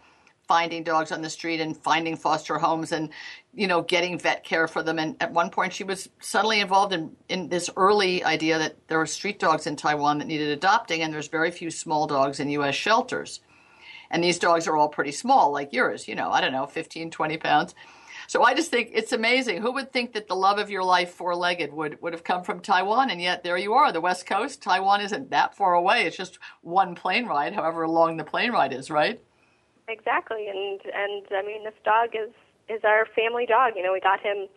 finding 0.48 0.82
dogs 0.82 1.12
on 1.12 1.22
the 1.22 1.30
street 1.30 1.60
and 1.60 1.76
finding 1.76 2.16
foster 2.16 2.58
homes 2.58 2.92
and 2.92 3.10
you 3.52 3.66
know 3.66 3.82
getting 3.82 4.16
vet 4.16 4.44
care 4.44 4.68
for 4.68 4.80
them 4.80 4.96
and 4.96 5.16
at 5.20 5.32
one 5.32 5.50
point 5.50 5.72
she 5.72 5.82
was 5.82 6.08
suddenly 6.20 6.60
involved 6.60 6.92
in, 6.92 7.10
in 7.28 7.48
this 7.48 7.68
early 7.76 8.22
idea 8.22 8.56
that 8.56 8.76
there 8.86 8.98
were 8.98 9.06
street 9.06 9.40
dogs 9.40 9.66
in 9.66 9.74
taiwan 9.74 10.18
that 10.18 10.28
needed 10.28 10.50
adopting 10.50 11.02
and 11.02 11.12
there's 11.12 11.26
very 11.26 11.50
few 11.50 11.68
small 11.68 12.06
dogs 12.06 12.38
in 12.38 12.48
us 12.48 12.76
shelters 12.76 13.40
and 14.08 14.22
these 14.22 14.38
dogs 14.38 14.68
are 14.68 14.76
all 14.76 14.88
pretty 14.88 15.10
small 15.10 15.50
like 15.50 15.72
yours 15.72 16.06
you 16.06 16.14
know 16.14 16.30
i 16.30 16.40
don't 16.40 16.52
know 16.52 16.64
15 16.64 17.10
20 17.10 17.36
pounds 17.38 17.74
so 18.26 18.42
i 18.42 18.54
just 18.54 18.70
think 18.70 18.90
it's 18.92 19.12
amazing 19.12 19.60
who 19.60 19.72
would 19.72 19.92
think 19.92 20.12
that 20.12 20.28
the 20.28 20.36
love 20.36 20.58
of 20.58 20.70
your 20.70 20.82
life 20.82 21.10
four-legged 21.10 21.72
would, 21.72 22.00
would 22.02 22.12
have 22.12 22.24
come 22.24 22.42
from 22.42 22.60
taiwan 22.60 23.10
and 23.10 23.20
yet 23.20 23.42
there 23.42 23.58
you 23.58 23.72
are 23.72 23.92
the 23.92 24.00
west 24.00 24.26
coast 24.26 24.62
taiwan 24.62 25.00
isn't 25.00 25.30
that 25.30 25.56
far 25.56 25.74
away 25.74 26.06
it's 26.06 26.16
just 26.16 26.38
one 26.62 26.94
plane 26.94 27.26
ride 27.26 27.54
however 27.54 27.86
long 27.88 28.16
the 28.16 28.24
plane 28.24 28.52
ride 28.52 28.72
is 28.72 28.90
right 28.90 29.20
Exactly, 29.88 30.48
and 30.48 30.80
and 30.92 31.26
I 31.30 31.42
mean 31.46 31.62
this 31.64 31.74
dog 31.84 32.10
is 32.14 32.32
is 32.68 32.82
our 32.84 33.06
family 33.14 33.46
dog. 33.46 33.74
You 33.76 33.84
know, 33.84 33.92
we 33.92 34.00
got 34.00 34.20
him 34.20 34.48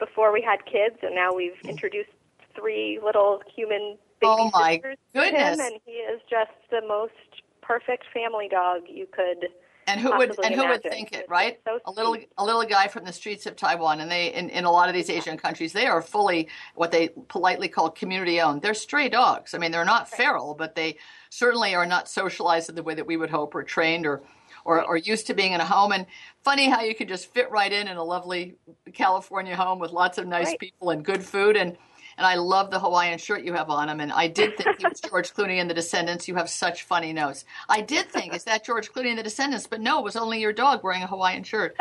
before 0.00 0.32
we 0.32 0.42
had 0.42 0.64
kids, 0.66 0.96
and 1.02 1.14
now 1.14 1.32
we've 1.32 1.60
mm. 1.62 1.68
introduced 1.68 2.10
three 2.56 2.98
little 3.04 3.40
human 3.54 3.96
oh 4.22 4.36
baby 4.36 4.42
oh 4.42 4.50
my 4.52 4.72
sisters 4.74 4.96
goodness. 5.12 5.56
to 5.58 5.62
him, 5.62 5.72
and 5.72 5.80
he 5.86 5.92
is 5.92 6.20
just 6.28 6.50
the 6.70 6.80
most 6.88 7.42
perfect 7.62 8.04
family 8.12 8.48
dog 8.48 8.82
you 8.88 9.06
could. 9.06 9.48
And 9.86 10.00
who 10.00 10.16
would 10.16 10.34
and 10.44 10.54
who 10.54 10.66
would 10.68 10.82
think 10.82 11.12
it, 11.12 11.26
right? 11.28 11.58
So 11.66 11.78
a 11.84 11.90
little 11.90 12.16
a 12.38 12.44
little 12.44 12.64
guy 12.64 12.88
from 12.88 13.04
the 13.04 13.12
streets 13.12 13.46
of 13.46 13.56
Taiwan, 13.56 14.00
and 14.00 14.10
they 14.10 14.32
in, 14.32 14.48
in 14.50 14.64
a 14.64 14.70
lot 14.70 14.88
of 14.88 14.94
these 14.94 15.10
Asian 15.10 15.36
countries, 15.36 15.72
they 15.72 15.86
are 15.86 16.00
fully 16.00 16.48
what 16.74 16.90
they 16.90 17.08
politely 17.28 17.68
call 17.68 17.90
community 17.90 18.40
owned. 18.40 18.62
They're 18.62 18.74
stray 18.74 19.08
dogs. 19.08 19.54
I 19.54 19.58
mean, 19.58 19.72
they're 19.72 19.84
not 19.84 20.08
feral, 20.08 20.54
but 20.54 20.74
they 20.74 20.96
certainly 21.30 21.74
are 21.74 21.86
not 21.86 22.08
socialized 22.08 22.68
in 22.68 22.74
the 22.74 22.82
way 22.82 22.94
that 22.94 23.06
we 23.06 23.16
would 23.16 23.30
hope 23.30 23.54
or 23.54 23.62
trained 23.62 24.06
or 24.06 24.22
or, 24.64 24.82
or 24.82 24.96
used 24.96 25.26
to 25.26 25.34
being 25.34 25.52
in 25.52 25.60
a 25.60 25.64
home. 25.64 25.92
And 25.92 26.06
funny 26.42 26.68
how 26.68 26.80
you 26.80 26.94
can 26.94 27.08
just 27.08 27.32
fit 27.32 27.50
right 27.50 27.72
in 27.72 27.88
in 27.88 27.96
a 27.96 28.04
lovely 28.04 28.56
California 28.92 29.56
home 29.56 29.78
with 29.78 29.92
lots 29.92 30.18
of 30.18 30.26
nice 30.26 30.48
right. 30.48 30.58
people 30.58 30.90
and 30.90 31.04
good 31.04 31.22
food. 31.22 31.56
And 31.56 31.76
and 32.18 32.26
I 32.26 32.36
love 32.36 32.70
the 32.70 32.80
Hawaiian 32.80 33.18
shirt 33.18 33.44
you 33.44 33.52
have 33.54 33.70
on 33.70 33.88
him. 33.88 34.00
And 34.00 34.12
I 34.12 34.28
did 34.28 34.56
think 34.56 34.78
he 34.78 34.86
was 34.86 35.00
George 35.08 35.32
Clooney 35.32 35.58
in 35.58 35.68
The 35.68 35.74
Descendants. 35.74 36.28
You 36.28 36.34
have 36.36 36.48
such 36.48 36.84
funny 36.84 37.12
notes. 37.12 37.44
I 37.68 37.80
did 37.80 38.10
think, 38.10 38.34
is 38.34 38.44
that 38.44 38.64
George 38.64 38.92
Clooney 38.92 39.10
in 39.10 39.16
The 39.16 39.22
Descendants? 39.22 39.66
But 39.66 39.80
no, 39.80 39.98
it 39.98 40.04
was 40.04 40.16
only 40.16 40.40
your 40.40 40.52
dog 40.52 40.82
wearing 40.84 41.02
a 41.02 41.06
Hawaiian 41.06 41.44
shirt. 41.44 41.76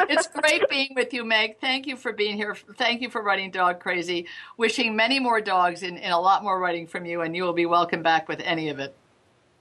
It's 0.00 0.28
great 0.28 0.68
being 0.68 0.92
with 0.94 1.12
you, 1.12 1.24
Meg. 1.24 1.58
Thank 1.60 1.86
you 1.86 1.96
for 1.96 2.12
being 2.12 2.36
here. 2.36 2.56
Thank 2.76 3.02
you 3.02 3.10
for 3.10 3.22
writing 3.22 3.50
Dog 3.50 3.80
Crazy. 3.80 4.26
Wishing 4.56 4.94
many 4.94 5.18
more 5.18 5.40
dogs 5.40 5.82
and, 5.82 5.98
and 5.98 6.12
a 6.12 6.18
lot 6.18 6.42
more 6.42 6.58
writing 6.58 6.86
from 6.86 7.04
you, 7.04 7.22
and 7.22 7.34
you 7.34 7.42
will 7.42 7.52
be 7.52 7.66
welcome 7.66 8.02
back 8.02 8.28
with 8.28 8.40
any 8.40 8.68
of 8.68 8.78
it. 8.78 8.94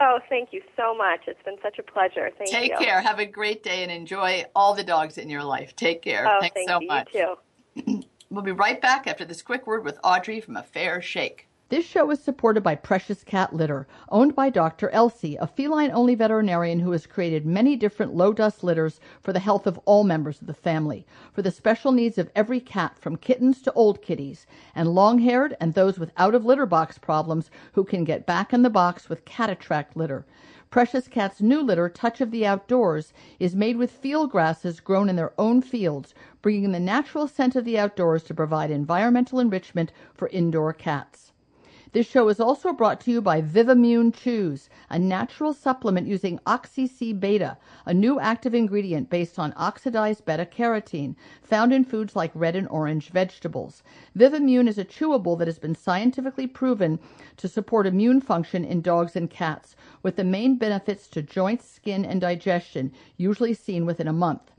Oh, 0.02 0.20
thank 0.30 0.54
you 0.54 0.62
so 0.78 0.96
much. 0.96 1.22
It's 1.28 1.42
been 1.44 1.58
such 1.62 1.78
a 1.78 1.84
pleasure. 1.84 2.32
Thank 2.38 2.50
Take 2.50 2.72
you. 2.72 2.78
Take 2.78 2.88
care. 2.88 3.02
Have 3.02 3.20
a 3.20 3.26
great 3.26 3.64
day 3.64 3.84
and 3.84 3.92
enjoy 3.92 4.46
all 4.56 4.74
the 4.74 4.84
dogs 4.84 5.18
in 5.18 5.30
your 5.30 5.44
life. 5.44 5.76
Take 5.76 6.02
care. 6.02 6.26
Oh, 6.28 6.40
Thanks 6.40 6.54
thank 6.56 6.70
so 6.70 6.80
you. 6.80 6.88
much. 6.88 7.10
You 7.14 7.38
too. 7.76 8.04
we'll 8.30 8.44
be 8.44 8.52
right 8.52 8.80
back 8.80 9.08
after 9.08 9.26
this 9.26 9.42
quick 9.42 9.66
word 9.66 9.84
with 9.84 9.98
Audrey 10.04 10.40
from 10.40 10.56
A 10.56 10.64
Fair 10.64 11.02
Shake. 11.02 11.48
This 11.70 11.86
show 11.86 12.10
is 12.12 12.20
supported 12.20 12.62
by 12.62 12.76
Precious 12.76 13.24
Cat 13.24 13.54
Litter, 13.54 13.88
owned 14.10 14.36
by 14.36 14.50
Dr. 14.50 14.90
Elsey, 14.90 15.36
a 15.36 15.48
feline 15.48 15.92
only 15.92 16.16
veterinarian 16.16 16.80
who 16.80 16.92
has 16.92 17.06
created 17.06 17.46
many 17.46 17.76
different 17.76 18.16
low 18.16 18.34
dust 18.34 18.64
litters 18.64 19.00
for 19.22 19.34
the 19.34 19.40
health 19.40 19.68
of 19.68 19.80
all 19.86 20.04
members 20.04 20.42
of 20.42 20.48
the 20.48 20.54
family, 20.54 21.06
for 21.32 21.42
the 21.42 21.52
special 21.52 21.92
needs 21.92 22.18
of 22.18 22.32
every 22.36 22.60
cat, 22.60 22.98
from 23.00 23.18
kittens 23.18 23.62
to 23.64 23.74
old 23.74 24.02
kitties, 24.02 24.48
and 24.76 24.90
long 24.90 25.20
haired 25.20 25.56
and 25.60 25.74
those 25.74 26.00
with 26.00 26.12
out 26.18 26.34
of 26.34 26.46
litter 26.46 26.66
box 26.66 26.98
problems 26.98 27.52
who 27.74 27.84
can 27.84 28.04
get 28.04 28.26
back 28.26 28.54
in 28.54 28.64
the 28.64 28.70
box 28.70 29.10
with 29.10 29.26
Cat 29.26 29.50
Attract 29.50 29.96
litter. 29.96 30.26
Precious 30.72 31.08
Cat's 31.08 31.42
new 31.42 31.64
litter, 31.64 31.90
Touch 31.90 32.22
of 32.22 32.30
the 32.30 32.46
Outdoors, 32.46 33.12
is 33.40 33.56
made 33.56 33.76
with 33.76 33.90
field 33.90 34.30
grasses 34.30 34.80
grown 34.80 35.10
in 35.10 35.16
their 35.16 35.34
own 35.36 35.64
fields, 35.64 36.14
bringing 36.44 36.72
the 36.72 36.80
natural 36.80 37.28
scent 37.28 37.56
of 37.56 37.66
the 37.66 37.80
outdoors 37.80 38.22
to 38.26 38.36
provide 38.36 38.70
environmental 38.70 39.40
enrichment 39.40 39.92
for 40.14 40.28
indoor 40.28 40.72
cats. 40.72 41.29
This 41.92 42.06
show 42.06 42.30
is 42.30 42.40
also 42.40 42.72
brought 42.72 43.02
to 43.02 43.12
you 43.12 43.20
by 43.20 43.42
Vivimune 43.42 44.14
Chews, 44.14 44.70
a 44.92 45.00
natural 45.00 45.54
supplement 45.54 46.06
using 46.06 46.38
OxC-beta, 46.46 47.58
a 47.84 47.94
new 47.96 48.20
active 48.20 48.54
ingredient 48.54 49.10
based 49.10 49.40
on 49.40 49.56
oxidized 49.58 50.24
beta 50.24 50.46
carotene 50.46 51.16
found 51.42 51.74
in 51.74 51.84
foods 51.84 52.16
like 52.16 52.30
red 52.36 52.56
and 52.56 52.68
orange 52.68 53.10
vegetables. 53.10 53.82
Vivimune 54.16 54.68
is 54.68 54.78
a 54.78 54.86
chewable 54.86 55.36
that 55.40 55.48
has 55.48 55.58
been 55.58 55.74
scientifically 55.74 56.46
proven 56.46 57.00
to 57.38 57.48
support 57.48 57.88
immune 57.88 58.22
function 58.22 58.64
in 58.64 58.82
dogs 58.82 59.16
and 59.16 59.32
cats, 59.32 59.76
with 60.04 60.16
the 60.16 60.24
main 60.24 60.58
benefits 60.58 61.08
to 61.08 61.24
joints, 61.24 61.68
skin, 61.68 62.06
and 62.06 62.22
digestion 62.22 62.92
usually 63.18 63.56
seen 63.56 63.88
within 63.88 64.08
a 64.08 64.14
month. 64.14 64.52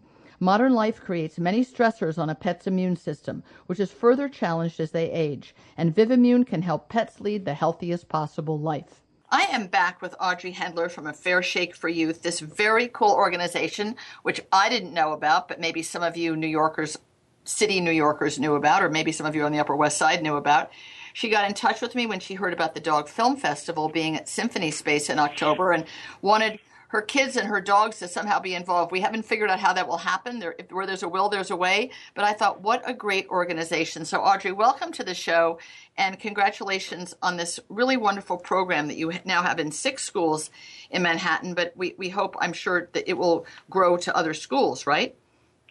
Modern 0.42 0.72
life 0.72 1.02
creates 1.02 1.38
many 1.38 1.62
stressors 1.62 2.16
on 2.16 2.30
a 2.30 2.34
pet's 2.34 2.66
immune 2.66 2.96
system, 2.96 3.42
which 3.66 3.78
is 3.78 3.92
further 3.92 4.26
challenged 4.26 4.80
as 4.80 4.90
they 4.90 5.10
age, 5.10 5.54
and 5.76 5.94
Vivimune 5.94 6.46
can 6.46 6.62
help 6.62 6.88
pets 6.88 7.20
lead 7.20 7.44
the 7.44 7.52
healthiest 7.52 8.08
possible 8.08 8.58
life. 8.58 9.02
I 9.30 9.42
am 9.50 9.66
back 9.66 10.00
with 10.00 10.14
Audrey 10.18 10.54
Hendler 10.54 10.90
from 10.90 11.06
A 11.06 11.12
Fair 11.12 11.42
Shake 11.42 11.76
for 11.76 11.90
Youth, 11.90 12.22
this 12.22 12.40
very 12.40 12.88
cool 12.88 13.10
organization, 13.10 13.96
which 14.22 14.40
I 14.50 14.70
didn't 14.70 14.94
know 14.94 15.12
about, 15.12 15.46
but 15.46 15.60
maybe 15.60 15.82
some 15.82 16.02
of 16.02 16.16
you 16.16 16.34
New 16.34 16.46
Yorkers, 16.46 16.96
city 17.44 17.78
New 17.78 17.90
Yorkers 17.90 18.38
knew 18.38 18.54
about, 18.54 18.82
or 18.82 18.88
maybe 18.88 19.12
some 19.12 19.26
of 19.26 19.36
you 19.36 19.44
on 19.44 19.52
the 19.52 19.60
Upper 19.60 19.76
West 19.76 19.98
Side 19.98 20.22
knew 20.22 20.36
about. 20.36 20.70
She 21.12 21.28
got 21.28 21.46
in 21.46 21.52
touch 21.52 21.82
with 21.82 21.94
me 21.94 22.06
when 22.06 22.18
she 22.20 22.32
heard 22.32 22.54
about 22.54 22.72
the 22.72 22.80
Dog 22.80 23.10
Film 23.10 23.36
Festival 23.36 23.90
being 23.90 24.16
at 24.16 24.26
Symphony 24.26 24.70
Space 24.70 25.10
in 25.10 25.18
October 25.18 25.72
and 25.72 25.84
wanted 26.22 26.60
her 26.90 27.02
kids 27.02 27.36
and 27.36 27.46
her 27.46 27.60
dogs 27.60 28.00
to 28.00 28.08
somehow 28.08 28.40
be 28.40 28.54
involved. 28.54 28.90
We 28.90 29.00
haven't 29.00 29.22
figured 29.22 29.48
out 29.48 29.60
how 29.60 29.72
that 29.72 29.86
will 29.86 29.96
happen. 29.96 30.40
There, 30.40 30.56
where 30.70 30.86
there's 30.86 31.04
a 31.04 31.08
will, 31.08 31.28
there's 31.28 31.52
a 31.52 31.56
way. 31.56 31.92
But 32.14 32.24
I 32.24 32.32
thought, 32.32 32.62
what 32.62 32.82
a 32.84 32.92
great 32.92 33.28
organization. 33.28 34.04
So, 34.04 34.20
Audrey, 34.20 34.50
welcome 34.50 34.90
to 34.92 35.04
the 35.04 35.14
show 35.14 35.60
and 35.96 36.18
congratulations 36.18 37.14
on 37.22 37.36
this 37.36 37.60
really 37.68 37.96
wonderful 37.96 38.38
program 38.38 38.88
that 38.88 38.96
you 38.96 39.12
now 39.24 39.42
have 39.42 39.60
in 39.60 39.70
six 39.70 40.02
schools 40.02 40.50
in 40.90 41.02
Manhattan. 41.02 41.54
But 41.54 41.76
we, 41.76 41.94
we 41.96 42.08
hope, 42.08 42.34
I'm 42.40 42.52
sure, 42.52 42.88
that 42.92 43.08
it 43.08 43.16
will 43.16 43.46
grow 43.70 43.96
to 43.98 44.16
other 44.16 44.34
schools, 44.34 44.84
right? 44.84 45.14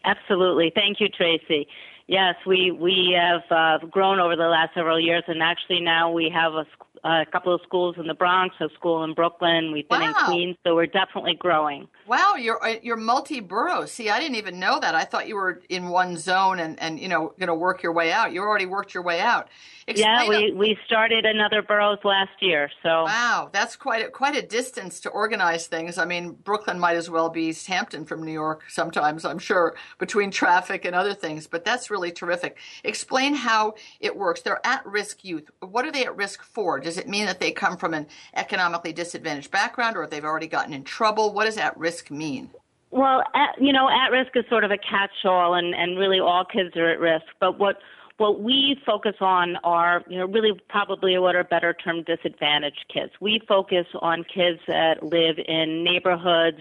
Absolutely. 0.06 0.72
Thank 0.74 1.02
you, 1.02 1.10
Tracie. 1.10 1.68
Yes, 2.10 2.34
we 2.48 2.72
we 2.72 3.16
have 3.16 3.44
uh, 3.52 3.86
grown 3.86 4.20
over 4.20 4.36
the 4.36 4.48
last 4.48 4.74
several 4.74 5.00
years, 5.00 5.24
and 5.28 5.44
actually 5.44 5.80
now 5.80 6.12
we 6.12 6.28
have 6.34 6.54
a 6.54 6.66
a 7.04 7.26
couple 7.32 7.54
of 7.54 7.62
schools 7.64 7.96
in 7.98 8.08
the 8.08 8.14
Bronx, 8.14 8.56
a 8.60 8.70
school 8.76 9.04
in 9.04 9.14
Brooklyn. 9.14 9.72
We've 9.72 9.88
been 9.88 10.02
wow. 10.02 10.08
in 10.08 10.26
Queens, 10.26 10.58
so 10.66 10.76
we're 10.76 10.88
definitely 10.88 11.36
growing. 11.36 11.88
Wow, 12.08 12.36
you're 12.36 12.64
uh, 12.64 12.76
you're 12.82 12.98
multi-borough. 12.98 13.86
See, 13.86 14.10
I 14.10 14.20
didn't 14.20 14.36
even 14.36 14.60
know 14.60 14.80
that. 14.80 14.96
I 14.96 15.06
thought 15.06 15.28
you 15.28 15.36
were 15.36 15.62
in 15.70 15.90
one 15.90 16.18
zone 16.18 16.60
and 16.60 16.80
and 16.80 17.00
you 17.00 17.08
know 17.08 17.34
going 17.38 17.48
to 17.48 17.56
work 17.56 17.84
your 17.84 17.94
way 17.94 18.12
out. 18.12 18.34
You 18.34 18.42
already 18.42 18.66
worked 18.66 18.94
your 18.94 19.04
way 19.04 19.20
out. 19.20 19.50
Explain 19.88 20.24
yeah, 20.24 20.30
we, 20.30 20.52
a- 20.52 20.56
we 20.56 20.78
started 20.86 21.26
another 21.26 21.62
boroughs 21.62 22.00
last 22.04 22.42
year. 22.42 22.70
So 22.82 23.04
wow, 23.04 23.50
that's 23.54 23.76
quite 23.76 24.08
a, 24.08 24.10
quite 24.10 24.36
a 24.36 24.42
distance 24.42 25.00
to 25.02 25.10
organize 25.10 25.68
things. 25.68 25.98
I 25.98 26.06
mean, 26.06 26.32
Brooklyn 26.32 26.80
might 26.80 26.96
as 26.96 27.10
well 27.10 27.30
be 27.30 27.44
East 27.44 27.68
Hampton 27.68 28.06
from 28.06 28.24
New 28.24 28.32
York. 28.32 28.64
Sometimes 28.68 29.26
I'm 29.26 29.40
sure 29.40 29.76
between 30.00 30.32
traffic 30.32 30.86
and 30.86 30.96
other 30.96 31.14
things, 31.14 31.48
but 31.48 31.64
that's 31.64 31.92
really 31.92 31.99
terrific. 32.08 32.58
Explain 32.84 33.36
how 33.36 33.76
it 34.00 34.16
works. 34.16 34.42
They're 34.42 34.66
at-risk 34.66 35.26
youth. 35.26 35.50
What 35.60 35.86
are 35.86 35.92
they 35.92 36.06
at 36.06 36.16
risk 36.16 36.42
for? 36.44 36.80
Does 36.80 36.98
it 36.98 37.08
mean 37.08 37.26
that 37.26 37.40
they 37.40 37.52
come 37.52 37.76
from 37.76 37.94
an 37.94 38.08
economically 38.34 38.94
disadvantaged 38.94 39.52
background, 39.52 39.98
or 39.98 40.04
if 40.04 40.10
they've 40.10 40.24
already 40.24 40.48
gotten 40.48 40.74
in 40.74 40.84
trouble? 40.84 41.34
What 41.34 41.46
does 41.46 41.58
at 41.58 41.78
risk 41.78 42.10
mean? 42.10 42.50
Well, 42.92 43.22
at, 43.36 43.62
you 43.62 43.74
know, 43.74 43.90
at 43.90 44.12
risk 44.12 44.32
is 44.36 44.46
sort 44.50 44.64
of 44.64 44.72
a 44.72 44.78
catch-all, 44.78 45.54
and, 45.54 45.76
and 45.76 46.00
really 46.00 46.20
all 46.20 46.46
kids 46.46 46.76
are 46.76 46.90
at 46.90 47.00
risk. 47.00 47.26
But 47.40 47.60
what 47.60 47.78
what 48.18 48.42
we 48.42 48.78
focus 48.86 49.16
on 49.22 49.56
are, 49.64 50.04
you 50.10 50.18
know, 50.20 50.26
really 50.26 50.52
probably 50.68 51.18
what 51.18 51.36
are 51.36 51.44
better 51.44 51.74
term 51.74 52.04
disadvantaged 52.04 52.86
kids. 52.94 53.14
We 53.22 53.42
focus 53.48 53.86
on 54.02 54.26
kids 54.26 54.60
that 54.68 55.02
live 55.02 55.38
in 55.48 55.86
neighborhoods 55.86 56.60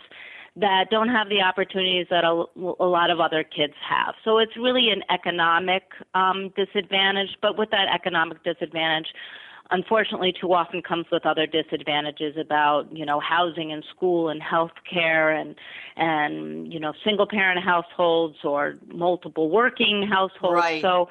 that 0.61 0.87
don't 0.91 1.09
have 1.09 1.29
the 1.29 1.41
opportunities 1.41 2.07
that 2.11 2.25
a, 2.25 2.45
a 2.81 2.87
lot 2.87 3.11
of 3.11 3.21
other 3.21 3.45
kids 3.45 3.75
have. 3.89 4.15
So 4.25 4.39
it's 4.39 4.57
really 4.57 4.91
an 4.91 5.03
economic 5.11 5.85
um, 6.15 6.53
disadvantage, 6.57 7.37
but 7.41 7.57
with 7.57 7.71
that 7.71 7.87
economic 7.95 8.43
disadvantage, 8.43 9.07
unfortunately 9.71 10.35
too 10.41 10.53
often 10.53 10.83
comes 10.83 11.07
with 11.13 11.27
other 11.27 11.47
disadvantages 11.47 12.37
about 12.41 12.91
you 12.91 13.05
know 13.05 13.21
housing 13.21 13.71
and 13.71 13.85
school 13.95 14.31
and 14.31 14.43
health 14.43 14.71
care 14.91 15.31
and 15.31 15.55
and 15.97 16.73
you 16.73 16.81
know 16.81 16.93
single 17.05 17.27
parent 17.29 17.63
households 17.63 18.37
or 18.45 18.77
multiple 18.87 19.51
working 19.51 20.09
households 20.11 20.57
right. 20.57 20.81
so 20.81 21.09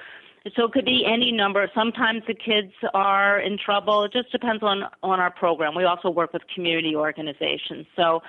so 0.55 0.65
it 0.65 0.71
could 0.71 0.85
be 0.85 1.05
any 1.05 1.31
number. 1.31 1.69
Sometimes 1.73 2.23
the 2.27 2.33
kids 2.33 2.71
are 2.93 3.39
in 3.39 3.57
trouble. 3.57 4.03
It 4.03 4.13
just 4.13 4.31
depends 4.31 4.63
on 4.63 4.83
on 5.03 5.19
our 5.19 5.31
program. 5.31 5.75
We 5.75 5.83
also 5.83 6.09
work 6.09 6.33
with 6.33 6.43
community 6.53 6.95
organizations. 6.95 7.85
So, 7.95 8.21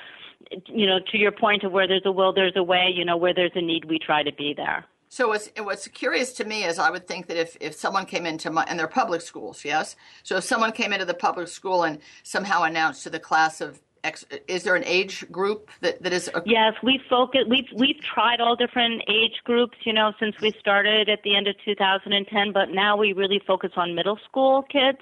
you 0.66 0.86
know, 0.86 0.98
to 1.10 1.18
your 1.18 1.32
point 1.32 1.64
of 1.64 1.72
where 1.72 1.86
there's 1.86 2.02
a 2.04 2.12
will, 2.12 2.32
there's 2.32 2.56
a 2.56 2.62
way. 2.62 2.90
You 2.94 3.04
know, 3.04 3.16
where 3.16 3.34
there's 3.34 3.52
a 3.54 3.62
need, 3.62 3.84
we 3.84 3.98
try 3.98 4.22
to 4.22 4.32
be 4.32 4.54
there. 4.56 4.84
So 5.08 5.28
what's 5.28 5.50
what's 5.58 5.88
curious 5.88 6.32
to 6.34 6.44
me 6.44 6.64
is 6.64 6.78
I 6.78 6.90
would 6.90 7.06
think 7.06 7.28
that 7.28 7.38
if, 7.38 7.56
if 7.60 7.74
someone 7.74 8.04
came 8.04 8.26
into 8.26 8.50
my 8.50 8.64
and 8.64 8.78
they're 8.78 8.86
public 8.88 9.22
schools, 9.22 9.64
yes. 9.64 9.96
So 10.22 10.36
if 10.36 10.44
someone 10.44 10.72
came 10.72 10.92
into 10.92 11.06
the 11.06 11.14
public 11.14 11.48
school 11.48 11.84
and 11.84 11.98
somehow 12.22 12.64
announced 12.64 13.02
to 13.04 13.10
the 13.10 13.18
class 13.18 13.60
of 13.60 13.80
X, 14.04 14.24
is 14.46 14.64
there 14.64 14.76
an 14.76 14.84
age 14.84 15.24
group 15.30 15.70
that, 15.80 16.02
that 16.02 16.12
is? 16.12 16.30
A- 16.34 16.42
yes, 16.44 16.74
we 16.82 17.00
focus. 17.08 17.40
We've 17.48 17.68
we've 17.74 18.00
tried 18.00 18.40
all 18.40 18.54
different 18.54 19.02
age 19.08 19.40
groups, 19.44 19.78
you 19.84 19.92
know, 19.92 20.12
since 20.20 20.36
we 20.40 20.52
started 20.60 21.08
at 21.08 21.22
the 21.22 21.34
end 21.34 21.48
of 21.48 21.56
2010. 21.64 22.52
But 22.52 22.70
now 22.70 22.96
we 22.96 23.12
really 23.12 23.40
focus 23.46 23.72
on 23.76 23.94
middle 23.94 24.18
school 24.28 24.62
kids. 24.62 25.00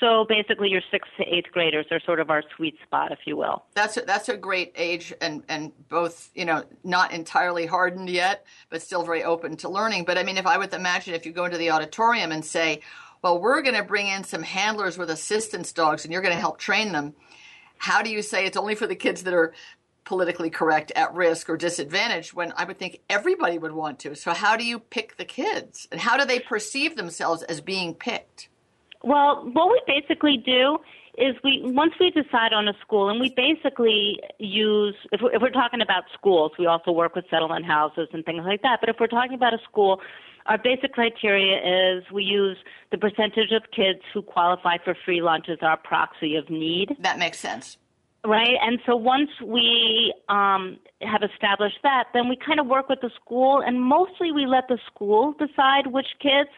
So 0.00 0.24
basically, 0.26 0.70
your 0.70 0.80
sixth 0.90 1.10
to 1.18 1.24
eighth 1.24 1.52
graders 1.52 1.86
are 1.90 2.00
sort 2.00 2.20
of 2.20 2.30
our 2.30 2.42
sweet 2.56 2.76
spot, 2.82 3.12
if 3.12 3.20
you 3.26 3.36
will. 3.36 3.64
That's 3.74 3.98
a, 3.98 4.00
that's 4.00 4.30
a 4.30 4.36
great 4.36 4.72
age, 4.74 5.12
and 5.20 5.44
and 5.48 5.72
both 5.88 6.30
you 6.34 6.46
know 6.46 6.64
not 6.82 7.12
entirely 7.12 7.66
hardened 7.66 8.08
yet, 8.08 8.46
but 8.70 8.80
still 8.80 9.04
very 9.04 9.22
open 9.22 9.58
to 9.58 9.68
learning. 9.68 10.06
But 10.06 10.16
I 10.16 10.22
mean, 10.22 10.38
if 10.38 10.46
I 10.46 10.56
would 10.56 10.72
imagine 10.72 11.14
if 11.14 11.26
you 11.26 11.32
go 11.32 11.44
into 11.44 11.58
the 11.58 11.70
auditorium 11.70 12.32
and 12.32 12.42
say, 12.42 12.80
"Well, 13.22 13.38
we're 13.38 13.60
going 13.60 13.76
to 13.76 13.82
bring 13.82 14.06
in 14.06 14.24
some 14.24 14.42
handlers 14.42 14.96
with 14.96 15.10
assistance 15.10 15.72
dogs, 15.72 16.04
and 16.04 16.12
you're 16.12 16.22
going 16.22 16.34
to 16.34 16.40
help 16.40 16.58
train 16.58 16.92
them," 16.92 17.14
how 17.76 18.02
do 18.02 18.10
you 18.10 18.22
say 18.22 18.46
it's 18.46 18.56
only 18.56 18.74
for 18.74 18.86
the 18.86 18.96
kids 18.96 19.24
that 19.24 19.34
are 19.34 19.52
politically 20.04 20.50
correct, 20.50 20.90
at 20.96 21.14
risk, 21.14 21.48
or 21.48 21.56
disadvantaged 21.56 22.32
when 22.32 22.52
I 22.56 22.64
would 22.64 22.78
think 22.78 23.00
everybody 23.08 23.58
would 23.58 23.72
want 23.72 24.00
to. 24.00 24.16
So, 24.16 24.32
how 24.32 24.56
do 24.56 24.64
you 24.64 24.78
pick 24.78 25.16
the 25.16 25.24
kids? 25.24 25.86
And 25.92 26.00
how 26.00 26.16
do 26.16 26.24
they 26.24 26.40
perceive 26.40 26.96
themselves 26.96 27.42
as 27.44 27.60
being 27.60 27.94
picked? 27.94 28.49
Well, 29.02 29.48
what 29.52 29.70
we 29.70 29.80
basically 29.86 30.36
do 30.36 30.78
is 31.18 31.34
we 31.42 31.60
once 31.64 31.92
we 31.98 32.10
decide 32.10 32.52
on 32.52 32.68
a 32.68 32.74
school, 32.80 33.08
and 33.08 33.20
we 33.20 33.30
basically 33.30 34.20
use 34.38 34.94
if 35.12 35.20
we're, 35.22 35.32
if 35.34 35.42
we're 35.42 35.50
talking 35.50 35.80
about 35.80 36.04
schools, 36.14 36.52
we 36.58 36.66
also 36.66 36.92
work 36.92 37.14
with 37.14 37.24
settlement 37.30 37.64
houses 37.64 38.08
and 38.12 38.24
things 38.24 38.42
like 38.44 38.62
that. 38.62 38.80
But 38.80 38.88
if 38.88 38.96
we're 39.00 39.06
talking 39.06 39.34
about 39.34 39.54
a 39.54 39.58
school, 39.68 40.00
our 40.46 40.58
basic 40.58 40.92
criteria 40.92 41.98
is 41.98 42.04
we 42.12 42.24
use 42.24 42.56
the 42.90 42.98
percentage 42.98 43.52
of 43.52 43.62
kids 43.74 44.00
who 44.12 44.22
qualify 44.22 44.76
for 44.84 44.94
free 45.04 45.22
lunch 45.22 45.48
as 45.48 45.58
our 45.62 45.76
proxy 45.76 46.36
of 46.36 46.48
need. 46.50 46.96
That 47.00 47.18
makes 47.18 47.38
sense. 47.38 47.76
Right, 48.22 48.56
and 48.60 48.78
so 48.84 48.96
once 48.96 49.30
we 49.42 50.12
um, 50.28 50.78
have 51.00 51.22
established 51.22 51.78
that, 51.82 52.04
then 52.12 52.28
we 52.28 52.36
kind 52.36 52.60
of 52.60 52.66
work 52.66 52.90
with 52.90 53.00
the 53.00 53.10
school, 53.16 53.62
and 53.64 53.80
mostly 53.80 54.30
we 54.30 54.44
let 54.44 54.68
the 54.68 54.78
school 54.86 55.32
decide 55.38 55.86
which 55.86 56.08
kids. 56.20 56.50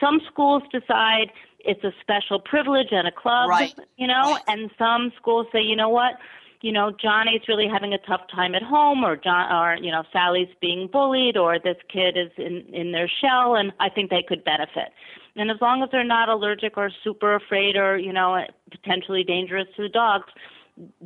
Some 0.00 0.20
schools 0.26 0.64
decide 0.72 1.30
it's 1.66 1.84
a 1.84 1.92
special 2.00 2.40
privilege 2.40 2.88
and 2.90 3.06
a 3.06 3.12
club, 3.12 3.48
right. 3.50 3.74
you 3.96 4.06
know, 4.06 4.32
right. 4.32 4.42
and 4.48 4.70
some 4.78 5.12
schools 5.16 5.46
say, 5.52 5.60
you 5.60 5.76
know 5.76 5.88
what, 5.88 6.14
you 6.62 6.72
know, 6.72 6.90
Johnny's 6.90 7.42
really 7.48 7.68
having 7.68 7.92
a 7.92 7.98
tough 7.98 8.22
time 8.34 8.54
at 8.54 8.62
home, 8.62 9.04
or 9.04 9.16
John, 9.16 9.52
or 9.52 9.76
you 9.76 9.90
know, 9.90 10.04
Sally's 10.12 10.48
being 10.60 10.88
bullied, 10.90 11.36
or 11.36 11.58
this 11.58 11.76
kid 11.92 12.16
is 12.16 12.30
in 12.38 12.62
in 12.74 12.92
their 12.92 13.10
shell, 13.20 13.56
and 13.56 13.72
I 13.80 13.88
think 13.88 14.10
they 14.10 14.24
could 14.26 14.44
benefit. 14.44 14.90
And 15.36 15.50
as 15.50 15.58
long 15.60 15.82
as 15.82 15.90
they're 15.92 16.04
not 16.04 16.28
allergic 16.28 16.78
or 16.78 16.90
super 17.04 17.34
afraid, 17.34 17.76
or 17.76 17.98
you 17.98 18.12
know, 18.12 18.44
potentially 18.70 19.22
dangerous 19.22 19.68
to 19.76 19.82
the 19.82 19.88
dogs, 19.88 20.26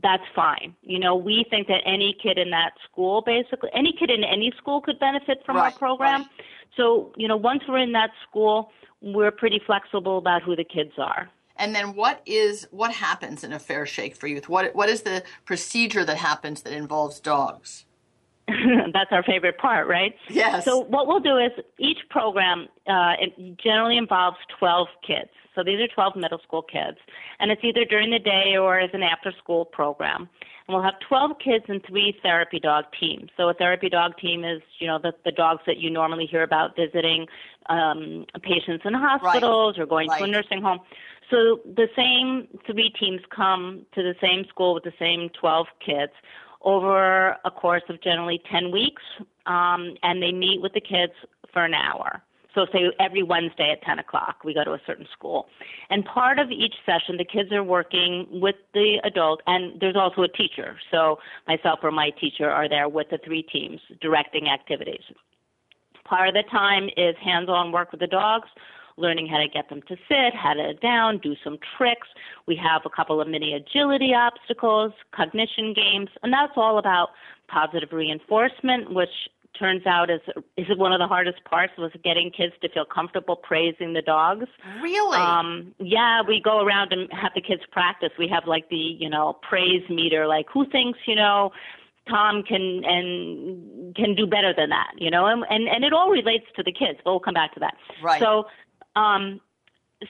that's 0.02 0.22
fine. 0.34 0.74
You 0.82 0.98
know, 0.98 1.16
we 1.16 1.44
think 1.50 1.66
that 1.68 1.80
any 1.84 2.16
kid 2.22 2.38
in 2.38 2.50
that 2.50 2.72
school, 2.90 3.22
basically, 3.22 3.70
any 3.74 3.92
kid 3.98 4.10
in 4.10 4.24
any 4.24 4.52
school 4.56 4.80
could 4.80 4.98
benefit 4.98 5.42
from 5.44 5.56
right, 5.56 5.72
our 5.72 5.78
program. 5.78 6.22
Right. 6.22 6.30
So, 6.76 7.12
you 7.16 7.28
know, 7.28 7.36
once 7.36 7.62
we're 7.68 7.78
in 7.78 7.92
that 7.92 8.10
school, 8.28 8.70
we're 9.00 9.30
pretty 9.30 9.60
flexible 9.64 10.18
about 10.18 10.42
who 10.42 10.56
the 10.56 10.64
kids 10.64 10.92
are. 10.98 11.30
And 11.56 11.74
then 11.74 11.94
what 11.94 12.22
is 12.24 12.66
what 12.70 12.90
happens 12.92 13.44
in 13.44 13.52
a 13.52 13.58
fair 13.58 13.84
shake 13.84 14.16
for 14.16 14.26
youth? 14.26 14.48
What 14.48 14.74
what 14.74 14.88
is 14.88 15.02
the 15.02 15.22
procedure 15.44 16.04
that 16.04 16.16
happens 16.16 16.62
that 16.62 16.72
involves 16.72 17.20
dogs? 17.20 17.84
That's 18.92 19.12
our 19.12 19.22
favorite 19.22 19.58
part, 19.58 19.86
right? 19.86 20.14
Yes. 20.28 20.64
So 20.64 20.80
what 20.80 21.06
we'll 21.06 21.20
do 21.20 21.36
is 21.36 21.52
each 21.78 21.98
program 22.08 22.66
uh, 22.86 23.12
it 23.20 23.58
generally 23.58 23.98
involves 23.98 24.38
12 24.58 24.88
kids. 25.06 25.30
So 25.54 25.62
these 25.62 25.80
are 25.80 25.88
12 25.88 26.16
middle 26.16 26.38
school 26.38 26.62
kids, 26.62 26.98
and 27.38 27.50
it's 27.50 27.62
either 27.64 27.84
during 27.84 28.10
the 28.10 28.18
day 28.18 28.56
or 28.56 28.78
as 28.78 28.90
an 28.92 29.02
after-school 29.02 29.66
program. 29.66 30.28
And 30.70 30.76
we'll 30.76 30.84
have 30.84 31.00
12 31.00 31.32
kids 31.44 31.64
and 31.66 31.84
three 31.84 32.16
therapy 32.22 32.60
dog 32.60 32.84
teams. 32.98 33.30
So 33.36 33.48
a 33.48 33.54
therapy 33.54 33.88
dog 33.88 34.16
team 34.18 34.44
is, 34.44 34.62
you 34.78 34.86
know, 34.86 35.00
the, 35.02 35.12
the 35.24 35.32
dogs 35.32 35.62
that 35.66 35.78
you 35.78 35.90
normally 35.90 36.26
hear 36.26 36.44
about 36.44 36.76
visiting 36.76 37.26
um, 37.68 38.24
patients 38.40 38.82
in 38.84 38.94
hospitals 38.94 39.76
right. 39.76 39.82
or 39.82 39.86
going 39.86 40.08
right. 40.10 40.18
to 40.18 40.24
a 40.26 40.28
nursing 40.28 40.62
home. 40.62 40.78
So 41.28 41.58
the 41.64 41.88
same 41.96 42.46
three 42.66 42.90
teams 42.90 43.20
come 43.34 43.84
to 43.96 44.02
the 44.04 44.14
same 44.20 44.44
school 44.48 44.72
with 44.72 44.84
the 44.84 44.92
same 44.96 45.30
12 45.40 45.66
kids 45.84 46.12
over 46.62 47.30
a 47.44 47.50
course 47.50 47.82
of 47.88 48.00
generally 48.00 48.40
10 48.48 48.70
weeks, 48.70 49.02
um, 49.46 49.96
and 50.04 50.22
they 50.22 50.30
meet 50.30 50.62
with 50.62 50.74
the 50.74 50.80
kids 50.80 51.14
for 51.52 51.64
an 51.64 51.74
hour. 51.74 52.22
So, 52.54 52.66
say 52.72 52.90
every 52.98 53.22
Wednesday 53.22 53.70
at 53.70 53.82
10 53.82 54.00
o'clock, 54.00 54.38
we 54.44 54.54
go 54.54 54.64
to 54.64 54.72
a 54.72 54.80
certain 54.86 55.06
school. 55.12 55.46
And 55.88 56.04
part 56.04 56.38
of 56.38 56.50
each 56.50 56.74
session, 56.84 57.16
the 57.16 57.24
kids 57.24 57.52
are 57.52 57.62
working 57.62 58.26
with 58.30 58.56
the 58.74 59.00
adult, 59.04 59.40
and 59.46 59.80
there's 59.80 59.96
also 59.96 60.22
a 60.22 60.28
teacher. 60.28 60.76
So, 60.90 61.18
myself 61.46 61.80
or 61.82 61.92
my 61.92 62.10
teacher 62.10 62.50
are 62.50 62.68
there 62.68 62.88
with 62.88 63.10
the 63.10 63.18
three 63.24 63.42
teams 63.42 63.80
directing 64.00 64.48
activities. 64.48 65.02
Part 66.04 66.28
of 66.28 66.34
the 66.34 66.42
time 66.50 66.88
is 66.96 67.14
hands 67.22 67.48
on 67.48 67.70
work 67.70 67.92
with 67.92 68.00
the 68.00 68.08
dogs, 68.08 68.48
learning 68.96 69.28
how 69.28 69.38
to 69.38 69.48
get 69.48 69.68
them 69.68 69.80
to 69.88 69.96
sit, 70.08 70.34
how 70.34 70.54
to 70.54 70.74
down, 70.74 71.18
do 71.18 71.34
some 71.42 71.58
tricks. 71.76 72.08
We 72.46 72.56
have 72.56 72.82
a 72.84 72.90
couple 72.90 73.20
of 73.20 73.28
mini 73.28 73.54
agility 73.54 74.12
obstacles, 74.14 74.92
cognition 75.14 75.72
games, 75.72 76.10
and 76.22 76.32
that's 76.32 76.52
all 76.56 76.78
about 76.78 77.10
positive 77.48 77.92
reinforcement, 77.92 78.92
which 78.92 79.28
turns 79.58 79.86
out 79.86 80.10
is 80.10 80.20
is 80.56 80.66
it 80.68 80.78
one 80.78 80.92
of 80.92 80.98
the 80.98 81.06
hardest 81.06 81.44
parts 81.44 81.72
was 81.76 81.92
getting 82.02 82.30
kids 82.30 82.54
to 82.62 82.68
feel 82.68 82.84
comfortable 82.84 83.36
praising 83.36 83.92
the 83.92 84.02
dogs. 84.02 84.46
Really? 84.82 85.18
Um, 85.18 85.74
yeah, 85.78 86.22
we 86.26 86.40
go 86.40 86.64
around 86.64 86.92
and 86.92 87.10
have 87.12 87.32
the 87.34 87.40
kids 87.40 87.62
practice. 87.70 88.10
We 88.18 88.28
have 88.28 88.44
like 88.46 88.68
the 88.70 88.76
you 88.76 89.10
know 89.10 89.38
praise 89.48 89.88
meter, 89.88 90.26
like 90.26 90.46
who 90.52 90.68
thinks 90.70 90.98
you 91.06 91.16
know 91.16 91.52
Tom 92.08 92.42
can 92.42 92.82
and 92.84 93.94
can 93.94 94.14
do 94.14 94.26
better 94.26 94.52
than 94.56 94.70
that, 94.70 94.92
you 94.98 95.10
know, 95.10 95.26
and 95.26 95.44
and, 95.50 95.68
and 95.68 95.84
it 95.84 95.92
all 95.92 96.10
relates 96.10 96.46
to 96.56 96.62
the 96.62 96.72
kids. 96.72 96.98
But 97.04 97.12
we'll 97.12 97.20
come 97.20 97.34
back 97.34 97.54
to 97.54 97.60
that. 97.60 97.74
Right. 98.02 98.20
So, 98.20 98.44
um, 98.96 99.40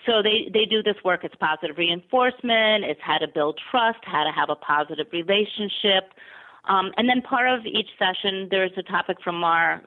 so 0.07 0.23
they 0.23 0.51
they 0.53 0.65
do 0.65 0.83
this 0.83 0.97
work. 1.05 1.25
It's 1.25 1.35
positive 1.37 1.77
reinforcement. 1.79 2.85
It's 2.85 3.01
how 3.03 3.19
to 3.19 3.29
build 3.29 3.61
trust, 3.71 3.99
how 4.03 4.25
to 4.25 4.31
have 4.31 4.51
a 4.51 4.57
positive 4.57 5.07
relationship, 5.13 6.13
um, 6.69 6.93
and 6.97 7.09
then 7.09 7.23
part 7.23 7.49
of 7.49 7.67
each 7.67 7.89
session 7.99 8.49
there's 8.51 8.73
a 8.77 8.83
topic 8.83 9.19
from 9.23 9.43
our 9.45 9.83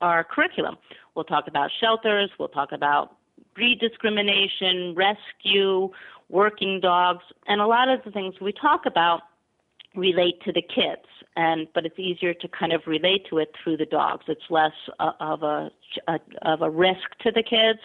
our 0.00 0.22
curriculum. 0.22 0.76
We'll 1.14 1.24
talk 1.24 1.48
about 1.48 1.70
shelters. 1.80 2.30
We'll 2.38 2.48
talk 2.48 2.70
about 2.72 3.16
breed 3.54 3.80
discrimination, 3.80 4.94
rescue, 4.94 5.90
working 6.28 6.80
dogs, 6.80 7.24
and 7.48 7.60
a 7.60 7.66
lot 7.66 7.88
of 7.88 8.00
the 8.04 8.12
things 8.12 8.34
we 8.40 8.52
talk 8.52 8.82
about 8.86 9.22
relate 9.94 10.40
to 10.42 10.52
the 10.52 10.62
kids 10.62 11.06
and 11.36 11.66
but 11.74 11.86
it's 11.86 11.98
easier 11.98 12.34
to 12.34 12.46
kind 12.48 12.72
of 12.72 12.82
relate 12.86 13.26
to 13.28 13.38
it 13.38 13.50
through 13.62 13.76
the 13.76 13.86
dogs 13.86 14.24
it's 14.28 14.42
less 14.50 14.72
uh, 15.00 15.12
of 15.18 15.42
a, 15.42 15.70
of 16.42 16.62
a 16.62 16.70
risk 16.70 17.08
to 17.20 17.32
the 17.32 17.42
kids 17.42 17.80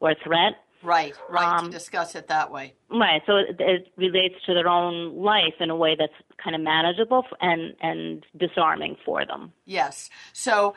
or 0.00 0.10
a 0.10 0.16
threat 0.24 0.54
right 0.84 1.14
right 1.28 1.58
um, 1.58 1.66
to 1.66 1.70
discuss 1.70 2.14
it 2.14 2.28
that 2.28 2.50
way. 2.50 2.74
right 2.90 3.22
so 3.26 3.36
it, 3.36 3.56
it, 3.58 3.92
relates 3.96 4.34
to 4.46 4.54
their 4.54 4.68
own 4.68 5.16
life 5.16 5.54
in 5.60 5.70
a 5.70 5.76
way 5.76 5.96
that's 5.98 6.12
kind 6.42 6.54
of 6.54 6.62
manageable 6.62 7.24
and 7.40 7.74
and 7.80 8.24
disarming 8.36 8.96
for 9.04 9.24
them. 9.24 9.52
Yes 9.64 10.10
so 10.32 10.74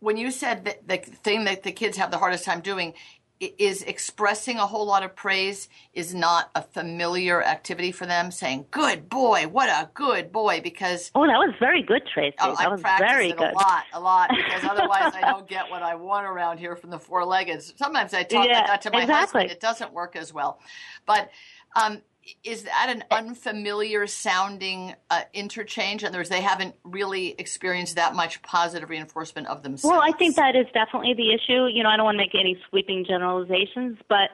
when 0.00 0.16
you 0.16 0.30
said 0.30 0.64
that 0.64 0.86
the 0.86 0.98
thing 0.98 1.44
that 1.44 1.62
the 1.62 1.72
kids 1.72 1.96
have 1.96 2.10
the 2.10 2.18
hardest 2.18 2.44
time 2.44 2.60
doing 2.60 2.94
is 3.40 3.82
expressing 3.82 4.58
a 4.58 4.66
whole 4.66 4.86
lot 4.86 5.02
of 5.02 5.14
praise 5.16 5.68
is 5.92 6.14
not 6.14 6.50
a 6.54 6.62
familiar 6.62 7.42
activity 7.42 7.90
for 7.90 8.06
them 8.06 8.30
saying 8.30 8.64
good 8.70 9.08
boy 9.08 9.46
what 9.48 9.68
a 9.68 9.90
good 9.94 10.30
boy 10.30 10.60
because 10.62 11.10
oh 11.14 11.26
that 11.26 11.36
was 11.36 11.52
very 11.58 11.82
good 11.82 12.02
tracie. 12.12 12.36
Oh, 12.40 12.54
that 12.54 12.66
I 12.66 12.68
was 12.68 12.80
very 12.80 13.32
good 13.32 13.50
a 13.50 13.54
lot 13.54 13.84
a 13.92 14.00
lot 14.00 14.30
because 14.30 14.62
otherwise 14.70 15.12
i 15.14 15.20
don't 15.20 15.48
get 15.48 15.68
what 15.68 15.82
i 15.82 15.94
want 15.94 16.26
around 16.26 16.58
here 16.58 16.76
from 16.76 16.90
the 16.90 16.98
four-legged. 16.98 17.60
Sometimes 17.62 18.14
i 18.14 18.22
talk 18.22 18.46
yeah, 18.46 18.58
like 18.58 18.66
that 18.66 18.82
to 18.82 18.90
my 18.90 19.02
exactly. 19.02 19.40
husband 19.40 19.50
it 19.50 19.60
doesn't 19.60 19.92
work 19.92 20.16
as 20.16 20.32
well. 20.32 20.60
But 21.04 21.30
um, 21.76 22.02
is 22.42 22.64
that 22.64 22.86
an 22.88 23.04
unfamiliar 23.10 24.06
sounding 24.06 24.94
uh, 25.10 25.22
interchange? 25.32 26.02
In 26.02 26.08
other 26.08 26.18
words, 26.18 26.28
they 26.28 26.40
haven't 26.40 26.74
really 26.84 27.34
experienced 27.38 27.96
that 27.96 28.14
much 28.14 28.42
positive 28.42 28.90
reinforcement 28.90 29.46
of 29.48 29.62
themselves. 29.62 29.92
Well, 29.92 30.02
I 30.02 30.16
think 30.16 30.36
that 30.36 30.56
is 30.56 30.66
definitely 30.72 31.14
the 31.14 31.32
issue. 31.32 31.66
You 31.66 31.82
know, 31.82 31.88
I 31.88 31.96
don't 31.96 32.04
want 32.04 32.16
to 32.16 32.22
make 32.22 32.34
any 32.34 32.58
sweeping 32.68 33.04
generalizations, 33.06 33.98
but 34.08 34.30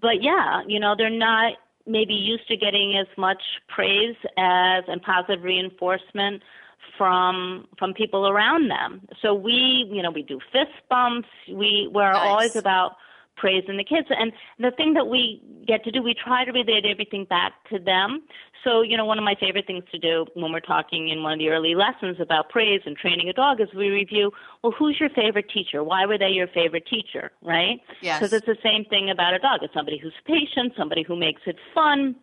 but 0.00 0.22
yeah, 0.22 0.62
you 0.66 0.80
know, 0.80 0.94
they're 0.96 1.10
not 1.10 1.54
maybe 1.86 2.14
used 2.14 2.48
to 2.48 2.56
getting 2.56 2.96
as 2.96 3.06
much 3.18 3.42
praise 3.68 4.16
as 4.36 4.84
and 4.88 5.02
positive 5.02 5.44
reinforcement 5.44 6.42
from 6.96 7.66
from 7.78 7.94
people 7.94 8.28
around 8.28 8.70
them. 8.70 9.02
So 9.20 9.34
we, 9.34 9.88
you 9.92 10.02
know, 10.02 10.10
we 10.10 10.22
do 10.22 10.40
fist 10.52 10.72
bumps. 10.88 11.28
We 11.48 11.88
we're 11.92 12.12
nice. 12.12 12.22
always 12.22 12.56
about 12.56 12.96
praising 13.36 13.76
the 13.76 13.84
kids. 13.84 14.08
And 14.10 14.32
the 14.58 14.70
thing 14.70 14.94
that 14.94 15.06
we 15.06 15.42
get 15.66 15.84
to 15.84 15.90
do, 15.90 16.02
we 16.02 16.14
try 16.14 16.44
to 16.44 16.52
relate 16.52 16.84
everything 16.84 17.24
back 17.24 17.52
to 17.70 17.78
them. 17.78 18.22
So, 18.62 18.82
you 18.82 18.96
know, 18.96 19.04
one 19.04 19.18
of 19.18 19.24
my 19.24 19.34
favorite 19.38 19.66
things 19.66 19.84
to 19.92 19.98
do 19.98 20.24
when 20.34 20.52
we're 20.52 20.60
talking 20.60 21.08
in 21.10 21.22
one 21.22 21.32
of 21.34 21.38
the 21.38 21.50
early 21.50 21.74
lessons 21.74 22.16
about 22.20 22.48
praise 22.48 22.80
and 22.86 22.96
training 22.96 23.28
a 23.28 23.32
dog 23.32 23.60
is 23.60 23.68
we 23.76 23.88
review, 23.88 24.30
well, 24.62 24.72
who's 24.78 24.98
your 24.98 25.10
favorite 25.10 25.50
teacher? 25.50 25.84
Why 25.84 26.06
were 26.06 26.16
they 26.16 26.30
your 26.30 26.48
favorite 26.48 26.86
teacher, 26.86 27.30
right? 27.42 27.80
Yes. 28.00 28.20
Because 28.20 28.32
it's 28.32 28.46
the 28.46 28.56
same 28.62 28.84
thing 28.86 29.10
about 29.10 29.34
a 29.34 29.38
dog. 29.38 29.60
It's 29.62 29.74
somebody 29.74 29.98
who's 29.98 30.14
patient, 30.26 30.72
somebody 30.76 31.02
who 31.02 31.16
makes 31.16 31.42
it 31.46 31.56
fun, 31.74 32.16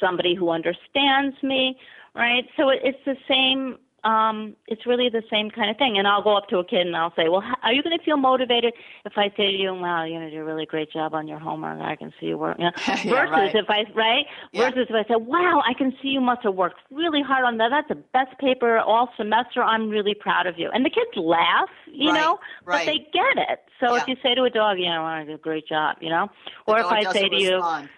somebody 0.00 0.34
who 0.34 0.50
understands 0.50 1.36
me, 1.42 1.78
right? 2.14 2.44
So 2.56 2.70
it's 2.70 2.98
the 3.04 3.16
same 3.28 3.78
um, 4.04 4.54
it's 4.66 4.86
really 4.86 5.08
the 5.08 5.22
same 5.30 5.50
kind 5.50 5.70
of 5.70 5.76
thing. 5.76 5.98
And 5.98 6.06
I'll 6.06 6.22
go 6.22 6.36
up 6.36 6.48
to 6.48 6.58
a 6.58 6.64
kid 6.64 6.86
and 6.86 6.96
I'll 6.96 7.14
say, 7.16 7.28
"Well, 7.28 7.42
are 7.62 7.72
you 7.72 7.82
going 7.82 7.96
to 7.98 8.04
feel 8.04 8.16
motivated 8.16 8.74
if 9.04 9.12
I 9.16 9.28
say 9.36 9.50
to 9.52 9.58
you, 9.58 9.74
"Wow, 9.74 10.04
you're 10.04 10.20
going 10.20 10.30
to 10.30 10.36
do 10.36 10.42
a 10.42 10.44
really 10.44 10.66
great 10.66 10.92
job 10.92 11.14
on 11.14 11.26
your 11.26 11.38
homework. 11.38 11.80
I 11.80 11.96
can 11.96 12.12
see 12.20 12.26
you 12.26 12.38
work." 12.38 12.58
You 12.58 12.66
know? 12.66 12.70
yeah, 12.88 13.02
Versus 13.02 13.32
right. 13.32 13.54
if 13.54 13.66
I 13.68 13.84
right, 13.94 14.26
yeah. 14.52 14.70
versus 14.70 14.86
if 14.88 14.94
I 14.94 15.08
say, 15.08 15.16
"Wow, 15.16 15.62
I 15.66 15.74
can 15.74 15.92
see 16.00 16.08
you 16.08 16.20
must 16.20 16.42
have 16.44 16.54
worked 16.54 16.80
really 16.90 17.22
hard 17.22 17.44
on 17.44 17.56
that. 17.58 17.70
That's 17.70 17.88
the 17.88 18.02
best 18.12 18.38
paper 18.38 18.78
all 18.78 19.10
semester. 19.16 19.62
I'm 19.62 19.88
really 19.88 20.14
proud 20.14 20.46
of 20.46 20.58
you." 20.58 20.70
And 20.72 20.84
the 20.84 20.90
kids 20.90 21.10
laugh, 21.16 21.70
you 21.86 22.10
right, 22.10 22.20
know, 22.20 22.38
right. 22.64 22.86
but 22.86 22.92
they 22.92 22.98
get 23.12 23.50
it. 23.50 23.60
So 23.80 23.94
yeah. 23.94 24.02
if 24.02 24.08
you 24.08 24.16
say 24.22 24.34
to 24.34 24.44
a 24.44 24.50
dog, 24.50 24.78
"You 24.78 24.86
know, 24.86 25.04
I 25.04 25.24
did 25.24 25.34
a 25.34 25.38
great 25.38 25.66
job," 25.66 25.96
you 26.00 26.10
know, 26.10 26.28
or 26.66 26.78
if 26.78 26.86
I 26.86 27.02
say 27.12 27.28
to 27.28 27.36
respond. 27.36 27.84
you 27.84 27.88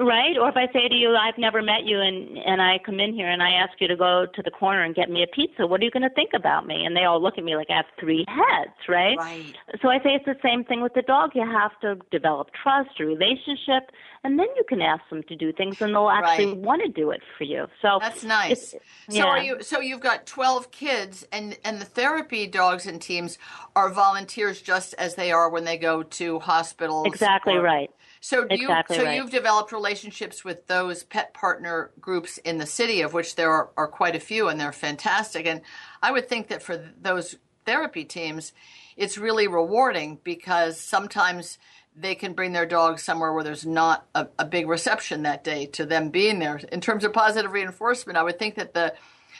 right? 0.00 0.36
Or 0.38 0.48
if 0.48 0.56
I 0.56 0.66
say 0.72 0.88
to 0.88 0.94
you, 0.94 1.14
I've 1.14 1.38
never 1.38 1.62
met 1.62 1.84
you, 1.84 2.00
and 2.00 2.38
and 2.38 2.60
I 2.62 2.78
come 2.84 3.00
in 3.00 3.14
here 3.14 3.30
and 3.30 3.42
I 3.42 3.50
ask 3.50 3.72
you 3.80 3.88
to 3.88 3.96
go 3.96 4.26
to 4.32 4.42
the 4.42 4.50
corner 4.50 4.82
and 4.82 4.94
get 4.94 5.10
me 5.10 5.22
a 5.22 5.26
pizza, 5.26 5.66
what 5.66 5.80
are 5.80 5.84
you 5.84 5.90
going 5.90 6.02
to 6.02 6.14
think 6.14 6.30
about 6.34 6.66
me? 6.66 6.84
And 6.84 6.96
they 6.96 7.04
all 7.04 7.22
look 7.22 7.38
at 7.38 7.44
me 7.44 7.56
like 7.56 7.68
I 7.70 7.76
have 7.76 7.86
three 7.98 8.24
heads, 8.28 8.74
right? 8.88 9.16
Right. 9.18 9.56
So 9.80 9.88
I 9.88 9.98
say 9.98 10.10
it's 10.10 10.24
the 10.24 10.36
same 10.42 10.64
thing 10.64 10.82
with 10.82 10.94
the 10.94 11.02
dog. 11.02 11.30
You 11.34 11.46
have 11.46 11.78
to 11.80 11.96
develop 12.10 12.50
trust, 12.62 12.90
a 13.00 13.04
relationship, 13.04 13.90
and 14.24 14.38
then 14.38 14.46
you 14.56 14.64
can 14.68 14.80
ask 14.82 15.02
them 15.10 15.22
to 15.24 15.36
do 15.36 15.52
things, 15.52 15.76
and 15.80 15.94
they'll 15.94 16.08
actually 16.10 16.46
Right. 16.46 16.56
want 16.56 16.82
to 16.82 16.88
do 16.88 17.10
it 17.10 17.20
for 17.36 17.44
you. 17.44 17.66
So 17.80 17.98
That's 18.00 18.24
nice. 18.24 18.70
So 18.70 18.78
yeah. 19.08 19.24
are 19.24 19.42
you? 19.42 19.62
So 19.62 19.80
you've 19.80 20.00
got 20.00 20.26
twelve 20.26 20.70
kids, 20.70 21.26
and 21.32 21.58
and 21.64 21.80
the 21.80 21.84
therapy 21.84 22.46
dogs 22.46 22.86
and 22.86 23.00
teams 23.00 23.38
are 23.76 23.90
volunteers 23.90 24.62
just 24.62 24.94
as 24.94 25.14
they 25.16 25.32
are 25.32 25.48
when 25.48 25.64
they 25.64 25.76
go 25.76 26.02
to 26.02 26.38
hospitals. 26.38 27.06
exactly 27.06 27.56
right. 27.56 27.90
So 28.24 28.44
do 28.44 28.54
Exactly 28.54 28.96
you, 28.96 29.02
so 29.02 29.06
right. 29.06 29.16
you've 29.16 29.32
developed 29.32 29.72
relationships 29.72 30.44
with 30.44 30.68
those 30.68 31.02
pet 31.02 31.34
partner 31.34 31.90
groups 32.00 32.38
in 32.38 32.58
the 32.58 32.66
city, 32.66 33.02
of 33.02 33.12
which 33.12 33.34
there 33.34 33.50
are, 33.50 33.70
are 33.76 33.88
quite 33.88 34.14
a 34.14 34.20
few, 34.20 34.48
and 34.48 34.60
they're 34.60 34.70
fantastic. 34.70 35.44
And 35.44 35.60
I 36.00 36.12
would 36.12 36.28
think 36.28 36.46
that 36.46 36.62
for 36.62 36.76
those 37.00 37.34
therapy 37.66 38.04
teams, 38.04 38.52
it's 38.96 39.18
really 39.18 39.48
rewarding 39.48 40.20
because 40.22 40.78
sometimes 40.78 41.58
they 41.96 42.14
can 42.14 42.32
bring 42.32 42.52
their 42.52 42.64
dogs 42.64 43.02
somewhere 43.02 43.32
where 43.32 43.42
there's 43.42 43.66
not 43.66 44.06
a, 44.14 44.28
a 44.38 44.44
big 44.44 44.68
reception 44.68 45.24
that 45.24 45.42
day 45.42 45.66
to 45.66 45.84
them 45.84 46.10
being 46.10 46.38
there. 46.38 46.60
In 46.70 46.80
terms 46.80 47.02
of 47.02 47.12
positive 47.12 47.50
reinforcement, 47.50 48.16
I 48.16 48.22
would 48.22 48.38
think 48.38 48.54
that 48.54 48.72
the 48.72 48.94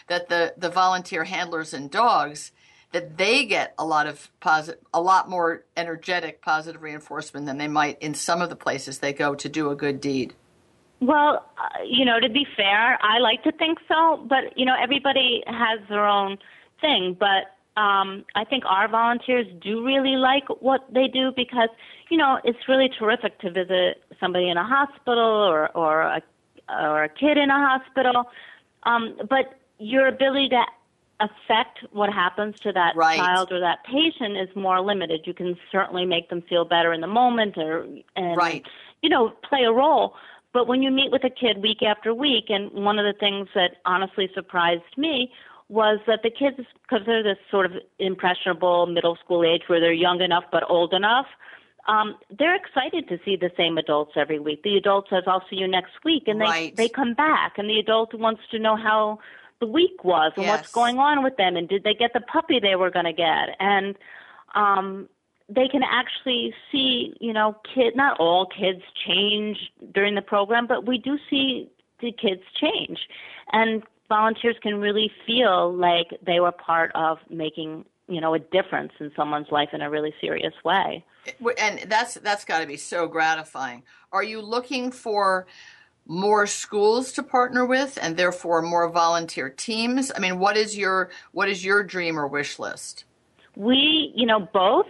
that 0.09 0.29
the 0.29 0.55
the 0.57 0.71
volunteer 0.71 1.23
handlers 1.23 1.73
and 1.73 1.89
dogs 1.89 2.51
that 2.93 3.17
they 3.17 3.45
get 3.45 3.75
a 3.79 3.85
lot 3.85 4.07
of 4.07 4.31
positive, 4.41 4.81
a 4.93 5.01
lot 5.01 5.29
more 5.29 5.65
energetic 5.77 6.43
positive 6.43 6.83
reinforcement 6.83 7.47
than 7.47 7.59
they 7.59 7.69
might 7.69 8.01
in 8.01 8.15
some 8.15 8.41
of 8.43 8.51
the 8.51 8.57
places 8.57 8.99
they 8.99 9.13
go 9.13 9.35
to 9.35 9.49
do 9.49 9.71
a 9.71 9.77
good 9.77 10.01
deed. 10.01 10.35
Well, 11.01 11.45
uh, 11.59 11.83
you 11.85 12.05
know, 12.05 12.21
to 12.21 12.29
be 12.29 12.47
fair, 12.57 12.99
I 13.03 13.19
like 13.19 13.43
to 13.45 13.53
think 13.53 13.79
so, 13.89 14.25
but 14.29 14.57
you 14.57 14.65
know, 14.65 14.77
everybody 14.81 15.43
has 15.47 15.81
their 15.89 16.07
own 16.07 16.39
thing. 16.81 17.17
But 17.19 17.57
um, 17.81 18.25
I 18.35 18.45
think 18.45 18.65
our 18.67 18.87
volunteers 18.89 19.47
do 19.61 19.85
really 19.85 20.17
like 20.17 20.45
what 20.61 20.87
they 20.93 21.09
do 21.09 21.33
because 21.35 21.71
you 22.11 22.19
know 22.19 22.39
it's 22.45 22.69
really 22.69 22.91
terrific 22.99 23.41
to 23.41 23.51
visit 23.51 24.03
somebody 24.21 24.49
in 24.49 24.57
a 24.57 24.65
hospital 24.65 25.25
or 25.25 25.71
or 25.77 26.03
a 26.03 26.23
or 26.69 27.05
a 27.05 27.09
kid 27.09 27.39
in 27.39 27.51
a 27.51 27.69
hospital. 27.69 28.31
Um, 28.85 29.17
but 29.29 29.59
your 29.79 30.07
ability 30.07 30.51
to 30.51 30.63
affect 31.23 31.79
what 31.93 32.13
happens 32.13 32.59
to 32.61 32.73
that 32.73 32.97
Right. 32.97 33.19
child 33.19 33.53
or 33.53 33.61
that 33.61 33.85
patient 33.85 34.37
is 34.37 34.55
more 34.57 34.81
limited. 34.81 35.21
You 35.25 35.35
can 35.35 35.57
certainly 35.71 36.05
make 36.05 36.29
them 36.29 36.43
feel 36.43 36.65
better 36.65 36.93
in 36.93 37.01
the 37.01 37.07
moment 37.07 37.57
or 37.57 37.87
and 38.17 38.37
Right. 38.37 38.67
you 39.03 39.09
know, 39.09 39.31
play 39.49 39.65
a 39.65 39.73
role. 39.73 40.15
But 40.53 40.67
when 40.67 40.83
you 40.83 40.91
meet 40.91 41.11
with 41.11 41.25
a 41.25 41.31
kid 41.31 41.63
week 41.63 41.83
after 41.83 42.13
week, 42.13 42.51
and 42.51 42.71
one 42.73 42.99
of 42.99 43.07
the 43.07 43.19
things 43.19 43.49
that 43.55 43.77
honestly 43.85 44.29
surprised 44.35 44.97
me 44.97 45.33
was 45.69 45.99
that 46.07 46.23
the 46.23 46.31
kids, 46.31 46.59
because 46.83 47.07
they're 47.07 47.23
this 47.23 47.39
sort 47.51 47.65
of 47.67 47.73
impressionable 47.99 48.87
middle 48.87 49.17
school 49.17 49.45
age 49.45 49.63
where 49.69 49.81
they're 49.81 49.93
young 49.93 50.21
enough 50.21 50.45
but 50.53 50.69
old 50.69 50.93
enough, 50.93 51.27
um, 51.89 52.17
they're 52.39 52.55
excited 52.55 53.09
to 53.09 53.19
see 53.25 53.37
the 53.37 53.51
same 53.57 53.79
adults 53.79 54.13
every 54.17 54.39
week. 54.39 54.63
The 54.63 54.77
adult 54.77 55.09
says, 55.09 55.25
"I'll 55.27 55.45
see 55.49 55.57
you 55.57 55.67
next 55.67 56.05
week," 56.05 56.29
and 56.29 56.41
they 56.41 56.45
right. 56.45 56.77
they 56.77 56.89
come 56.89 57.15
back, 57.15 57.59
and 57.59 57.69
the 57.69 57.79
adult 57.79 58.15
wants 58.15 58.43
to 58.51 58.59
know 58.59 58.77
how 58.77 59.19
the 59.63 59.67
week 59.69 60.03
was 60.03 60.33
and 60.35 60.45
yes. 60.45 60.59
what's 60.59 60.73
going 60.73 60.99
on 60.99 61.23
with 61.23 61.37
them, 61.37 61.55
and 61.57 61.69
did 61.69 61.85
they 61.85 61.95
get 61.95 62.13
the 62.13 62.21
puppy 62.21 62.59
they 62.59 62.75
were 62.75 62.91
going 62.91 63.05
to 63.05 63.13
get, 63.13 63.57
and 63.61 63.97
um, 64.57 65.09
they 65.49 65.69
can 65.69 65.83
actually 65.85 66.53
see, 66.71 67.15
you 67.21 67.33
know, 67.33 67.57
kid. 67.73 67.95
Not 67.95 68.19
all 68.19 68.45
kids 68.47 68.83
change 69.07 69.57
during 69.95 70.17
the 70.17 70.23
program, 70.23 70.67
but 70.67 70.85
we 70.85 70.99
do 70.99 71.17
see 71.31 71.71
the 72.01 72.11
kids 72.11 72.43
change, 72.61 72.99
and 73.53 73.85
volunteers 74.09 74.57
can 74.61 74.81
really 74.81 75.13
feel 75.25 75.73
like 75.73 76.09
they 76.27 76.41
were 76.41 76.53
part 76.53 76.91
of 76.97 77.19
making 77.31 77.85
you 78.09 78.21
know 78.21 78.35
a 78.35 78.41
difference 78.41 78.93
in 78.99 79.13
someone's 79.15 79.47
life 79.53 79.69
in 79.73 79.81
a 79.81 79.89
really 79.89 80.13
serious 80.21 80.53
way 80.65 81.05
and 81.57 81.89
that's 81.89 82.15
that's 82.15 82.45
got 82.45 82.59
to 82.59 82.67
be 82.67 82.77
so 82.77 83.07
gratifying 83.07 83.85
are 84.11 84.25
you 84.25 84.43
looking 84.43 84.91
for 84.91 85.47
more 86.07 86.47
schools 86.47 87.13
to 87.13 87.23
partner 87.23 87.65
with 87.65 87.99
and 88.03 88.17
therefore 88.17 88.61
more 88.61 88.89
volunteer 88.89 89.49
teams 89.49 90.11
i 90.17 90.19
mean 90.19 90.39
what 90.39 90.57
is 90.57 90.77
your 90.77 91.11
what 91.33 91.49
is 91.49 91.65
your 91.65 91.83
dream 91.83 92.19
or 92.19 92.27
wish 92.27 92.59
list 92.59 93.05
we 93.57 94.13
you 94.15 94.27
know 94.27 94.41
both 94.41 94.87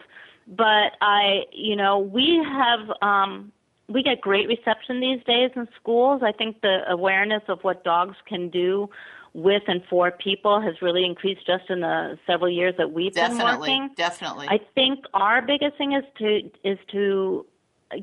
but 0.48 0.92
i 1.00 1.42
you 1.52 1.76
know 1.76 1.98
we 1.98 2.42
have 2.44 2.90
um 3.02 3.52
we 3.88 4.02
get 4.02 4.20
great 4.20 4.48
reception 4.48 5.00
these 5.00 5.22
days 5.24 5.50
in 5.54 5.68
schools 5.78 6.22
i 6.24 6.32
think 6.32 6.60
the 6.62 6.80
awareness 6.88 7.42
of 7.48 7.58
what 7.62 7.84
dogs 7.84 8.16
can 8.26 8.48
do 8.48 8.88
with 9.34 9.62
and 9.66 9.82
for 9.88 10.10
people 10.10 10.60
has 10.60 10.82
really 10.82 11.04
increased 11.04 11.46
just 11.46 11.70
in 11.70 11.80
the 11.80 12.18
several 12.26 12.50
years 12.50 12.74
that 12.76 12.92
we've 12.92 13.14
definitely, 13.14 13.70
been 13.70 13.80
working. 13.80 13.94
Definitely. 13.96 14.46
Definitely. 14.46 14.48
I 14.48 14.72
think 14.74 15.04
our 15.14 15.42
biggest 15.42 15.78
thing 15.78 15.92
is 15.92 16.04
to 16.18 16.50
is 16.64 16.78
to 16.90 17.46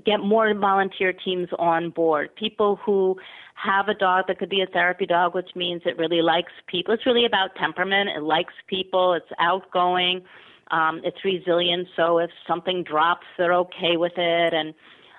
get 0.05 0.19
more 0.19 0.53
volunteer 0.53 1.13
teams 1.13 1.47
on 1.57 1.89
board. 1.89 2.35
People 2.35 2.77
who 2.85 3.17
have 3.55 3.87
a 3.87 3.93
dog 3.93 4.25
that 4.27 4.39
could 4.39 4.49
be 4.49 4.61
a 4.61 4.67
therapy 4.67 5.05
dog, 5.05 5.35
which 5.35 5.49
means 5.55 5.81
it 5.85 5.97
really 5.97 6.21
likes 6.21 6.51
people. 6.67 6.93
It's 6.93 7.05
really 7.05 7.25
about 7.25 7.55
temperament. 7.55 8.09
It 8.15 8.23
likes 8.23 8.53
people. 8.67 9.13
It's 9.13 9.31
outgoing. 9.39 10.23
Um, 10.71 11.01
it's 11.03 11.23
resilient. 11.25 11.87
So 11.95 12.19
if 12.19 12.29
something 12.47 12.83
drops, 12.83 13.25
they're 13.37 13.53
okay 13.55 13.97
with 13.97 14.13
it, 14.17 14.53
and 14.53 14.73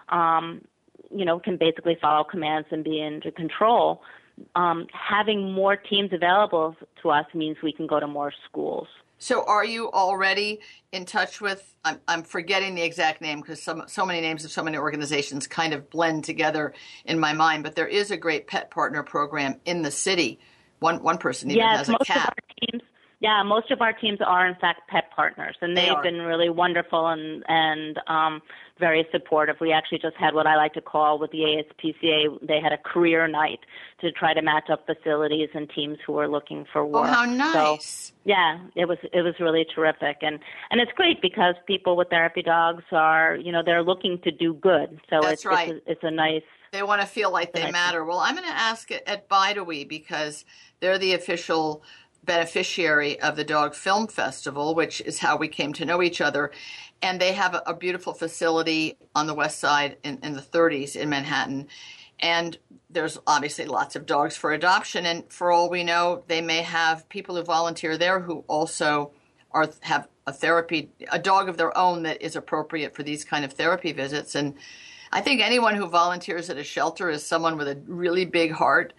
um, 0.08 0.62
you 1.10 1.24
know 1.24 1.38
can 1.40 1.56
basically 1.56 1.98
follow 2.00 2.24
commands 2.24 2.68
and 2.70 2.84
be 2.84 3.02
under 3.02 3.30
control 3.30 4.02
um, 4.54 4.86
having 4.92 5.52
more 5.52 5.76
teams 5.76 6.12
available 6.12 6.76
to 7.02 7.10
us 7.10 7.26
means 7.34 7.56
we 7.62 7.72
can 7.72 7.86
go 7.86 8.00
to 8.00 8.06
more 8.06 8.32
schools. 8.48 8.88
So, 9.20 9.44
are 9.44 9.64
you 9.64 9.92
already 9.92 10.60
in 10.92 11.04
touch 11.04 11.42
with? 11.42 11.74
I'm, 11.84 12.00
I'm 12.08 12.22
forgetting 12.22 12.74
the 12.74 12.82
exact 12.82 13.20
name 13.20 13.40
because 13.40 13.62
so, 13.62 13.84
so 13.86 14.06
many 14.06 14.22
names 14.22 14.46
of 14.46 14.50
so 14.50 14.62
many 14.62 14.78
organizations 14.78 15.46
kind 15.46 15.74
of 15.74 15.90
blend 15.90 16.24
together 16.24 16.72
in 17.04 17.20
my 17.20 17.34
mind. 17.34 17.62
But 17.62 17.74
there 17.76 17.86
is 17.86 18.10
a 18.10 18.16
great 18.16 18.46
pet 18.46 18.70
partner 18.70 19.02
program 19.02 19.60
in 19.66 19.82
the 19.82 19.90
city. 19.90 20.40
One 20.78 21.02
one 21.02 21.18
person 21.18 21.50
even 21.50 21.62
yes, 21.62 21.78
has 21.78 21.88
a 21.90 21.92
most 21.92 22.06
cat. 22.06 22.16
Of 22.16 22.22
our 22.24 22.70
teams, 22.72 22.82
yeah, 23.20 23.42
most 23.42 23.70
of 23.70 23.82
our 23.82 23.92
teams 23.92 24.20
are 24.26 24.48
in 24.48 24.54
fact 24.54 24.88
pet 24.88 25.10
partners, 25.14 25.54
and 25.60 25.76
They 25.76 25.90
they've 25.90 26.02
been 26.02 26.22
really 26.22 26.48
wonderful 26.48 27.08
and 27.08 27.44
and 27.46 28.00
um, 28.06 28.40
very 28.80 29.06
supportive. 29.12 29.56
We 29.60 29.72
actually 29.72 29.98
just 29.98 30.16
had 30.16 30.34
what 30.34 30.46
I 30.46 30.56
like 30.56 30.72
to 30.74 30.80
call 30.80 31.18
with 31.20 31.30
the 31.30 31.40
ASPCA, 31.62 32.46
they 32.46 32.60
had 32.60 32.72
a 32.72 32.78
career 32.78 33.28
night 33.28 33.60
to 34.00 34.10
try 34.10 34.34
to 34.34 34.42
match 34.42 34.68
up 34.70 34.86
facilities 34.86 35.50
and 35.54 35.70
teams 35.70 35.98
who 36.06 36.14
were 36.14 36.28
looking 36.28 36.64
for 36.72 36.84
work. 36.84 37.08
Oh, 37.08 37.12
how 37.12 37.24
So, 37.52 37.74
nice! 37.74 38.12
yeah, 38.24 38.58
it 38.74 38.86
was 38.86 38.98
it 39.12 39.22
was 39.22 39.34
really 39.38 39.64
terrific, 39.74 40.18
and 40.22 40.40
and 40.70 40.80
it's 40.80 40.92
great 40.92 41.20
because 41.22 41.54
people 41.66 41.96
with 41.96 42.08
therapy 42.10 42.42
dogs 42.42 42.84
are 42.92 43.36
you 43.36 43.52
know 43.52 43.62
they're 43.64 43.82
looking 43.84 44.18
to 44.24 44.30
do 44.30 44.54
good. 44.54 45.00
So 45.10 45.20
That's 45.20 45.32
it's 45.34 45.44
right. 45.44 45.68
it's, 45.68 45.86
a, 45.86 45.90
it's 45.92 46.04
a 46.04 46.10
nice 46.10 46.42
They 46.72 46.82
want 46.82 47.00
to 47.00 47.06
feel 47.06 47.30
like 47.32 47.52
they 47.52 47.70
matter. 47.70 48.04
Well, 48.04 48.18
I'm 48.18 48.34
going 48.36 48.48
to 48.48 48.54
ask 48.54 48.90
at 48.92 49.28
Bideawee 49.28 49.88
because 49.88 50.44
they're 50.80 50.98
the 50.98 51.14
official 51.14 51.82
beneficiary 52.24 53.20
of 53.20 53.36
the 53.36 53.44
Dog 53.44 53.74
Film 53.74 54.06
Festival, 54.06 54.74
which 54.74 55.00
is 55.00 55.18
how 55.18 55.36
we 55.36 55.48
came 55.48 55.72
to 55.74 55.84
know 55.84 56.02
each 56.02 56.20
other. 56.20 56.50
And 57.02 57.20
they 57.20 57.32
have 57.32 57.54
a, 57.54 57.62
a 57.66 57.74
beautiful 57.74 58.12
facility 58.12 58.98
on 59.14 59.26
the 59.26 59.34
west 59.34 59.58
side 59.58 59.96
in, 60.04 60.18
in 60.22 60.34
the 60.34 60.42
30s 60.42 60.96
in 60.96 61.08
Manhattan. 61.08 61.68
And 62.20 62.58
there's 62.90 63.18
obviously 63.26 63.64
lots 63.64 63.96
of 63.96 64.06
dogs 64.06 64.36
for 64.36 64.52
adoption. 64.52 65.06
And 65.06 65.24
for 65.32 65.50
all 65.50 65.70
we 65.70 65.84
know, 65.84 66.22
they 66.26 66.42
may 66.42 66.62
have 66.62 67.08
people 67.08 67.36
who 67.36 67.42
volunteer 67.42 67.96
there 67.96 68.20
who 68.20 68.44
also 68.46 69.12
are 69.52 69.68
have 69.80 70.08
a 70.26 70.32
therapy, 70.32 70.90
a 71.10 71.18
dog 71.18 71.48
of 71.48 71.56
their 71.56 71.76
own 71.76 72.02
that 72.04 72.22
is 72.22 72.36
appropriate 72.36 72.94
for 72.94 73.02
these 73.02 73.24
kind 73.24 73.44
of 73.44 73.54
therapy 73.54 73.92
visits. 73.92 74.34
And 74.34 74.54
I 75.12 75.20
think 75.20 75.40
anyone 75.40 75.74
who 75.74 75.88
volunteers 75.88 76.50
at 76.50 76.56
a 76.56 76.64
shelter 76.64 77.10
is 77.10 77.24
someone 77.26 77.56
with 77.56 77.66
a 77.66 77.80
really 77.86 78.26
big 78.26 78.52
heart 78.52 78.92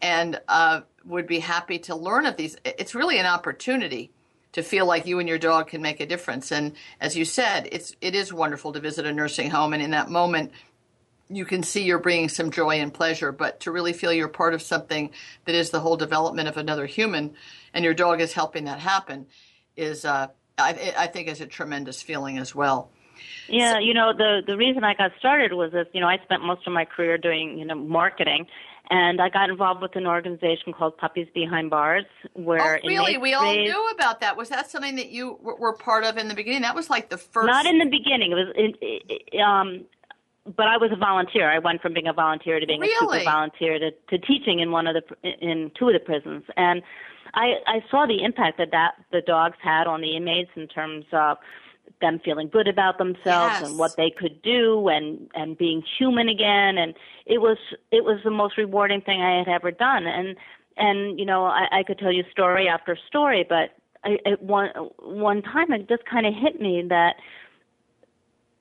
and 0.00 0.40
uh, 0.48 0.80
would 1.08 1.26
be 1.26 1.40
happy 1.40 1.78
to 1.80 1.96
learn 1.96 2.26
of 2.26 2.36
these. 2.36 2.56
It's 2.64 2.94
really 2.94 3.18
an 3.18 3.26
opportunity 3.26 4.12
to 4.52 4.62
feel 4.62 4.86
like 4.86 5.06
you 5.06 5.18
and 5.18 5.28
your 5.28 5.38
dog 5.38 5.68
can 5.68 5.82
make 5.82 6.00
a 6.00 6.06
difference. 6.06 6.52
And 6.52 6.74
as 7.00 7.16
you 7.16 7.24
said, 7.24 7.68
it's 7.72 7.94
it 8.00 8.14
is 8.14 8.32
wonderful 8.32 8.72
to 8.72 8.80
visit 8.80 9.06
a 9.06 9.12
nursing 9.12 9.50
home, 9.50 9.72
and 9.72 9.82
in 9.82 9.90
that 9.90 10.10
moment, 10.10 10.52
you 11.28 11.44
can 11.44 11.62
see 11.62 11.82
you're 11.82 11.98
bringing 11.98 12.28
some 12.28 12.50
joy 12.50 12.80
and 12.80 12.92
pleasure. 12.92 13.32
But 13.32 13.60
to 13.60 13.72
really 13.72 13.92
feel 13.92 14.12
you're 14.12 14.28
part 14.28 14.54
of 14.54 14.62
something 14.62 15.10
that 15.44 15.54
is 15.54 15.70
the 15.70 15.80
whole 15.80 15.96
development 15.96 16.48
of 16.48 16.56
another 16.56 16.86
human, 16.86 17.34
and 17.74 17.84
your 17.84 17.94
dog 17.94 18.20
is 18.20 18.32
helping 18.32 18.64
that 18.64 18.78
happen, 18.78 19.26
is 19.76 20.04
uh, 20.04 20.28
I, 20.56 20.94
I 20.96 21.06
think 21.06 21.28
is 21.28 21.40
a 21.40 21.46
tremendous 21.46 22.02
feeling 22.02 22.38
as 22.38 22.54
well. 22.54 22.90
Yeah, 23.48 23.78
you 23.78 23.94
know, 23.94 24.12
the 24.12 24.42
the 24.46 24.56
reason 24.56 24.84
I 24.84 24.94
got 24.94 25.12
started 25.18 25.52
was 25.52 25.72
that 25.72 25.88
you 25.92 26.00
know 26.00 26.08
I 26.08 26.18
spent 26.24 26.42
most 26.42 26.66
of 26.66 26.72
my 26.72 26.84
career 26.84 27.18
doing 27.18 27.58
you 27.58 27.64
know 27.64 27.74
marketing, 27.74 28.46
and 28.90 29.20
I 29.20 29.28
got 29.28 29.50
involved 29.50 29.82
with 29.82 29.96
an 29.96 30.06
organization 30.06 30.72
called 30.72 30.96
Puppies 30.96 31.28
Behind 31.34 31.68
Bars, 31.68 32.04
where 32.34 32.80
oh, 32.82 32.86
really? 32.86 33.18
We 33.18 33.34
all 33.34 33.54
knew 33.54 33.90
about 33.94 34.20
that. 34.20 34.36
Was 34.36 34.48
that 34.48 34.70
something 34.70 34.96
that 34.96 35.10
you 35.10 35.38
were, 35.42 35.56
were 35.56 35.72
part 35.74 36.04
of 36.04 36.16
in 36.16 36.28
the 36.28 36.34
beginning? 36.34 36.62
That 36.62 36.74
was 36.74 36.88
like 36.88 37.10
the 37.10 37.18
first. 37.18 37.46
Not 37.46 37.66
in 37.66 37.78
the 37.78 37.84
beginning. 37.84 38.32
It 38.32 38.34
was, 38.34 38.52
it, 38.56 38.76
it, 39.08 39.40
um, 39.40 39.84
but 40.56 40.66
I 40.66 40.78
was 40.78 40.90
a 40.92 40.96
volunteer. 40.96 41.50
I 41.50 41.58
went 41.58 41.82
from 41.82 41.92
being 41.92 42.08
a 42.08 42.12
volunteer 42.12 42.58
to 42.58 42.66
being 42.66 42.82
a 42.82 42.88
super 42.98 43.22
volunteer 43.24 43.78
to, 43.78 43.90
to 43.90 44.18
teaching 44.26 44.60
in 44.60 44.70
one 44.70 44.86
of 44.86 44.96
the 44.96 45.28
in 45.28 45.70
two 45.78 45.88
of 45.88 45.92
the 45.92 46.00
prisons, 46.00 46.44
and 46.56 46.82
I 47.34 47.56
I 47.66 47.84
saw 47.90 48.06
the 48.06 48.24
impact 48.24 48.58
that 48.58 48.70
that 48.70 48.94
the 49.12 49.20
dogs 49.20 49.56
had 49.62 49.86
on 49.86 50.00
the 50.00 50.16
inmates 50.16 50.50
in 50.56 50.66
terms 50.66 51.04
of 51.12 51.36
them 52.00 52.20
feeling 52.24 52.48
good 52.48 52.68
about 52.68 52.98
themselves 52.98 53.54
Yes. 53.54 53.62
and 53.62 53.78
what 53.78 53.96
they 53.96 54.10
could 54.10 54.40
do 54.42 54.88
and 54.88 55.28
and 55.34 55.56
being 55.58 55.82
human 55.98 56.28
again 56.28 56.78
and 56.78 56.94
it 57.26 57.38
was 57.40 57.58
it 57.90 58.04
was 58.04 58.20
the 58.24 58.30
most 58.30 58.56
rewarding 58.58 59.00
thing 59.00 59.20
I 59.22 59.38
had 59.38 59.48
ever 59.48 59.70
done 59.70 60.06
and 60.06 60.36
and 60.76 61.18
you 61.18 61.26
know 61.26 61.44
I, 61.44 61.66
I 61.72 61.82
could 61.82 61.98
tell 61.98 62.12
you 62.12 62.24
story 62.30 62.68
after 62.68 62.96
story 63.06 63.44
but 63.48 63.70
I, 64.04 64.18
at 64.30 64.42
one 64.42 64.68
one 65.00 65.42
time 65.42 65.72
it 65.72 65.88
just 65.88 66.04
kind 66.04 66.26
of 66.26 66.34
hit 66.34 66.60
me 66.60 66.82
that 66.88 67.16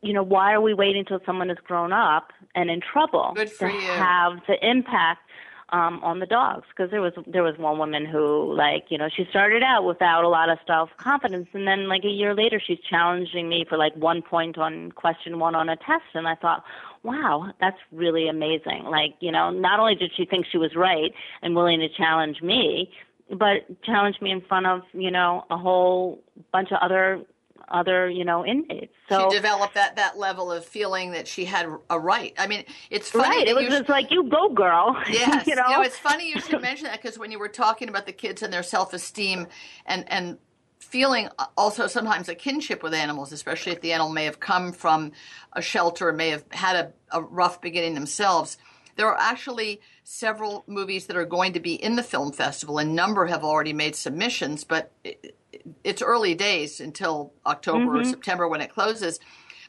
you 0.02 0.14
know 0.14 0.24
why 0.24 0.54
are 0.54 0.62
we 0.62 0.74
waiting 0.74 1.06
till 1.06 1.20
someone 1.26 1.50
is 1.50 1.58
grown 1.64 1.92
up 1.92 2.32
and 2.56 2.70
in 2.70 2.82
trouble 2.82 3.34
to 3.36 3.68
you. 3.68 3.92
have 3.92 4.34
the 4.48 4.56
impact 4.68 5.22
um 5.70 6.00
on 6.02 6.20
the 6.20 6.26
dogs 6.26 6.66
because 6.70 6.90
there 6.92 7.02
was 7.02 7.14
there 7.28 7.44
was 7.44 7.58
one 7.58 7.78
woman 7.78 8.06
who 8.06 8.54
like 8.54 8.86
you 8.90 8.98
know 8.98 9.10
she 9.14 9.26
started 9.30 9.62
out 9.64 9.84
without 9.84 10.24
a 10.24 10.30
lot 10.30 10.50
of 10.50 10.58
self 10.66 10.90
confidence 10.98 11.48
and 11.54 11.68
then 11.68 11.90
like 11.90 12.06
a 12.06 12.10
year 12.10 12.34
later 12.34 12.62
she's 12.66 12.80
challenging 12.90 13.50
me 13.50 13.66
for 13.68 13.78
like 13.78 13.94
one 13.96 14.22
point 14.22 14.58
on 14.58 14.92
question 14.94 15.40
one 15.40 15.56
on 15.56 15.68
a 15.68 15.76
test 15.76 16.06
and 16.14 16.28
i 16.28 16.36
thought 16.36 16.64
wow 17.04 17.52
that's 17.60 17.78
really 17.92 18.28
amazing. 18.28 18.84
Like 18.84 19.16
you 19.20 19.32
know 19.32 19.50
not 19.50 19.80
only 19.80 19.96
did 19.96 20.12
she 20.16 20.26
think 20.26 20.46
she 20.52 20.58
was 20.58 20.76
right 20.76 21.12
and 21.42 21.56
willing 21.56 21.80
to 21.80 21.90
challenge 21.90 22.42
me 22.42 22.92
but 23.30 23.66
challenge 23.84 24.22
me 24.22 24.32
in 24.32 24.42
front 24.42 24.66
of 24.66 24.82
you 24.94 25.12
know 25.12 25.46
a 25.50 25.58
whole 25.58 26.24
bunch 26.52 26.72
of 26.72 26.78
other 26.82 27.22
other 27.70 28.10
you 28.10 28.24
know 28.24 28.46
inmates 28.46 28.94
so 29.10 29.30
she 29.30 29.36
developed 29.36 29.74
that 29.74 29.96
that 29.96 30.18
level 30.18 30.52
of 30.52 30.66
feeling 30.66 31.12
that 31.12 31.28
she 31.28 31.46
had 31.46 31.68
a 31.90 32.00
right. 32.00 32.34
I 32.38 32.48
mean, 32.48 32.64
it's 32.90 33.10
funny. 33.10 33.38
right 33.38 33.48
it 33.48 33.56
was 33.56 33.68
just 33.68 33.90
like 33.90 34.12
you 34.12 34.30
go 34.30 34.50
girl 34.50 35.02
Yes, 35.10 35.48
you 35.48 35.56
know 35.56 35.82
it's 35.82 35.98
funny 35.98 36.30
you 36.30 36.40
should 36.40 36.62
mention 36.62 36.86
that 36.86 37.02
because 37.02 37.18
when 37.18 37.32
you 37.32 37.40
were 37.40 37.50
talking 37.50 37.90
about 37.90 38.06
the 38.06 38.14
kids 38.14 38.44
and 38.44 38.52
their 38.52 38.64
self-esteem 38.64 39.48
and 39.86 40.06
and 40.12 40.38
feeling 40.80 41.28
also 41.58 41.88
sometimes 41.88 42.30
a 42.30 42.36
kinship 42.36 42.82
with 42.82 42.94
animals, 42.94 43.32
especially 43.32 43.74
if 43.74 43.82
the 43.82 43.92
animal 43.92 44.12
may 44.12 44.26
have 44.26 44.40
come 44.40 44.72
from 44.72 45.12
a 45.54 45.62
shelter, 45.62 46.14
may 46.14 46.30
have 46.30 46.46
had 46.52 46.76
a, 46.76 47.18
a 47.18 47.22
rough 47.22 47.60
beginning 47.60 47.94
themselves. 47.94 48.58
There 48.96 49.08
are 49.08 49.18
actually 49.20 49.82
several 50.04 50.64
movies 50.66 51.08
that 51.08 51.18
are 51.18 51.26
going 51.26 51.54
to 51.54 51.60
be 51.60 51.74
in 51.74 51.96
the 51.96 52.04
film 52.04 52.32
festival. 52.32 52.80
A 52.80 52.86
number 52.86 53.26
have 53.26 53.44
already 53.44 53.74
made 53.74 53.96
submissions, 53.96 54.64
but 54.64 54.92
it, 55.04 55.36
it's 55.84 56.02
early 56.02 56.36
days 56.36 56.80
until 56.80 57.34
October 57.46 58.00
or 58.00 58.04
September 58.04 58.48
when 58.48 58.62
it 58.62 58.74
closes. 58.74 59.20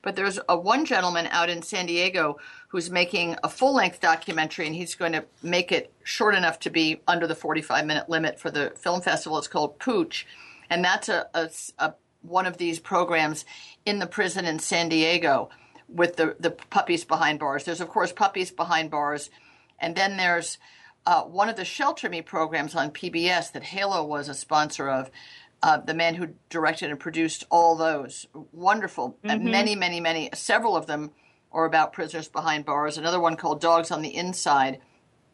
But 0.02 0.14
there's 0.14 0.38
a 0.48 0.56
one 0.56 0.84
gentleman 0.84 1.26
out 1.26 1.50
in 1.50 1.62
San 1.62 1.86
Diego 1.86 2.38
who's 2.68 2.90
making 2.90 3.36
a 3.42 3.48
full 3.48 3.74
length 3.74 4.00
documentary, 4.00 4.66
and 4.66 4.74
he's 4.74 4.94
going 4.94 5.12
to 5.12 5.24
make 5.42 5.72
it 5.72 5.92
short 6.04 6.34
enough 6.34 6.60
to 6.60 6.70
be 6.70 7.00
under 7.08 7.26
the 7.26 7.34
45 7.34 7.84
minute 7.84 8.08
limit 8.08 8.38
for 8.38 8.50
the 8.50 8.72
film 8.76 9.00
festival. 9.00 9.38
It's 9.38 9.48
called 9.48 9.78
Pooch, 9.78 10.26
and 10.70 10.84
that's 10.84 11.08
a, 11.08 11.26
a, 11.34 11.50
a 11.78 11.94
one 12.22 12.46
of 12.46 12.58
these 12.58 12.78
programs 12.78 13.44
in 13.84 13.98
the 13.98 14.06
prison 14.06 14.44
in 14.44 14.58
San 14.58 14.88
Diego 14.88 15.50
with 15.88 16.16
the, 16.16 16.36
the 16.38 16.50
puppies 16.50 17.04
behind 17.04 17.38
bars. 17.38 17.64
There's, 17.64 17.80
of 17.80 17.88
course, 17.88 18.12
puppies 18.12 18.50
behind 18.50 18.90
bars. 18.90 19.30
And 19.78 19.96
then 19.96 20.16
there's 20.16 20.58
uh, 21.06 21.22
one 21.22 21.48
of 21.48 21.56
the 21.56 21.64
Shelter 21.64 22.08
Me 22.08 22.20
programs 22.20 22.74
on 22.74 22.90
PBS 22.90 23.52
that 23.52 23.62
Halo 23.62 24.04
was 24.04 24.28
a 24.28 24.34
sponsor 24.34 24.88
of. 24.90 25.10
Uh, 25.60 25.78
the 25.78 25.94
man 25.94 26.14
who 26.14 26.28
directed 26.50 26.88
and 26.90 27.00
produced 27.00 27.44
all 27.50 27.76
those. 27.76 28.26
Wonderful. 28.52 29.18
Mm-hmm. 29.24 29.50
Many, 29.50 29.74
many, 29.74 30.00
many, 30.00 30.30
several 30.32 30.76
of 30.76 30.86
them 30.86 31.10
are 31.50 31.64
about 31.64 31.92
prisoners 31.92 32.28
behind 32.28 32.64
bars. 32.64 32.96
Another 32.96 33.18
one 33.18 33.36
called 33.36 33.60
Dogs 33.60 33.90
on 33.90 34.02
the 34.02 34.14
Inside, 34.14 34.78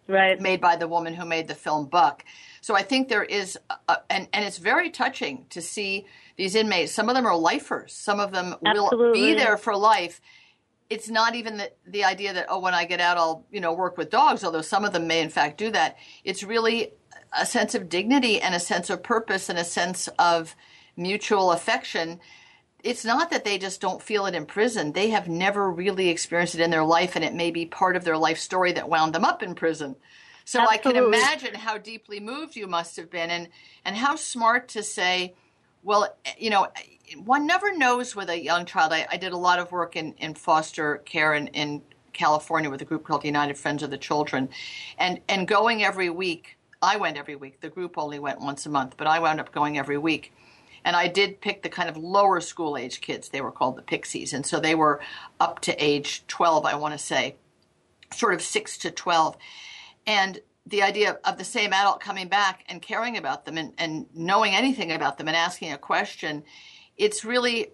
right. 0.08 0.40
made 0.40 0.60
by 0.62 0.76
the 0.76 0.88
woman 0.88 1.12
who 1.14 1.26
made 1.26 1.46
the 1.46 1.54
film 1.54 1.86
Buck. 1.86 2.24
So 2.62 2.74
I 2.74 2.82
think 2.82 3.08
there 3.08 3.24
is, 3.24 3.58
a, 3.88 3.98
and, 4.08 4.28
and 4.32 4.44
it's 4.46 4.56
very 4.56 4.88
touching 4.88 5.44
to 5.50 5.60
see 5.60 6.06
these 6.36 6.54
inmates. 6.54 6.92
Some 6.92 7.10
of 7.10 7.14
them 7.14 7.26
are 7.26 7.36
lifers, 7.36 7.92
some 7.92 8.18
of 8.18 8.32
them 8.32 8.54
Absolutely. 8.64 9.06
will 9.06 9.12
be 9.12 9.34
there 9.34 9.58
for 9.58 9.76
life 9.76 10.20
it's 10.90 11.08
not 11.08 11.34
even 11.34 11.56
the, 11.56 11.70
the 11.86 12.04
idea 12.04 12.32
that 12.32 12.46
oh 12.48 12.58
when 12.58 12.74
i 12.74 12.84
get 12.84 13.00
out 13.00 13.16
i'll 13.16 13.44
you 13.50 13.60
know 13.60 13.72
work 13.72 13.96
with 13.96 14.10
dogs 14.10 14.44
although 14.44 14.60
some 14.60 14.84
of 14.84 14.92
them 14.92 15.06
may 15.06 15.20
in 15.20 15.30
fact 15.30 15.58
do 15.58 15.70
that 15.70 15.96
it's 16.24 16.42
really 16.42 16.92
a 17.38 17.46
sense 17.46 17.74
of 17.74 17.88
dignity 17.88 18.40
and 18.40 18.54
a 18.54 18.60
sense 18.60 18.90
of 18.90 19.02
purpose 19.02 19.48
and 19.48 19.58
a 19.58 19.64
sense 19.64 20.08
of 20.18 20.54
mutual 20.96 21.52
affection 21.52 22.20
it's 22.82 23.04
not 23.04 23.30
that 23.30 23.44
they 23.44 23.56
just 23.56 23.80
don't 23.80 24.02
feel 24.02 24.26
it 24.26 24.34
in 24.34 24.46
prison 24.46 24.92
they 24.92 25.10
have 25.10 25.28
never 25.28 25.70
really 25.70 26.08
experienced 26.08 26.54
it 26.54 26.60
in 26.60 26.70
their 26.70 26.84
life 26.84 27.16
and 27.16 27.24
it 27.24 27.34
may 27.34 27.50
be 27.50 27.66
part 27.66 27.96
of 27.96 28.04
their 28.04 28.16
life 28.16 28.38
story 28.38 28.72
that 28.72 28.88
wound 28.88 29.12
them 29.14 29.24
up 29.24 29.42
in 29.42 29.54
prison 29.54 29.96
so 30.44 30.60
Absolutely. 30.60 30.90
i 30.90 30.92
can 30.92 31.04
imagine 31.04 31.54
how 31.54 31.78
deeply 31.78 32.20
moved 32.20 32.54
you 32.54 32.68
must 32.68 32.96
have 32.96 33.10
been 33.10 33.30
and 33.30 33.48
and 33.84 33.96
how 33.96 34.14
smart 34.14 34.68
to 34.68 34.82
say 34.82 35.34
well 35.82 36.16
you 36.38 36.50
know 36.50 36.68
one 37.24 37.46
never 37.46 37.76
knows 37.76 38.16
with 38.16 38.30
a 38.30 38.42
young 38.42 38.64
child. 38.64 38.92
I, 38.92 39.06
I 39.10 39.16
did 39.16 39.32
a 39.32 39.36
lot 39.36 39.58
of 39.58 39.70
work 39.72 39.96
in, 39.96 40.14
in 40.14 40.34
foster 40.34 40.98
care 40.98 41.34
in, 41.34 41.48
in 41.48 41.82
California 42.12 42.70
with 42.70 42.80
a 42.82 42.84
group 42.84 43.04
called 43.04 43.24
United 43.24 43.58
Friends 43.58 43.82
of 43.82 43.90
the 43.90 43.98
Children. 43.98 44.48
And, 44.98 45.20
and 45.28 45.46
going 45.46 45.84
every 45.84 46.10
week, 46.10 46.56
I 46.84 46.96
went 46.96 47.16
every 47.16 47.36
week. 47.36 47.60
The 47.60 47.68
group 47.68 47.98
only 47.98 48.18
went 48.18 48.40
once 48.40 48.66
a 48.66 48.70
month, 48.70 48.96
but 48.96 49.06
I 49.06 49.18
wound 49.18 49.40
up 49.40 49.52
going 49.52 49.78
every 49.78 49.98
week. 49.98 50.32
And 50.84 50.94
I 50.94 51.08
did 51.08 51.40
pick 51.40 51.62
the 51.62 51.68
kind 51.68 51.88
of 51.88 51.96
lower 51.96 52.40
school 52.40 52.76
age 52.76 53.00
kids. 53.00 53.30
They 53.30 53.40
were 53.40 53.50
called 53.50 53.76
the 53.76 53.82
Pixies. 53.82 54.34
And 54.34 54.44
so 54.44 54.60
they 54.60 54.74
were 54.74 55.00
up 55.40 55.60
to 55.60 55.84
age 55.84 56.24
12, 56.28 56.66
I 56.66 56.76
want 56.76 56.92
to 56.92 56.98
say, 56.98 57.36
sort 58.12 58.34
of 58.34 58.42
6 58.42 58.78
to 58.78 58.90
12. 58.90 59.36
And 60.06 60.40
the 60.66 60.82
idea 60.82 61.18
of 61.24 61.38
the 61.38 61.44
same 61.44 61.72
adult 61.72 62.00
coming 62.00 62.28
back 62.28 62.64
and 62.68 62.80
caring 62.80 63.16
about 63.16 63.44
them 63.44 63.58
and, 63.58 63.72
and 63.78 64.06
knowing 64.14 64.54
anything 64.54 64.92
about 64.92 65.18
them 65.18 65.28
and 65.28 65.36
asking 65.36 65.72
a 65.72 65.78
question 65.78 66.42
it's 66.96 67.24
really 67.24 67.70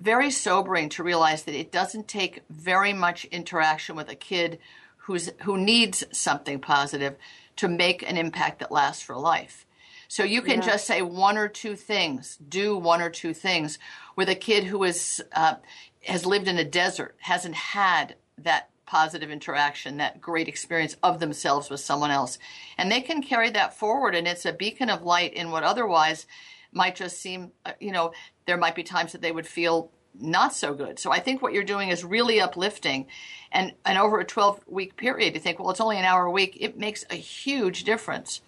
very 0.00 0.30
sobering 0.30 0.88
to 0.88 1.02
realize 1.02 1.42
that 1.42 1.58
it 1.58 1.72
doesn't 1.72 2.06
take 2.06 2.42
very 2.48 2.92
much 2.92 3.24
interaction 3.26 3.96
with 3.96 4.08
a 4.08 4.14
kid 4.14 4.58
who's 4.96 5.30
who 5.42 5.56
needs 5.58 6.04
something 6.12 6.60
positive 6.60 7.16
to 7.58 7.68
make 7.68 8.08
an 8.08 8.16
impact 8.16 8.60
that 8.60 8.72
lasts 8.72 9.02
for 9.02 9.16
life. 9.16 9.66
So 10.08 10.24
you 10.24 10.40
can 10.40 10.60
yeah. 10.60 10.66
just 10.66 10.86
say 10.86 11.02
one 11.02 11.36
or 11.36 11.48
two 11.48 11.76
things, 11.76 12.38
do 12.48 12.76
one 12.76 13.02
or 13.02 13.10
two 13.10 13.34
things 13.34 13.78
with 14.16 14.28
a 14.30 14.34
kid 14.34 14.64
who 14.64 14.82
is 14.84 15.22
uh, 15.32 15.56
has 16.04 16.24
lived 16.24 16.48
in 16.48 16.56
a 16.56 16.64
desert, 16.64 17.16
hasn't 17.20 17.54
had 17.54 18.16
that 18.38 18.70
positive 18.86 19.30
interaction, 19.30 19.98
that 19.98 20.20
great 20.20 20.48
experience 20.48 20.96
of 21.02 21.20
themselves 21.20 21.68
with 21.68 21.80
someone 21.80 22.10
else, 22.10 22.38
and 22.78 22.90
they 22.90 23.02
can 23.02 23.22
carry 23.22 23.50
that 23.50 23.76
forward, 23.78 24.14
and 24.14 24.26
it's 24.26 24.46
a 24.46 24.52
beacon 24.52 24.88
of 24.88 25.02
light 25.02 25.34
in 25.34 25.50
what 25.50 25.62
otherwise 25.62 26.26
might 26.72 26.96
just 26.96 27.20
seem, 27.20 27.52
uh, 27.66 27.72
you 27.80 27.92
know, 27.92 28.12
there 28.46 28.56
might 28.56 28.74
be 28.74 28.82
times 28.82 29.12
that 29.12 29.20
they 29.20 29.32
would 29.32 29.46
feel 29.46 29.90
not 30.20 30.54
so 30.54 30.74
good. 30.74 30.98
So 30.98 31.10
I 31.10 31.20
think 31.20 31.42
what 31.42 31.52
you're 31.52 31.64
doing 31.64 31.90
is 31.90 32.04
really 32.04 32.40
uplifting. 32.40 33.06
And, 33.52 33.72
and 33.84 33.98
over 33.98 34.20
a 34.20 34.24
12 34.24 34.64
week 34.66 34.96
period, 34.96 35.34
you 35.34 35.40
think, 35.40 35.58
well, 35.58 35.70
it's 35.70 35.80
only 35.80 35.98
an 35.98 36.04
hour 36.04 36.24
a 36.24 36.30
week. 36.30 36.56
It 36.60 36.78
makes 36.78 37.04
a 37.10 37.14
huge 37.14 37.84
difference. 37.84 38.42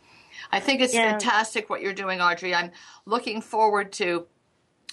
I 0.53 0.61
think 0.61 0.81
it's 0.81 0.95
yeah. 0.95 1.11
fantastic 1.11 1.71
what 1.71 1.81
you're 1.81 1.93
doing, 1.93 2.21
Audrey. 2.21 2.55
I'm 2.55 2.73
looking 3.07 3.41
forward 3.41 3.93
to 3.95 4.27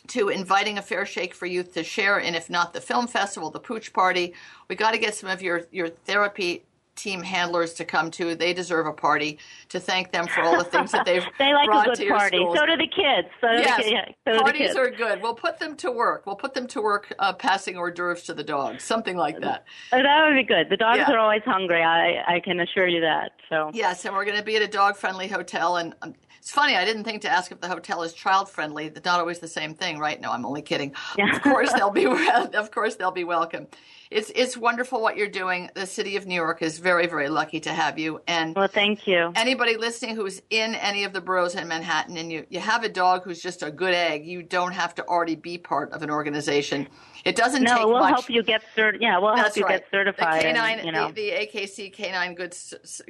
to 0.08 0.30
inviting 0.30 0.78
a 0.78 0.82
fair 0.82 1.06
shake 1.06 1.34
for 1.34 1.46
youth 1.46 1.74
to 1.74 1.84
share 1.84 2.18
and 2.18 2.34
if 2.34 2.50
not 2.50 2.72
the 2.72 2.80
film 2.80 3.08
festival 3.08 3.50
the 3.52 3.60
pooch 3.60 3.92
party 3.92 4.34
we 4.70 4.76
got 4.76 4.92
to 4.92 4.98
get 4.98 5.14
some 5.14 5.30
of 5.30 5.42
your 5.42 5.64
your 5.70 5.90
therapy 5.90 6.64
team 6.98 7.22
handlers 7.22 7.74
to 7.76 7.86
come 7.86 8.12
to. 8.12 8.36
They 8.36 8.54
deserve 8.54 8.88
a 8.88 8.94
party 8.94 9.40
to 9.70 9.80
thank 9.80 10.12
them 10.12 10.28
for 10.28 10.42
all 10.42 10.58
the 10.58 10.64
things 10.64 10.92
that 10.92 11.06
they've 11.06 11.22
done. 11.22 11.32
they 11.40 11.54
like 11.54 11.68
brought 11.68 11.88
a 11.88 11.96
good 11.96 12.10
party. 12.10 12.38
Schools. 12.38 12.58
So 12.58 12.66
do 12.66 12.78
the 12.78 12.88
kids. 12.88 13.28
So 13.40 13.52
yes, 13.52 13.84
the, 13.84 13.92
yeah, 13.92 14.06
so 14.28 14.42
parties 14.42 14.74
the 14.74 14.80
are 14.80 14.90
good. 14.90 15.22
We'll 15.22 15.36
put 15.36 15.60
them 15.60 15.76
to 15.78 15.92
work. 15.92 16.26
We'll 16.26 16.36
put 16.36 16.54
them 16.54 16.68
to 16.68 16.82
work 16.82 17.14
uh, 17.20 17.34
passing 17.34 17.78
hors 17.78 17.92
d'oeuvres 17.92 18.24
to 18.24 18.34
the 18.34 18.44
dogs, 18.44 18.84
something 18.84 19.16
like 19.16 19.40
that. 19.42 19.66
Oh, 19.94 20.02
that 20.02 20.26
would 20.28 20.36
be 20.36 20.44
good. 20.44 20.70
The 20.70 20.78
dogs 20.78 21.00
yeah. 21.00 21.12
are 21.12 21.20
always 21.20 21.44
hungry. 21.46 21.84
I 21.84 22.24
I 22.28 22.40
can 22.40 22.60
assure 22.60 22.88
you 22.88 23.02
that. 23.02 23.32
So 23.50 23.72
yes, 23.74 24.04
and 24.06 24.16
we're 24.16 24.26
going 24.26 24.38
to 24.38 24.44
be 24.44 24.56
at 24.56 24.62
a 24.62 24.68
dog 24.68 24.98
friendly 24.98 25.28
hotel 25.28 25.78
and. 25.78 25.96
Um, 26.02 26.16
it's 26.40 26.54
funny. 26.54 26.78
I 26.78 26.86
didn't 26.86 27.04
think 27.04 27.24
to 27.24 27.30
ask 27.30 27.52
if 27.52 27.60
the 27.60 27.68
hotel 27.68 28.04
is 28.04 28.14
child 28.14 28.50
friendly. 28.50 28.86
It's 28.86 29.04
not 29.04 29.20
always 29.20 29.40
the 29.40 29.50
same 29.50 29.74
thing, 29.74 30.00
right? 30.00 30.22
No, 30.22 30.32
I'm 30.32 30.46
only 30.46 30.62
kidding. 30.62 30.96
Yeah. 31.18 31.36
of 31.36 31.42
course 31.42 31.74
they'll 31.74 31.92
be. 31.92 32.06
Of 32.54 32.72
course 32.72 32.96
they'll 32.96 33.12
be 33.12 33.26
welcome 33.26 33.68
it's 34.10 34.32
it's 34.36 34.58
wonderful 34.58 35.02
what 35.02 35.18
you're 35.18 35.28
doing. 35.28 35.70
The 35.76 35.86
city 35.86 36.16
of 36.16 36.26
New 36.26 36.36
York 36.36 36.62
is 36.62 36.80
very 36.80 37.08
very 37.08 37.30
lucky 37.30 37.60
to 37.62 37.74
have 37.74 38.00
you. 38.00 38.22
And 38.28 38.56
well, 38.56 38.68
thank 38.68 39.08
you. 39.08 39.32
Anybody 39.36 39.78
listening 39.78 40.16
who's 40.16 40.42
in 40.50 40.76
any 40.76 41.04
of 41.04 41.14
the 41.14 41.22
boroughs 41.22 41.56
in 41.56 41.68
Manhattan 41.68 42.18
and 42.18 42.32
you 42.32 42.46
you 42.50 42.60
have 42.60 42.84
a 42.84 42.90
dog 42.90 43.24
who's 43.24 43.42
just 43.42 43.64
a 43.64 43.72
good 43.72 43.94
egg, 43.94 44.26
you 44.26 44.44
don't 44.44 44.74
have 44.74 44.96
to 44.96 45.06
already 45.08 45.36
be 45.36 45.58
part 45.58 45.92
of 45.92 46.04
an 46.04 46.10
organization. 46.10 46.88
It 47.26 47.36
doesn't 47.36 47.64
no, 47.64 47.76
take 47.76 47.86
we'll 47.86 48.00
much. 48.00 48.10
help 48.10 48.30
you 48.30 48.44
get 48.44 48.62
cert. 48.76 48.98
Yeah, 49.02 49.20
we'll 49.20 49.36
That's 49.36 49.56
help 49.56 49.58
you 49.58 49.64
right. 49.66 49.82
get 49.82 49.92
certified. 49.92 50.40
The 50.40 50.44
canine, 50.46 50.80
and, 50.80 50.86
you 50.86 50.92
know. 50.92 51.08
the, 51.08 51.14
the 51.14 51.48
AKC 51.48 51.92
canine 51.94 52.36
good 52.36 52.56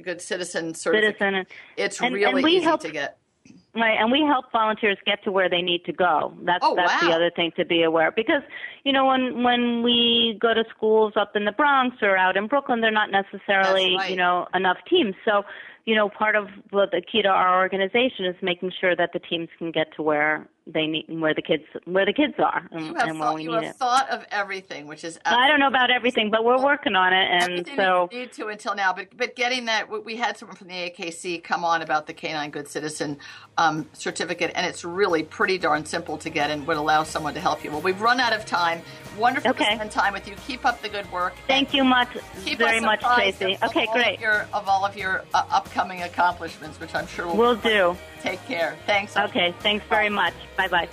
good 0.04 0.22
citizen 0.22 0.74
certificate. 0.74 1.20
Citizen. 1.20 1.46
It's 1.76 2.02
and, 2.02 2.16
really 2.16 2.42
and 2.42 2.52
easy 2.52 2.64
help, 2.64 2.82
to 2.82 2.92
get. 2.92 3.18
Right, 3.76 3.98
and 4.00 4.12
we 4.12 4.22
help 4.22 4.52
volunteers 4.52 4.98
get 5.06 5.24
to 5.26 5.32
where 5.32 5.50
they 5.50 5.62
need 5.62 5.86
to 5.86 5.94
go. 5.94 6.34
That's 6.42 6.66
oh, 6.66 6.76
that's 6.76 7.02
wow. 7.02 7.10
the 7.10 7.16
other 7.16 7.30
thing 7.30 7.52
to 7.58 7.66
be 7.66 7.84
aware 7.84 8.08
of. 8.08 8.16
because 8.16 8.42
you 8.84 8.92
know 8.92 9.06
when 9.06 9.44
when 9.44 9.84
we 9.84 10.38
go 10.42 10.54
to 10.54 10.64
schools 10.76 11.14
up 11.16 11.36
in 11.36 11.46
the 11.46 11.52
Bronx 11.52 11.98
or 12.02 12.18
out 12.18 12.38
in 12.38 12.48
Brooklyn, 12.48 12.82
they're 12.82 12.90
not 12.90 13.12
necessarily 13.12 13.96
right. 13.96 14.10
you 14.10 14.16
know 14.16 14.48
enough 14.56 14.78
teams. 14.90 15.14
So 15.24 15.44
you 15.86 15.94
know 15.94 16.10
part 16.10 16.36
of 16.36 16.48
what 16.72 16.90
the 16.90 17.02
key 17.02 17.22
to 17.22 17.28
our 17.28 17.60
organization 17.60 18.26
is 18.26 18.36
making 18.42 18.72
sure 18.82 18.96
that 18.96 19.12
the 19.14 19.20
teams 19.20 19.50
can 19.60 19.72
get 19.72 19.94
to 19.96 20.02
where 20.02 20.48
they 20.74 20.88
need 20.88 21.06
where 21.10 21.34
the 21.34 21.42
kids 21.42 21.64
where 21.86 22.06
the 22.06 22.14
kids 22.14 22.34
are 22.40 22.68
and, 22.72 22.86
you 22.88 22.94
have, 22.96 23.10
and 23.10 23.18
thought, 23.18 23.36
we 23.36 23.44
you 23.44 23.50
need 23.50 23.56
have 23.56 23.64
it. 23.64 23.76
thought 23.78 24.10
of 24.10 24.26
everything, 24.32 24.88
which 24.88 25.04
is 25.04 25.20
I 25.26 25.48
don't 25.48 25.60
know 25.60 25.68
about 25.68 25.92
everything, 25.92 26.30
but 26.32 26.44
we're 26.44 26.62
working 26.62 26.96
on 26.96 27.14
it, 27.14 27.28
and 27.32 27.44
Everything 27.44 27.76
so 27.76 28.10
you 28.12 28.20
need 28.20 28.34
to 28.34 28.48
until 28.48 28.76
now. 28.76 28.94
But 28.94 29.16
but 29.16 29.36
getting 29.36 29.66
that, 29.66 29.90
we 30.06 30.16
had 30.16 30.38
someone 30.38 30.58
from 30.58 30.68
the 30.68 30.74
AKC 30.74 31.44
come 31.44 31.64
on 31.64 31.82
about 31.82 32.08
the 32.08 32.14
Canine 32.14 32.52
Good 32.52 32.68
Citizen 32.68 33.18
um, 33.58 33.88
certificate, 33.94 34.52
and 34.56 34.66
it's 34.66 34.84
really 34.84 35.24
pretty 35.24 35.58
darn 35.58 35.86
simple 35.86 36.18
to 36.18 36.30
get, 36.30 36.52
and 36.52 36.68
would 36.68 36.78
allow 36.78 37.04
someone 37.04 37.34
to 37.34 37.40
help 37.40 37.64
you. 37.64 37.72
Well, 37.72 37.82
we've 37.82 38.02
run 38.02 38.20
out 38.20 38.34
of 38.34 38.46
time. 38.46 38.82
Wonderful 39.18 39.50
Okay. 39.52 39.66
to 39.66 39.76
spend 39.76 39.92
time 39.92 40.14
with 40.14 40.28
you. 40.28 40.36
Keep 40.46 40.66
up 40.66 40.82
the 40.82 40.90
good 40.90 41.12
work. 41.12 41.34
thank 41.48 41.74
you 41.74 41.84
much, 41.84 42.10
Keep 42.46 42.60
very 42.60 42.80
much, 42.80 43.02
Tracie. 43.02 43.58
Okay, 43.64 43.88
great. 43.94 44.16
Of, 44.18 44.22
your, 44.22 44.48
of 44.54 44.68
all 44.68 44.86
of 44.86 44.96
your 44.96 45.24
uh, 45.34 45.44
upcoming 45.50 46.04
accomplishments, 46.04 46.80
which 46.80 46.94
I'm 46.94 47.08
sure 47.08 47.26
will 47.26 47.36
We'll 47.38 47.56
do. 47.56 47.98
Take 48.30 48.46
care. 48.46 48.78
Thanks. 48.86 49.16
Okay, 49.16 49.54
thanks 49.60 49.86
very 49.88 50.10
much. 50.10 50.34
Bye 50.56 50.68
bye. 50.68 50.90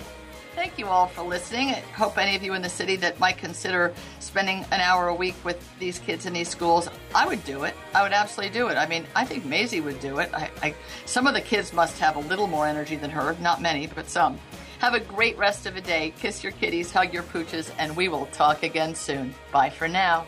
Thank 0.55 0.79
you 0.79 0.87
all 0.87 1.07
for 1.07 1.21
listening. 1.21 1.71
I 1.71 1.79
hope 1.79 2.17
any 2.17 2.33
of 2.37 2.41
you 2.41 2.53
in 2.53 2.61
the 2.61 2.69
city 2.69 2.95
that 2.97 3.19
might 3.19 3.37
consider 3.37 3.93
spending 4.19 4.65
an 4.71 4.79
hour 4.79 5.09
a 5.09 5.13
week 5.13 5.35
with 5.43 5.61
these 5.79 5.99
kids 5.99 6.25
in 6.25 6.31
these 6.31 6.47
schools, 6.47 6.87
I 7.13 7.27
would 7.27 7.43
do 7.43 7.65
it. 7.65 7.73
I 7.93 8.03
would 8.03 8.13
absolutely 8.13 8.57
do 8.57 8.69
it. 8.69 8.75
I 8.75 8.85
mean, 8.87 9.05
I 9.15 9.25
think 9.25 9.43
Maisie 9.43 9.81
would 9.81 9.99
do 9.99 10.19
it. 10.19 10.29
I, 10.33 10.49
I, 10.63 10.75
some 11.05 11.27
of 11.27 11.33
the 11.33 11.41
kids 11.41 11.73
must 11.73 11.99
have 11.99 12.15
a 12.15 12.21
little 12.21 12.47
more 12.47 12.67
energy 12.67 12.95
than 12.95 13.09
her. 13.09 13.35
Not 13.41 13.61
many, 13.61 13.87
but 13.87 14.09
some. 14.09 14.39
Have 14.79 14.93
a 14.93 15.01
great 15.01 15.37
rest 15.37 15.65
of 15.65 15.75
the 15.75 15.81
day. 15.81 16.13
Kiss 16.19 16.41
your 16.41 16.53
kitties, 16.53 16.89
hug 16.89 17.13
your 17.13 17.23
pooches, 17.23 17.69
and 17.77 17.93
we 17.97 18.07
will 18.07 18.27
talk 18.27 18.63
again 18.63 18.95
soon. 18.95 19.35
Bye 19.51 19.69
for 19.69 19.89
now. 19.89 20.25